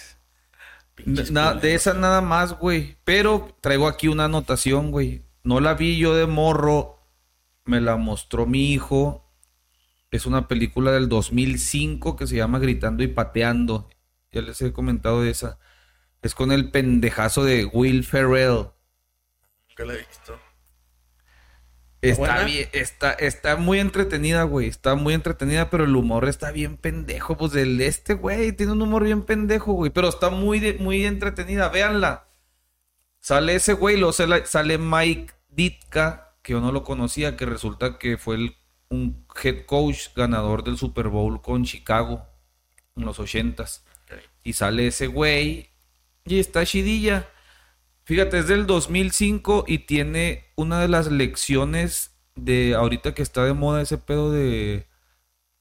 [1.06, 1.64] Na- de culeros.
[1.64, 2.96] esa nada más, güey.
[3.04, 5.24] Pero traigo aquí una anotación, güey.
[5.42, 6.98] No la vi yo de morro.
[7.64, 9.20] Me la mostró mi hijo.
[10.10, 13.88] Es una película del 2005 que se llama Gritando y Pateando.
[14.32, 15.58] Ya les he comentado de esa.
[16.22, 18.68] Es con el pendejazo de Will Ferrell.
[19.68, 20.38] Nunca la he visto.
[22.10, 24.68] Está bien, está, está muy entretenida, güey.
[24.68, 27.36] Está muy entretenida, pero el humor está bien pendejo.
[27.36, 29.90] Pues el este, güey, tiene un humor bien pendejo, güey.
[29.90, 31.68] Pero está muy, de- muy entretenida.
[31.68, 32.26] Véanla.
[33.20, 37.98] Sale ese güey, luego sale, sale Mike Ditka, que yo no lo conocía, que resulta
[37.98, 38.56] que fue el-
[38.90, 42.26] un head coach ganador del Super Bowl con Chicago
[42.96, 43.84] en los ochentas.
[44.42, 45.70] Y sale ese güey
[46.26, 47.28] y está chidilla.
[48.04, 53.54] Fíjate, es del 2005 y tiene una de las lecciones de ahorita que está de
[53.54, 54.86] moda ese pedo de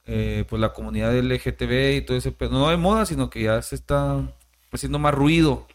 [0.05, 2.51] eh, pues la comunidad LGTB y todo ese pedo.
[2.51, 4.35] No de moda, sino que ya se está
[4.71, 5.67] haciendo más ruido.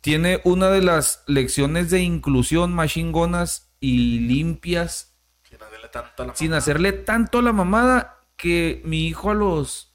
[0.00, 5.14] Tiene una de las lecciones de inclusión más chingonas y limpias
[5.44, 6.58] Sin hacerle tanto a la sin mamá.
[6.58, 9.94] hacerle tanto a la mamada que mi hijo a los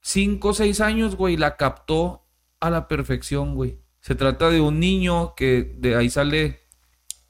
[0.00, 2.26] 5 o 6 años, güey, la captó
[2.60, 3.85] a la perfección, güey.
[4.06, 6.62] Se trata de un niño que de ahí sale.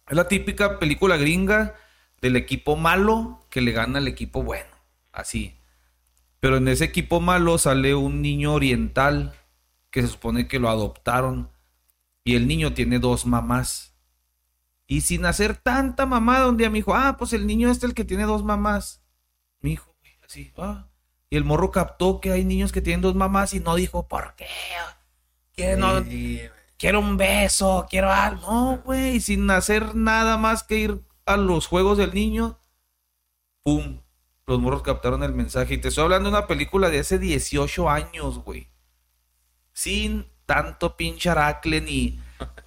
[0.07, 1.75] Es la típica película gringa
[2.21, 4.69] del equipo malo que le gana al equipo bueno.
[5.11, 5.59] Así.
[6.39, 9.35] Pero en ese equipo malo sale un niño oriental
[9.89, 11.51] que se supone que lo adoptaron.
[12.25, 13.95] Y el niño tiene dos mamás.
[14.87, 17.95] Y sin hacer tanta mamada, un día me dijo, ah, pues el niño este el
[17.95, 19.03] que tiene dos mamás.
[19.61, 19.97] Mi hijo,
[20.27, 20.89] así, ah.
[21.31, 24.35] Y el morro captó que hay niños que tienen dos mamás y no dijo, ¿por
[24.37, 24.47] qué?
[25.55, 26.05] ¿Qué no?
[26.79, 28.51] Quiero un beso, quiero algo.
[28.51, 32.59] No, güey, sin hacer nada más que ir a los juegos del niño.
[33.63, 34.03] ¡Pum!
[34.47, 35.75] Los morros captaron el mensaje.
[35.75, 38.71] Y te estoy hablando de una película de hace 18 años, güey.
[39.73, 42.21] Sin tanto pinche aracle ni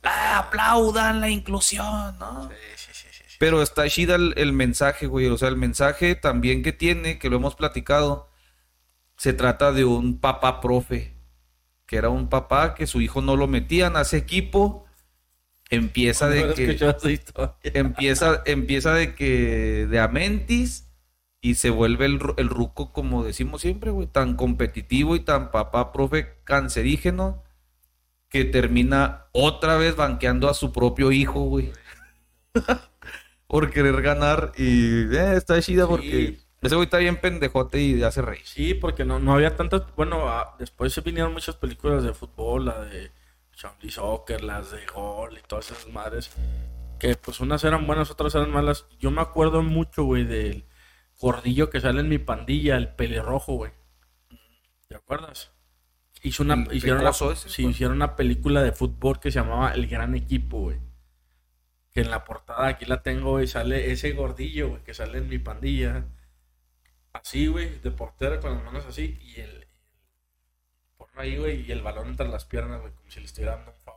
[0.03, 2.49] ah, aplaudan la inclusión, ¿no?
[2.49, 3.35] Sí, sí, sí, sí.
[3.39, 5.27] Pero está chida el, el mensaje, güey.
[5.27, 8.29] O sea, el mensaje también que tiene, que lo hemos platicado,
[9.15, 11.18] se trata de un papá profe.
[11.89, 14.85] Que era un papá que su hijo no lo metían a ese equipo.
[15.71, 16.77] Empieza de No he que
[17.73, 20.87] empieza, empieza de que de Amentis
[21.41, 25.91] y se vuelve el, el ruco, como decimos siempre, güey, tan competitivo y tan papá
[25.91, 27.43] profe cancerígeno
[28.29, 31.71] que termina otra vez banqueando a su propio hijo, güey.
[33.47, 35.89] Por querer ganar y eh, está chida Sí.
[35.89, 38.45] porque ese güey está bien pendejote y hace reír.
[38.45, 39.83] Sí, porque no, no había tantas.
[39.95, 43.11] Bueno, ah, después se vinieron muchas películas de fútbol, la de
[43.55, 46.31] Champions Soccer, las de gol y todas esas madres.
[46.99, 48.85] Que pues unas eran buenas, otras eran malas.
[48.99, 50.65] Yo me acuerdo mucho, güey, del
[51.17, 53.71] gordillo que sale en mi pandilla, el pelirrojo, güey.
[54.87, 55.51] ¿Te acuerdas?
[56.21, 59.87] Hizo una, hicieron, una, ese, sí, hicieron una película de fútbol que se llamaba El
[59.87, 60.77] Gran Equipo, güey.
[61.91, 65.29] Que en la portada aquí la tengo, güey, sale ese gordillo, güey, que sale en
[65.29, 66.05] mi pandilla.
[67.13, 69.67] Así, güey, de portero con las manos así y el,
[70.97, 73.71] porno ahí, güey, y el balón entre las piernas, güey, como si le estuviera dando
[73.71, 73.95] un foul.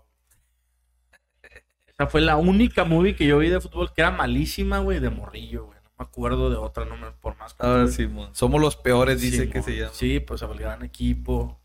[1.87, 5.11] Esa fue la única movie que yo vi de fútbol que era malísima, güey, de
[5.11, 5.79] morrillo, güey.
[5.85, 8.35] No me acuerdo de otra, no me, por más que- Ah, Simón.
[8.35, 9.93] Somos los peores, dice Sí, que mo- se llama.
[9.95, 11.61] Sí, pues el gran equipo.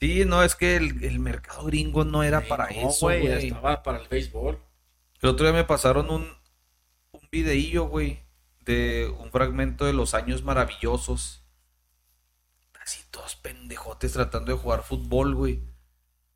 [0.00, 3.20] Sí, no, es que el, el mercado gringo no era Sí, para no, eso, güey,
[3.22, 3.48] güey.
[3.48, 4.58] estaba para el béisbol.
[5.20, 6.28] El otro día me pasaron un,
[7.12, 8.20] un videillo, güey,
[8.64, 11.42] de un fragmento de los años maravillosos.
[12.80, 15.60] Así todos pendejotes tratando de jugar fútbol, güey.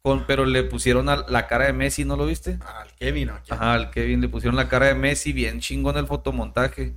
[0.02, 2.58] Con, pero le pusieron a la cara de Messi, ¿no lo viste?
[2.64, 3.58] Al Kevin, ¿o quién?
[3.58, 6.94] Ajá, al Kevin le pusieron la cara de Messi, bien chingón el fotomontaje.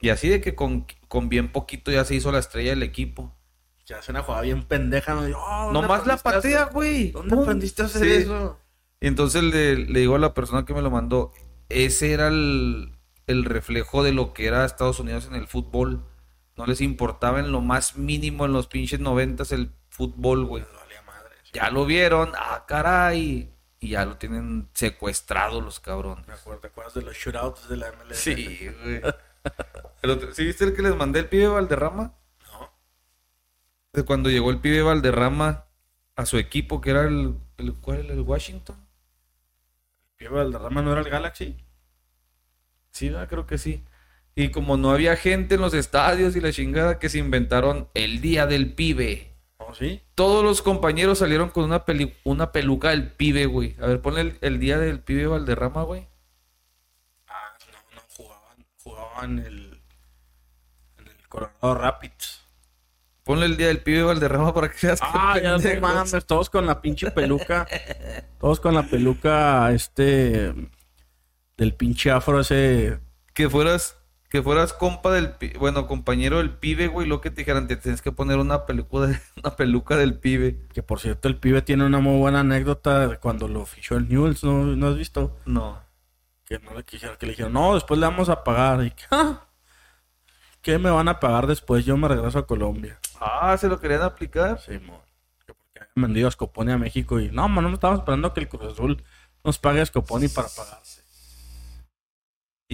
[0.00, 3.36] Y así de que con, con bien poquito ya se hizo la estrella del equipo.
[3.84, 5.20] Ya hace una jugada bien pendeja, ¿no?
[5.38, 7.10] Oh, ¿dónde Nomás la patea, güey.
[7.10, 8.12] ¿Dónde aprendiste a hacer Sí.
[8.22, 8.58] eso?
[9.00, 11.32] Y entonces le, le digo a la persona que me lo mandó,
[11.68, 12.93] ese era el,
[13.26, 16.04] el reflejo de lo que era Estados Unidos en el fútbol.
[16.56, 20.64] No les importaba en lo más mínimo en los pinches noventas el fútbol, güey.
[21.52, 23.50] Ya lo vieron, ah, caray.
[23.78, 26.26] Y ya lo tienen secuestrado los cabrones.
[26.26, 28.18] Me acuerdo, ¿te acuerdas de los shootouts de la MLS?
[28.18, 29.00] Sí, güey.
[30.02, 32.14] El ¿Sí viste el que les mandé el pibe Valderrama?
[32.50, 32.72] No.
[33.92, 35.66] De cuando llegó el pibe Valderrama
[36.16, 38.14] a su equipo, que era el, el, ¿cuál era?
[38.14, 38.76] el Washington.
[40.16, 41.63] ¿Pibe Valderrama no era el Galaxy?
[42.94, 43.28] Sí, ¿verdad?
[43.28, 43.82] creo que sí.
[44.36, 48.20] Y como no había gente en los estadios y la chingada que se inventaron el
[48.20, 49.32] día del pibe.
[49.58, 50.00] ¿Oh, sí?
[50.14, 53.76] Todos los compañeros salieron con una, peli- una peluca del pibe, güey.
[53.80, 56.06] A ver, ponle el, el día del pibe Valderrama, güey.
[57.28, 59.80] Ah, no, no, jugaban, jugaban el,
[60.98, 62.40] en el Colorado Rapids.
[63.24, 66.66] Ponle el día del pibe Valderrama para que que Ah, ya no mames, todos con
[66.66, 67.66] la pinche peluca.
[68.38, 70.52] todos con la peluca, este,
[71.56, 73.00] del pinche afro ese.
[73.32, 73.96] Que fueras,
[74.28, 78.02] que fueras compa del bueno, compañero del pibe, güey, lo que te dijeran, te tienes
[78.02, 80.66] que poner una peluca, de- una peluca del pibe.
[80.72, 84.08] Que por cierto, el pibe tiene una muy buena anécdota de cuando lo fichó el
[84.08, 85.36] Newell's, ¿no, ¿no has visto?
[85.46, 85.82] No.
[86.44, 88.84] Que no le quisieron, que le dijeron, no, después le vamos a pagar.
[88.84, 89.46] Y que, "Ah,
[90.60, 91.84] ¿qué me van a pagar después?
[91.84, 92.98] Yo me regreso a Colombia.
[93.20, 94.60] Ah, se lo querían aplicar.
[94.60, 95.02] Sí, mo.
[95.46, 98.40] Que porque habían vendido a Scoponi a México y no, man, no estamos esperando que
[98.40, 99.02] el Cruz Azul
[99.42, 100.93] nos pague a Scoponi para pagarse.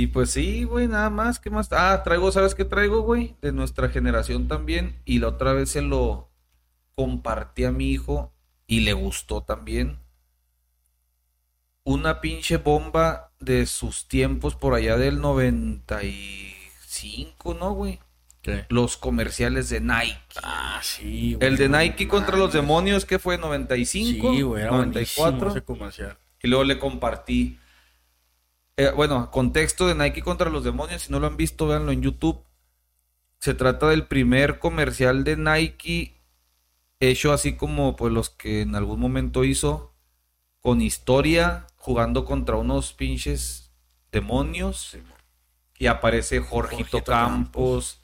[0.01, 1.69] Y pues sí, güey, nada más, ¿qué más?
[1.73, 3.37] Ah, traigo, ¿sabes qué traigo, güey?
[3.43, 4.97] De nuestra generación también.
[5.05, 6.31] Y la otra vez se lo
[6.95, 8.33] compartí a mi hijo
[8.67, 9.99] y le gustó también.
[11.85, 18.01] Una pinche bomba de sus tiempos por allá del 95, ¿no, güey?
[18.41, 18.65] ¿Qué?
[18.71, 20.17] Los comerciales de Nike.
[20.43, 21.47] Ah, sí, güey.
[21.47, 25.33] El de Nike contra los demonios, que fue 95, Sí, güey, era 94.
[25.33, 25.51] 94.
[25.51, 26.17] ese comercial.
[26.43, 27.59] Y luego le compartí.
[28.81, 31.03] Eh, bueno, contexto de Nike contra los demonios.
[31.03, 32.43] Si no lo han visto, véanlo en YouTube.
[33.39, 36.21] Se trata del primer comercial de Nike
[36.99, 39.93] hecho así como pues los que en algún momento hizo
[40.61, 43.71] con historia jugando contra unos pinches
[44.13, 44.97] demonios
[45.79, 48.01] y aparece Jorgito, Jorgito Campos,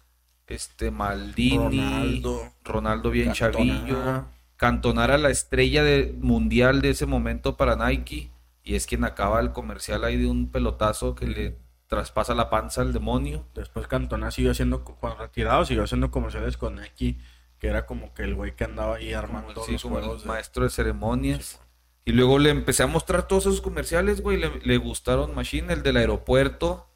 [0.47, 2.53] este Maldini, Ronaldo.
[2.65, 3.75] Ronaldo bien Cantona.
[3.75, 4.25] chavillo,
[4.57, 8.31] Cantonara la estrella de, mundial de ese momento para Nike
[8.67, 11.57] Y es quien acaba el comercial ahí de un pelotazo que le
[11.87, 13.47] traspasa la panza al demonio.
[13.55, 17.15] Después Cantona siguió haciendo, cuando retirado, siguió haciendo comerciales con X,
[17.61, 20.19] que era como que el güey que andaba ahí armando Como, sí, los como el
[20.19, 21.61] de- maestro de ceremonias.
[22.05, 24.37] Y luego le empecé a mostrar todos esos comerciales, güey.
[24.37, 26.89] Le, le gustaron Machine, el del aeropuerto,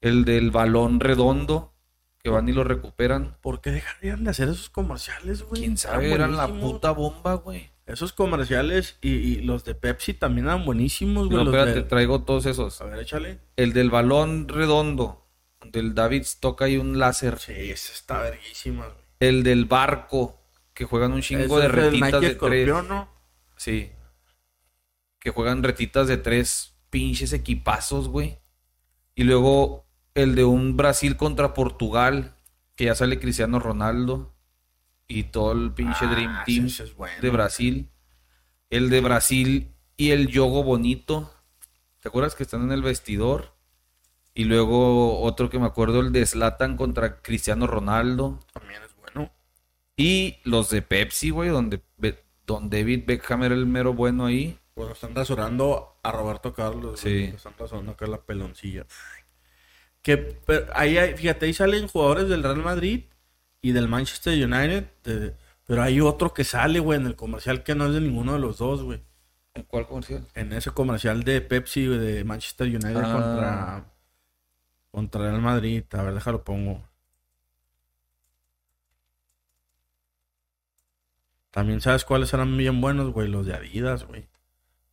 [0.00, 1.74] el del balón redondo,
[2.22, 3.36] que van y lo recuperan.
[3.42, 5.60] ¿Por qué dejarían de hacer esos comerciales, güey?
[5.60, 7.70] Quién sabe, eran la puta bomba, güey.
[7.88, 11.42] Esos comerciales y, y los de Pepsi también eran buenísimos, güey.
[11.44, 12.80] No, espérate, de- traigo todos esos.
[12.80, 13.40] A ver, échale.
[13.56, 15.26] El del balón redondo,
[15.64, 17.38] del David toca ahí un láser.
[17.38, 18.98] Sí, esa está verguísima, güey.
[19.20, 20.38] El del barco,
[20.74, 22.68] que juegan un chingo Ese de retitas Nike de tres.
[22.88, 23.08] ¿no?
[23.56, 23.90] Sí.
[25.18, 28.38] Que juegan retitas de tres pinches equipazos, güey.
[29.14, 32.36] Y luego el de un Brasil contra Portugal,
[32.76, 34.34] que ya sale Cristiano Ronaldo.
[35.08, 37.20] Y todo el pinche Ah, Dream Team ese es bueno.
[37.20, 37.88] de Brasil.
[38.70, 41.32] El de Brasil y el Yogo Bonito.
[42.00, 43.54] ¿Te acuerdas que están en el vestidor?
[44.34, 48.38] Y luego otro que me acuerdo, el de Zlatan contra Cristiano Ronaldo.
[48.52, 49.32] También es bueno.
[49.96, 51.82] Y los de Pepsi, güey, donde,
[52.46, 54.58] don David Beckham era el mero bueno ahí.
[54.76, 57.00] Bueno, están rasurando a Roberto Carlos.
[57.00, 57.08] Sí.
[57.08, 57.24] güey.
[57.34, 58.86] Están rasurando acá la peloncilla.
[60.02, 63.04] Que pero ahí hay- fíjate, ahí salen jugadores del Real Madrid
[63.60, 65.34] y del Manchester United.
[65.66, 68.38] pero hay otro que sale, güey, en el comercial que no es de ninguno de
[68.38, 69.02] los dos, güey.
[69.54, 70.26] ¿En cuál comercial?
[70.34, 73.12] En ese comercial de Pepsi de Manchester United Ah.
[73.12, 73.84] contra,
[74.90, 75.82] contra Real Madrid.
[75.92, 76.82] A ver, déjalo pongo.
[81.50, 84.26] También sabes cuáles eran bien buenos, güey, los de Adidas, güey.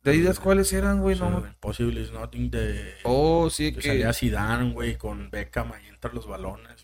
[0.02, 1.18] ¿De Adidas cuáles eran, güey?
[1.18, 1.44] No.
[1.46, 2.94] Impossible is Nothing de...
[3.04, 6.75] Oh, sí, que que, salía Zidane, güey, con Beckham ahí entre los balones.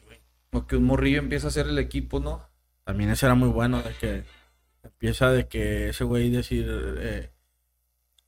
[0.53, 2.47] O que un morrillo empieza a hacer el equipo, ¿no?
[2.85, 4.25] También ese era muy bueno, de que
[4.83, 6.67] empieza de que ese güey decir
[6.99, 7.31] eh,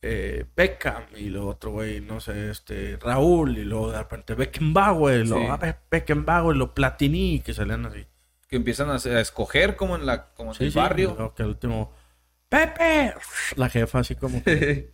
[0.03, 5.25] eh, Beckham y lo otro güey, no sé, este Raúl y luego de repente Beckenbauer,
[5.25, 5.51] y luego Sí.
[5.51, 8.07] ah, Be- Beckenbauer, lo Platini, que salían así.
[8.49, 11.35] Que empiezan a, escoger como en la como en Sí, el sí, barrio.
[11.35, 11.93] que al último
[12.49, 13.15] Pepe,
[13.57, 14.93] la jefa así como que-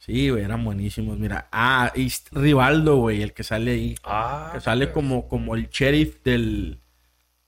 [0.00, 1.48] Sí, güey, eran buenísimos, mira.
[1.52, 3.94] Ah, y Rivaldo, güey, el que sale ahí.
[4.02, 6.80] ah, Que sale como, como el sheriff del,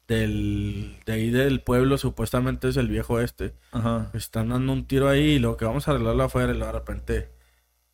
[0.07, 3.55] del, de ahí del pueblo, supuestamente es el viejo este.
[3.73, 4.11] Ajá.
[4.13, 6.79] Están dando un tiro ahí y lo que vamos a arreglarlo afuera y luego de
[6.79, 7.31] repente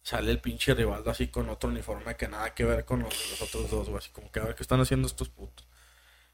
[0.02, 3.42] sale el pinche Rivaldo así con otro uniforme que nada que ver con los, los
[3.42, 3.98] otros dos, güey.
[3.98, 5.68] Así como que a ver qué están haciendo estos putos.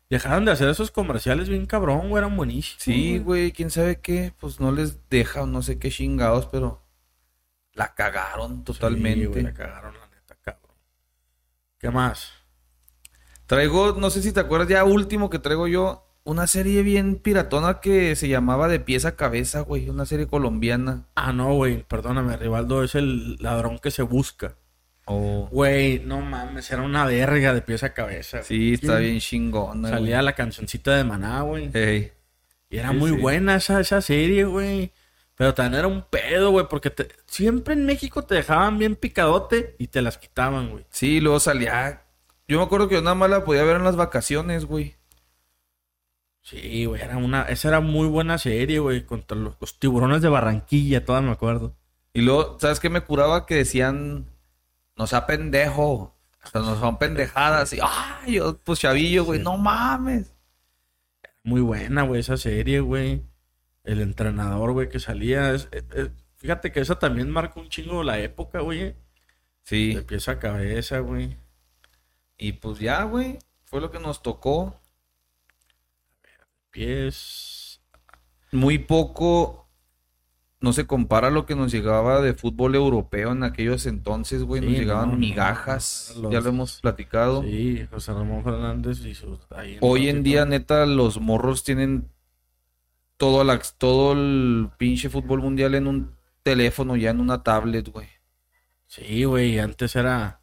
[0.08, 2.82] Dejaron de hacer esos comerciales bien cabrón, güey, eran buenísimos.
[2.82, 6.83] Sí, güey, quién sabe qué, pues no les deja o no sé qué chingados, pero
[7.74, 9.20] la cagaron totalmente.
[9.20, 10.76] Sí, güey, la cagaron la neta, cabrón.
[11.78, 12.32] ¿Qué más?
[13.46, 17.80] Traigo, no sé si te acuerdas ya último que traigo yo, una serie bien piratona
[17.80, 21.04] que se llamaba De pies a cabeza, güey, una serie colombiana.
[21.14, 24.56] Ah, no, güey, perdóname, Rivaldo es el ladrón que se busca.
[25.06, 25.48] Oh.
[25.52, 28.38] Güey, no mames, era una verga de pies a cabeza.
[28.38, 28.46] güey.
[28.48, 29.90] Sí, está bien chingona.
[29.90, 31.68] Salía la cancioncita de Maná, güey.
[31.68, 31.84] güey.
[31.84, 32.12] Ey.
[32.70, 33.16] Y era Sí, muy sí.
[33.18, 34.92] buena esa, esa serie, güey.
[35.36, 39.74] Pero también era un pedo, güey, porque te- siempre en México te dejaban bien picadote
[39.78, 40.86] y te las quitaban, güey.
[40.90, 42.04] Sí, luego salía.
[42.46, 44.96] Yo me acuerdo que yo nada más la podía ver en las vacaciones, güey.
[46.42, 50.28] Sí, güey, era una, esa era muy buena serie, güey, contra los, los tiburones de
[50.28, 51.74] Barranquilla, todas me acuerdo.
[52.12, 53.46] Y luego, ¿sabes qué me curaba?
[53.46, 54.26] Que decían,
[54.96, 56.14] no sea pendejo.
[56.44, 57.72] O sea, no son pendejadas.
[57.72, 59.44] Y, ay, yo, pues chavillo, güey, Sí.
[59.44, 60.32] no mames.
[61.42, 63.22] Muy buena, güey, esa serie, güey.
[63.84, 65.52] El entrenador, güey, que salía.
[65.52, 68.96] es- es- es- fíjate que esa también marcó un chingo la época, güey.
[69.62, 69.94] Sí.
[69.94, 71.36] De pies a cabeza, güey.
[72.36, 74.80] Y pues ya, güey, fue lo que nos tocó.
[76.70, 77.80] Pies.
[78.52, 79.60] Muy poco
[80.60, 84.62] no se compara a lo que nos llegaba de fútbol europeo en aquellos entonces, güey.
[84.62, 86.14] Nos llegaban no, migajas.
[86.16, 87.42] los- Ya lo hemos platicado.
[87.42, 89.40] Sí, José Ramón Fernández y sus.
[89.50, 92.08] ahí Hoy en día, neta, los morros tienen
[93.16, 98.08] todo, la, todo el pinche fútbol mundial en un teléfono, ya en una tablet, güey.
[98.88, 100.40] Sí, güey, antes era.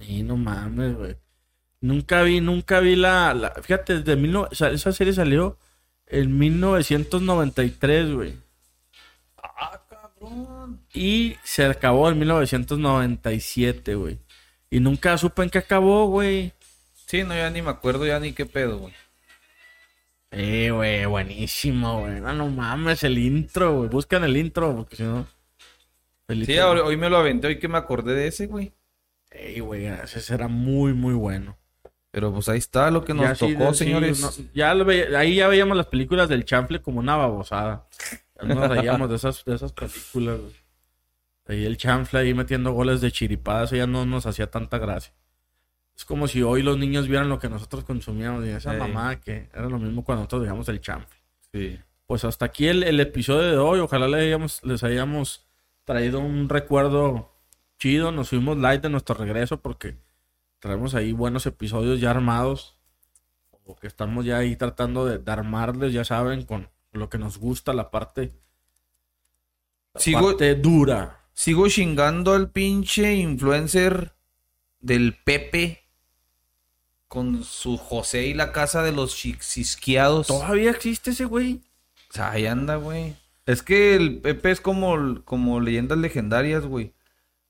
[0.00, 1.16] Sí, no mames, güey.
[1.80, 5.58] Nunca vi, nunca vi la, la- fíjate, desde mil no- o sea, esa serie salió
[6.06, 8.34] en 1993, güey.
[9.42, 10.80] Ah, cabrón.
[10.94, 14.18] Y se acabó en 1997, güey.
[14.70, 16.52] Y nunca supe en qué acabó, güey.
[17.06, 18.94] Sí, no, ya ni me acuerdo ya ni qué pedo, güey.
[20.30, 22.20] Eh, güey, buenísimo, güey.
[22.20, 23.88] No, no mames, el intro, güey.
[23.88, 25.26] Buscan el intro, porque si no.
[26.46, 28.72] Sí, hoy me lo aventé, hoy que me acordé de ese, güey.
[29.32, 31.56] Ey, güey, ese era muy, muy bueno.
[32.12, 34.20] Pero pues ahí está lo que nos Ya sí, tocó, sí, señores.
[34.20, 37.86] no, ya lo veía- ahí ya veíamos las películas del chanfle como una babosada.
[38.42, 40.54] Nos reíamos de esas, de esas películas, güey.
[41.46, 45.12] Ahí el chanfle ahí metiendo goles de chiripadas, ya no nos hacía tanta gracia.
[46.00, 49.50] Es como si hoy los niños vieran lo que nosotros consumíamos y esa mamá que
[49.52, 51.18] era lo mismo cuando nosotros veíamos el chanfle.
[51.52, 51.78] Sí.
[52.06, 53.80] Pues hasta aquí el, el episodio de hoy.
[53.80, 55.46] Ojalá le hayamos- les hayamos
[55.84, 57.34] traído un recuerdo
[57.78, 58.12] chido.
[58.12, 59.98] Nos fuimos light de nuestro regreso porque
[60.58, 62.78] traemos ahí buenos episodios ya armados.
[63.66, 67.36] O que estamos ya ahí tratando de, de armarles, ya saben, con lo que nos
[67.36, 68.32] gusta, la parte,
[69.92, 71.20] la Sigo- parte dura.
[71.34, 74.14] Sigo chingando al pinche influencer
[74.80, 75.84] del Pepe
[77.10, 80.30] con su José y la casa de los cisqueados.
[80.30, 81.60] O ¿Todavía existe ese güey?
[82.08, 83.16] sea, ahí anda, güey.
[83.46, 86.94] Es que el Pepe es como, como leyendas legendarias, güey.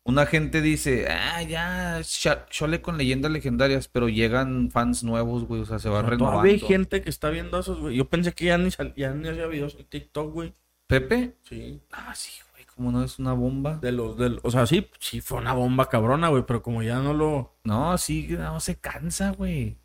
[0.03, 2.01] Una gente dice, ah, ya,
[2.49, 5.61] chole con leyendas legendarias, pero llegan fans nuevos, güey.
[5.61, 6.39] O sea, se va renovando.
[6.39, 7.97] Todavía hay gente que está viendo esos, güey.
[7.97, 10.55] Yo pensé que ya ni, ya ni hacía videos en TikTok, güey.
[10.87, 11.37] ¿Pepe?
[11.43, 11.83] Sí.
[11.93, 12.50] Ah, sí, güey,
[12.81, 13.77] como no es una bomba.
[13.77, 16.99] De los, del, o sea, sí, sí fue una bomba cabrona, güey, pero como ya
[17.01, 17.59] no lo...
[17.63, 19.77] No, sí, no se cansa, güey.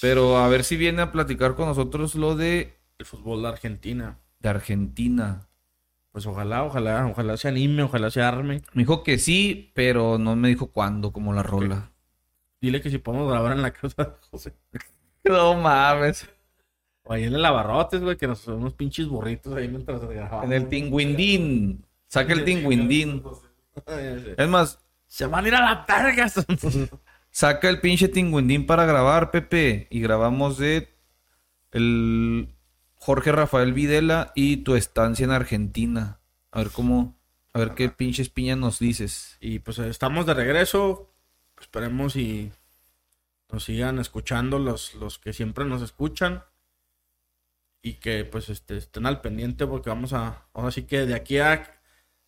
[0.00, 4.20] Pero a ver si viene a platicar con nosotros lo de, El fútbol de Argentina.
[4.38, 5.48] de Argentina.
[6.12, 8.62] Pues ojalá, ojalá, ojalá se anime, ojalá se arme.
[8.72, 11.90] Me dijo que sí, pero no me dijo cuándo, como la rola.
[12.60, 14.54] Dile que si podemos grabar en la casa de José.
[15.24, 16.28] No mames.
[17.04, 20.44] O ahí en el Abarrotes, güey, que nos son unos pinches burritos ahí mientras grabamos.
[20.44, 21.84] En el tingüindín.
[22.08, 23.22] Saca el tingüindín.
[24.36, 26.30] Es más, Se van a ir a la verga.
[27.30, 29.86] saca el pinche tingüindín para grabar, Pepe.
[29.90, 30.88] Y grabamos de
[31.72, 32.48] el
[32.96, 36.20] Jorge Rafael Videla y tu estancia en Argentina.
[36.52, 37.18] A ver cómo,
[37.52, 39.36] a ver qué pinches piñas nos dices.
[39.40, 41.10] y pues estamos de regreso.
[41.60, 42.50] Esperemos y
[43.52, 46.44] nos sigan escuchando los, los que siempre nos escuchan.
[47.86, 50.46] Y que pues este, estén al pendiente porque vamos a...
[50.54, 51.70] Ahora sí que de aquí a...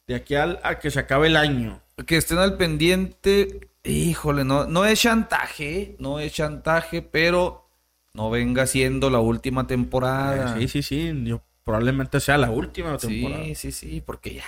[0.06, 1.80] De aquí al, a que se acabe el año.
[2.06, 3.70] Que estén al pendiente.
[3.82, 7.68] Híjole, no, no es chantaje, no es chantaje, pero
[8.12, 10.56] no venga siendo la última temporada.
[10.58, 11.12] Sí, sí, sí.
[11.24, 13.44] Yo, probablemente sea la última temporada.
[13.46, 14.44] sí, sí, sí, porque ya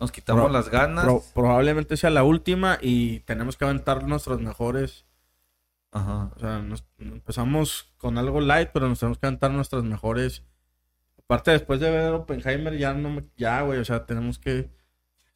[0.00, 1.04] nos quitamos Pro- las ganas.
[1.04, 5.04] Pro- probablemente sea la última y tenemos que aventar nuestros mejores.
[5.94, 6.30] Ajá.
[6.36, 10.42] O sea, nos- empezamos con algo light, pero nos tenemos que aventar nuestras mejores.
[11.18, 13.78] Aparte, después de ver Oppenheimer, ya no me- ya, güey.
[13.78, 14.68] O sea, tenemos que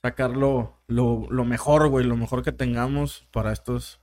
[0.03, 2.05] sacar lo, lo, lo mejor, güey.
[2.05, 4.01] Lo mejor que tengamos para estos.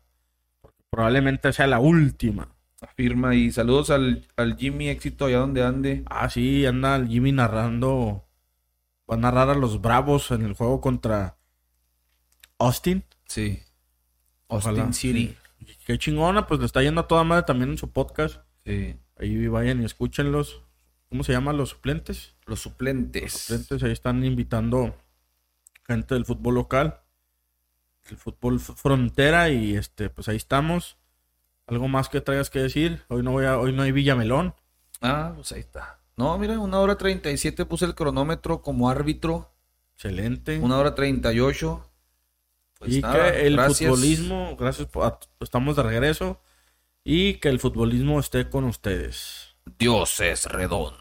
[0.89, 2.47] Probablemente sea la última.
[2.81, 6.03] Afirma y saludos al, al Jimmy Éxito allá donde ande.
[6.07, 8.25] Ah, sí, anda el Jimmy narrando.
[9.09, 11.37] Va a narrar a los Bravos en el juego contra
[12.59, 13.03] Austin.
[13.25, 13.61] Sí.
[14.47, 14.83] Ojalá.
[14.83, 15.37] Austin City.
[15.85, 18.41] Qué chingona, pues le está yendo a toda madre también en su podcast.
[18.65, 18.97] Sí.
[19.17, 20.63] Ahí vayan y escúchenlos.
[21.09, 22.35] ¿Cómo se llaman los suplentes?
[22.47, 23.21] Los suplentes.
[23.21, 24.95] Los suplentes ahí están invitando
[25.85, 27.01] gente del fútbol local,
[28.09, 30.97] del fútbol frontera y este, pues ahí estamos.
[31.67, 33.03] ¿Algo más que traigas que decir?
[33.07, 34.55] Hoy no voy a, hoy no hay Villamelón.
[35.01, 35.99] Ah, pues ahí está.
[36.17, 39.51] No, mira, una hora treinta y siete puse el cronómetro como árbitro.
[39.93, 40.59] Excelente.
[40.59, 41.87] Una hora treinta y ocho.
[42.85, 43.89] Pues y nada, que el gracias.
[43.89, 46.41] futbolismo, gracias a- estamos de regreso
[47.03, 49.55] y que el futbolismo esté con ustedes.
[49.77, 50.97] Dios es redondo.